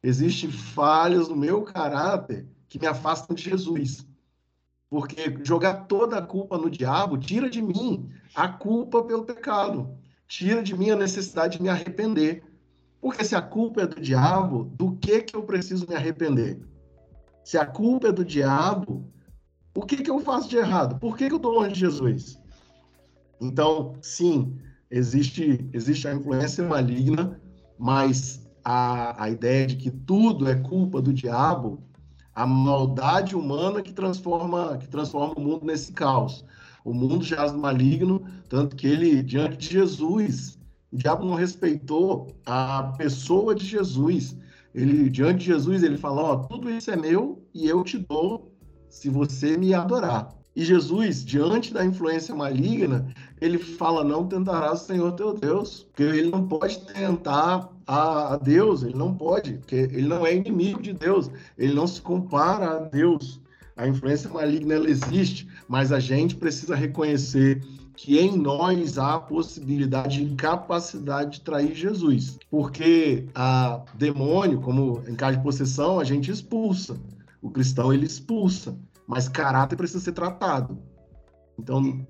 Existem 0.03 0.51
falhas 0.51 1.28
no 1.28 1.36
meu 1.36 1.64
caráter 1.64 2.47
que 2.68 2.80
me 2.80 2.88
afastam 2.88 3.36
de 3.36 3.43
Jesus. 3.43 4.05
Porque 4.89 5.39
jogar 5.43 5.86
toda 5.86 6.18
a 6.18 6.22
culpa 6.22 6.57
no 6.57 6.70
diabo 6.70 7.18
tira 7.18 7.49
de 7.49 7.62
mim 7.62 8.10
a 8.34 8.47
culpa 8.47 9.03
pelo 9.03 9.24
pecado. 9.24 9.99
Tira 10.30 10.61
de 10.61 10.77
mim 10.77 10.91
a 10.91 10.95
necessidade 10.95 11.57
de 11.57 11.63
me 11.63 11.69
arrepender. 11.69 12.43
Porque 13.01 13.25
se 13.25 13.36
a 13.36 13.41
culpa 13.41 13.82
é 13.82 13.88
do 13.88 13.99
diabo, 13.99 14.71
do 14.75 14.95
que 14.95 15.23
que 15.23 15.36
eu 15.36 15.41
preciso 15.41 15.88
me 15.89 15.95
arrepender? 15.95 16.61
Se 17.43 17.57
a 17.57 17.65
culpa 17.65 18.09
é 18.09 18.11
do 18.11 18.23
diabo, 18.23 19.11
o 19.73 19.82
que 19.82 19.97
que 19.97 20.11
eu 20.11 20.19
faço 20.19 20.47
de 20.47 20.57
errado? 20.57 20.99
Por 20.99 21.17
que, 21.17 21.27
que 21.27 21.34
eu 21.34 21.38
estou 21.38 21.53
longe 21.53 21.73
de 21.73 21.80
Jesus? 21.80 22.39
Então, 23.41 23.95
sim, 24.01 24.55
existe, 24.91 25.67
existe 25.73 26.07
a 26.07 26.13
influência 26.13 26.63
maligna, 26.63 27.41
mas 27.77 28.47
a, 28.63 29.23
a 29.23 29.30
ideia 29.32 29.65
de 29.65 29.77
que 29.77 29.89
tudo 29.89 30.47
é 30.47 30.55
culpa 30.55 31.01
do 31.01 31.11
diabo, 31.11 31.82
a 32.36 32.45
maldade 32.45 33.36
humana 33.36 33.82
que 33.82 33.93
transforma, 33.93 34.77
que 34.77 34.88
transforma 34.88 35.34
o 35.36 35.41
mundo 35.41 35.65
nesse 35.65 35.91
caos. 35.91 36.45
O 36.84 36.93
mundo 36.93 37.23
jaz 37.23 37.51
no 37.51 37.59
maligno, 37.59 38.23
tanto 38.47 38.75
que 38.75 38.88
ele, 38.88 39.21
diante 39.21 39.57
de 39.57 39.73
Jesus, 39.73 40.57
o 40.91 40.97
diabo 40.97 41.25
não 41.25 41.36
respeitou 41.36 42.27
a 42.45 42.93
pessoa 42.97 43.53
de 43.53 43.65
Jesus. 43.65 44.36
Ele, 44.73 45.09
diante 45.09 45.39
de 45.39 45.45
Jesus, 45.45 45.84
ele 45.84 45.97
fala: 45.97 46.21
Ó, 46.21 46.36
tudo 46.38 46.69
isso 46.69 46.89
é 46.91 46.95
meu 46.95 47.43
e 47.53 47.67
eu 47.67 47.84
te 47.84 47.97
dou 47.97 48.51
se 48.88 49.09
você 49.09 49.57
me 49.57 49.73
adorar. 49.73 50.30
E 50.55 50.65
Jesus, 50.65 51.23
diante 51.23 51.73
da 51.73 51.86
influência 51.86 52.36
maligna, 52.36 53.07
ele 53.39 53.57
fala: 53.57 54.03
Não 54.03 54.27
tentarás 54.27 54.82
o 54.82 54.86
Senhor 54.86 55.11
teu 55.13 55.34
Deus, 55.34 55.84
porque 55.84 56.03
ele 56.03 56.30
não 56.30 56.47
pode 56.47 56.80
tentar 56.82 57.69
a 57.88 58.36
Deus, 58.38 58.84
ele 58.84 58.95
não 58.95 59.15
pode, 59.15 59.53
porque 59.53 59.75
ele 59.75 60.07
não 60.07 60.25
é 60.25 60.36
inimigo 60.36 60.82
de 60.82 60.93
Deus, 60.93 61.32
ele 61.57 61.73
não 61.73 61.88
se 61.88 62.01
compara 62.01 62.71
a 62.71 62.80
Deus. 62.80 63.41
A 63.77 63.88
influência 63.88 64.30
maligna 64.30 64.73
ela 64.73 64.89
existe, 64.89 65.47
mas 65.70 65.91
a 65.91 65.99
gente 65.99 66.36
precisa 66.36 66.76
reconhecer 66.76 67.63
que 67.95 68.17
em 68.17 68.36
nós 68.36 68.97
há 68.97 69.15
a 69.15 69.20
possibilidade 69.20 70.24
e 70.24 70.36
capacidade 70.36 71.34
de 71.34 71.41
trair 71.41 71.76
Jesus. 71.76 72.39
Porque 72.49 73.28
a 73.36 73.84
demônio, 73.93 74.59
como 74.61 75.03
em 75.07 75.13
caso 75.13 75.38
de 75.38 75.43
possessão, 75.43 75.99
a 75.99 76.03
gente 76.03 76.32
expulsa. 76.32 76.97
O 77.39 77.51
cristão 77.51 77.93
ele 77.93 78.07
expulsa, 78.07 78.76
mas 79.05 79.30
caráter 79.30 79.76
precisa 79.76 79.99
ser 79.99 80.13
tratado. 80.13 80.80
Então, 81.59 82.07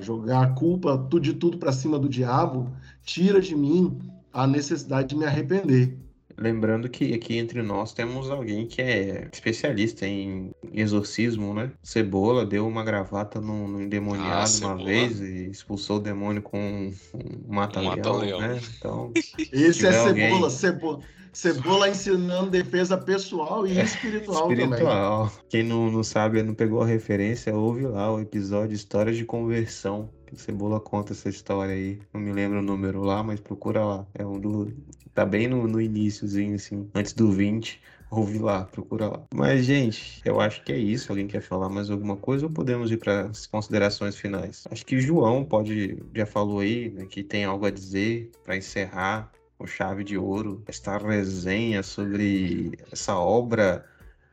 jogar 0.00 0.42
a 0.42 0.50
culpa 0.50 1.08
de 1.20 1.32
tudo 1.32 1.56
para 1.56 1.72
cima 1.72 1.98
do 1.98 2.08
diabo 2.08 2.70
tira 3.02 3.40
de 3.40 3.56
mim 3.56 3.98
a 4.32 4.46
necessidade 4.46 5.08
de 5.08 5.16
me 5.16 5.24
arrepender. 5.24 5.98
Lembrando 6.38 6.88
que 6.88 7.12
aqui 7.14 7.36
entre 7.36 7.62
nós 7.62 7.92
temos 7.92 8.30
alguém 8.30 8.66
que 8.66 8.80
é 8.80 9.28
especialista 9.32 10.06
em 10.06 10.52
exorcismo, 10.72 11.52
né? 11.52 11.72
Cebola 11.82 12.46
deu 12.46 12.66
uma 12.66 12.84
gravata 12.84 13.40
no, 13.40 13.66
no 13.66 13.82
endemoniado 13.82 14.50
ah, 14.62 14.66
uma 14.66 14.84
vez 14.84 15.20
e 15.20 15.50
expulsou 15.50 15.96
o 15.96 16.00
demônio 16.00 16.40
com 16.40 16.58
um, 16.58 16.94
um 17.14 17.54
mata-leão, 17.54 18.40
né? 18.40 18.60
Então, 18.78 19.12
Esse 19.52 19.86
é 19.86 19.92
cebola, 19.92 20.08
alguém... 20.08 20.50
cebola. 20.50 21.00
Cebola 21.32 21.88
ensinando 21.88 22.50
defesa 22.50 22.96
pessoal 22.96 23.66
e 23.66 23.78
espiritual, 23.78 24.50
espiritual. 24.50 25.28
também. 25.28 25.44
Quem 25.48 25.62
não, 25.62 25.90
não 25.90 26.02
sabe, 26.02 26.42
não 26.42 26.54
pegou 26.54 26.82
a 26.82 26.86
referência, 26.86 27.54
ouve 27.54 27.86
lá 27.86 28.12
o 28.12 28.20
episódio 28.20 28.74
Histórias 28.74 29.16
de 29.16 29.24
Conversão. 29.24 30.10
Cebola 30.34 30.80
conta 30.80 31.12
essa 31.12 31.28
história 31.28 31.74
aí. 31.74 32.00
Não 32.12 32.20
me 32.20 32.32
lembro 32.32 32.58
o 32.58 32.62
número 32.62 33.02
lá, 33.02 33.22
mas 33.22 33.40
procura 33.40 33.84
lá. 33.84 34.06
É 34.14 34.26
um 34.26 34.38
do. 34.38 34.72
Tá 35.18 35.26
bem 35.26 35.48
no, 35.48 35.66
no 35.66 35.80
iníciozinho, 35.80 36.54
assim, 36.54 36.88
antes 36.94 37.12
do 37.12 37.32
20. 37.32 37.82
Ouve 38.08 38.38
lá, 38.38 38.66
procura 38.66 39.08
lá. 39.08 39.26
Mas, 39.34 39.64
gente, 39.64 40.22
eu 40.24 40.40
acho 40.40 40.62
que 40.62 40.72
é 40.72 40.78
isso. 40.78 41.10
Alguém 41.10 41.26
quer 41.26 41.40
falar 41.40 41.68
mais 41.68 41.90
alguma 41.90 42.16
coisa 42.16 42.46
ou 42.46 42.52
podemos 42.52 42.88
ir 42.92 42.98
para 42.98 43.22
as 43.22 43.44
considerações 43.44 44.14
finais? 44.14 44.62
Acho 44.70 44.86
que 44.86 44.94
o 44.94 45.00
João 45.00 45.44
pode, 45.44 46.00
já 46.14 46.24
falou 46.24 46.60
aí, 46.60 46.90
né, 46.90 47.04
que 47.04 47.24
tem 47.24 47.44
algo 47.44 47.66
a 47.66 47.70
dizer 47.70 48.30
para 48.44 48.56
encerrar 48.56 49.32
com 49.58 49.66
chave 49.66 50.04
de 50.04 50.16
ouro 50.16 50.62
esta 50.68 50.96
resenha 50.96 51.82
sobre 51.82 52.78
essa 52.92 53.18
obra 53.18 53.84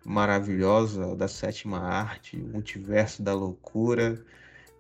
maravilhosa 0.06 1.16
da 1.16 1.28
sétima 1.28 1.80
arte, 1.80 2.38
multiverso 2.38 3.24
da 3.24 3.34
loucura 3.34 4.24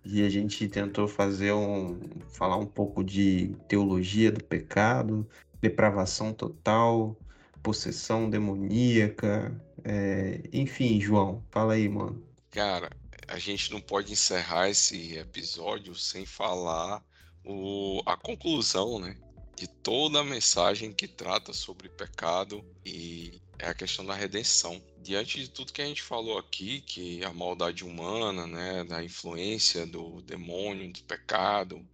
E 0.05 0.23
a 0.23 0.29
gente 0.29 0.67
tentou 0.67 1.07
fazer 1.07 1.51
um. 1.51 1.99
falar 2.29 2.57
um 2.57 2.65
pouco 2.67 3.03
de 3.03 3.55
teologia 3.67 4.31
do 4.31 4.43
pecado, 4.43 5.27
depravação 5.69 6.33
total, 6.33 7.17
possessão 7.63 8.29
demoníaca. 8.29 9.51
é, 9.83 10.41
Enfim, 10.53 11.01
João, 11.01 11.43
fala 11.49 11.73
aí, 11.73 11.89
mano. 11.89 12.23
Cara, 12.51 12.89
a 13.27 13.39
gente 13.39 13.71
não 13.71 13.81
pode 13.81 14.13
encerrar 14.13 14.69
esse 14.69 15.17
episódio 15.17 15.95
sem 15.95 16.25
falar 16.25 17.03
o, 17.43 18.01
a 18.05 18.15
conclusão, 18.15 18.99
né? 18.99 19.17
De 19.55 19.67
toda 19.67 20.19
a 20.19 20.23
mensagem 20.23 20.91
que 20.91 21.07
trata 21.07 21.53
sobre 21.53 21.89
pecado 21.89 22.63
e 22.85 23.41
é 23.57 23.67
a 23.69 23.73
questão 23.73 24.05
da 24.05 24.13
redenção. 24.13 24.81
Diante 25.01 25.39
de 25.39 25.49
tudo 25.49 25.71
que 25.71 25.81
a 25.81 25.85
gente 25.85 26.01
falou 26.01 26.37
aqui, 26.37 26.81
que 26.81 27.23
a 27.23 27.33
maldade 27.33 27.83
humana, 27.83 28.45
né, 28.45 28.83
da 28.83 29.03
influência 29.03 29.85
do 29.85 30.21
demônio, 30.21 30.91
do 30.91 31.03
pecado, 31.03 31.85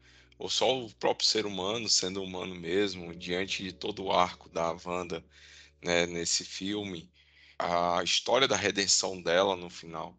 ou 0.42 0.50
só 0.50 0.76
o 0.76 0.92
próprio 0.96 1.28
ser 1.28 1.46
humano 1.46 1.88
sendo 1.88 2.24
humano 2.24 2.56
mesmo, 2.56 3.14
diante 3.16 3.62
de 3.62 3.72
todo 3.72 4.06
o 4.06 4.12
arco 4.12 4.50
da 4.50 4.76
Wanda, 4.84 5.24
né, 5.84 6.08
nesse 6.08 6.44
filme, 6.44 7.12
a 7.60 8.02
história 8.04 8.48
da 8.48 8.56
redenção 8.56 9.22
dela 9.22 9.56
no 9.56 9.70
final. 9.70 10.18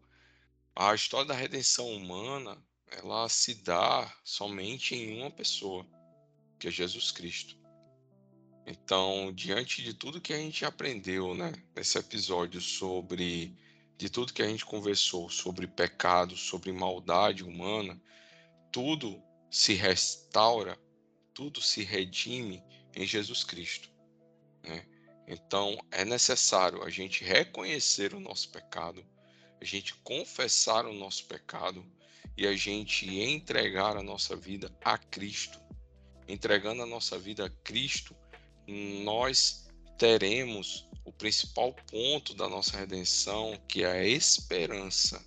A 0.73 0.95
história 0.95 1.27
da 1.27 1.33
redenção 1.33 1.89
humana, 1.89 2.57
ela 2.89 3.27
se 3.27 3.53
dá 3.55 4.09
somente 4.23 4.95
em 4.95 5.19
uma 5.19 5.29
pessoa, 5.29 5.85
que 6.57 6.69
é 6.69 6.71
Jesus 6.71 7.11
Cristo. 7.11 7.59
Então, 8.65 9.29
diante 9.33 9.83
de 9.83 9.93
tudo 9.93 10.21
que 10.21 10.31
a 10.31 10.37
gente 10.37 10.63
aprendeu, 10.63 11.35
né, 11.35 11.51
nesse 11.75 11.97
episódio 11.97 12.61
sobre 12.61 13.57
de 13.97 14.09
tudo 14.09 14.31
que 14.31 14.41
a 14.41 14.47
gente 14.47 14.65
conversou 14.65 15.29
sobre 15.29 15.67
pecado, 15.67 16.37
sobre 16.37 16.71
maldade 16.71 17.43
humana, 17.43 18.01
tudo 18.71 19.21
se 19.53 19.75
restaura, 19.75 20.75
tudo 21.31 21.61
se 21.61 21.83
redime 21.83 22.63
em 22.95 23.05
Jesus 23.05 23.43
Cristo, 23.43 23.87
né? 24.63 24.83
Então, 25.27 25.77
é 25.91 26.03
necessário 26.03 26.81
a 26.81 26.89
gente 26.89 27.23
reconhecer 27.23 28.15
o 28.15 28.19
nosso 28.19 28.49
pecado, 28.49 29.05
a 29.61 29.63
gente 29.63 29.93
confessar 29.97 30.87
o 30.87 30.93
nosso 30.93 31.27
pecado 31.27 31.85
e 32.35 32.47
a 32.47 32.55
gente 32.55 33.07
entregar 33.07 33.95
a 33.95 34.01
nossa 34.01 34.35
vida 34.35 34.75
a 34.83 34.97
Cristo. 34.97 35.61
Entregando 36.27 36.81
a 36.81 36.87
nossa 36.87 37.19
vida 37.19 37.45
a 37.45 37.49
Cristo, 37.63 38.15
nós 39.03 39.67
teremos 39.99 40.89
o 41.05 41.11
principal 41.11 41.73
ponto 41.91 42.33
da 42.33 42.49
nossa 42.49 42.75
redenção, 42.75 43.55
que 43.67 43.83
é 43.83 43.91
a 43.91 44.03
esperança 44.03 45.23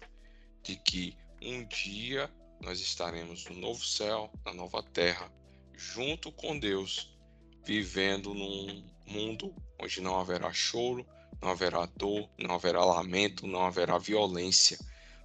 de 0.65 0.75
que 0.75 1.17
um 1.41 1.65
dia 1.65 2.29
nós 2.61 2.81
estaremos 2.81 3.45
no 3.47 3.57
novo 3.57 3.85
céu, 3.85 4.31
na 4.45 4.53
nova 4.53 4.83
terra, 4.83 5.31
junto 5.75 6.33
com 6.33 6.59
Deus, 6.59 7.17
vivendo 7.65 8.35
num 8.35 8.85
mundo 9.07 9.55
onde 9.81 10.01
não 10.01 10.19
haverá 10.19 10.53
choro, 10.53 11.07
não 11.41 11.51
haverá 11.51 11.87
dor, 11.87 12.29
não 12.39 12.55
haverá 12.55 12.85
lamento, 12.85 13.47
não 13.47 13.65
haverá 13.65 13.99
violência, 13.99 14.79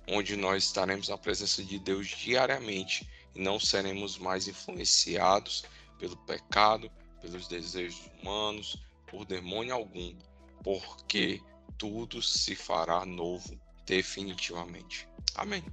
onde 0.07 0.35
nós 0.35 0.65
estaremos 0.65 1.07
na 1.07 1.17
presença 1.17 1.63
de 1.63 1.79
Deus 1.79 2.07
diariamente 2.07 3.07
e 3.33 3.41
não 3.41 3.59
seremos 3.59 4.17
mais 4.17 4.47
influenciados 4.47 5.63
pelo 5.97 6.17
pecado, 6.25 6.91
pelos 7.21 7.47
desejos 7.47 8.09
humanos, 8.21 8.77
por 9.07 9.25
demônio 9.25 9.73
algum, 9.73 10.15
porque 10.63 11.41
tudo 11.77 12.21
se 12.21 12.55
fará 12.55 13.05
novo 13.05 13.59
definitivamente. 13.85 15.07
Amém. 15.35 15.63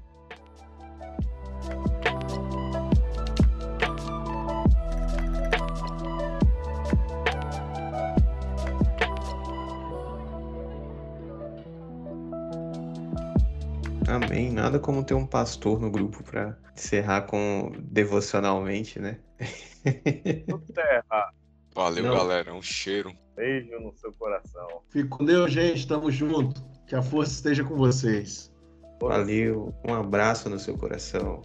Amém. 14.07 14.51
Nada 14.53 14.79
como 14.79 15.05
ter 15.05 15.15
um 15.15 15.27
pastor 15.27 15.79
no 15.81 15.91
grupo 15.91 16.23
para 16.23 16.57
encerrar 16.75 17.23
com 17.23 17.73
devocionalmente, 17.79 18.99
né? 18.99 19.19
Terra, 20.75 21.33
Valeu, 21.79 22.03
Não. 22.05 22.17
galera. 22.17 22.53
Um 22.53 22.61
cheiro. 22.61 23.13
beijo 23.37 23.79
no 23.79 23.95
seu 23.95 24.13
coração. 24.13 24.83
Fique 24.89 25.09
com 25.09 25.25
Deus, 25.25 25.53
gente. 25.53 25.87
Tamo 25.87 26.11
junto. 26.11 26.61
Que 26.89 26.97
a 26.97 27.03
força 27.03 27.35
esteja 27.35 27.63
com 27.63 27.77
vocês. 27.77 28.53
Valeu. 29.01 29.73
Um 29.87 29.95
abraço 29.95 30.49
no 30.51 30.59
seu 30.59 30.77
coração. 30.77 31.43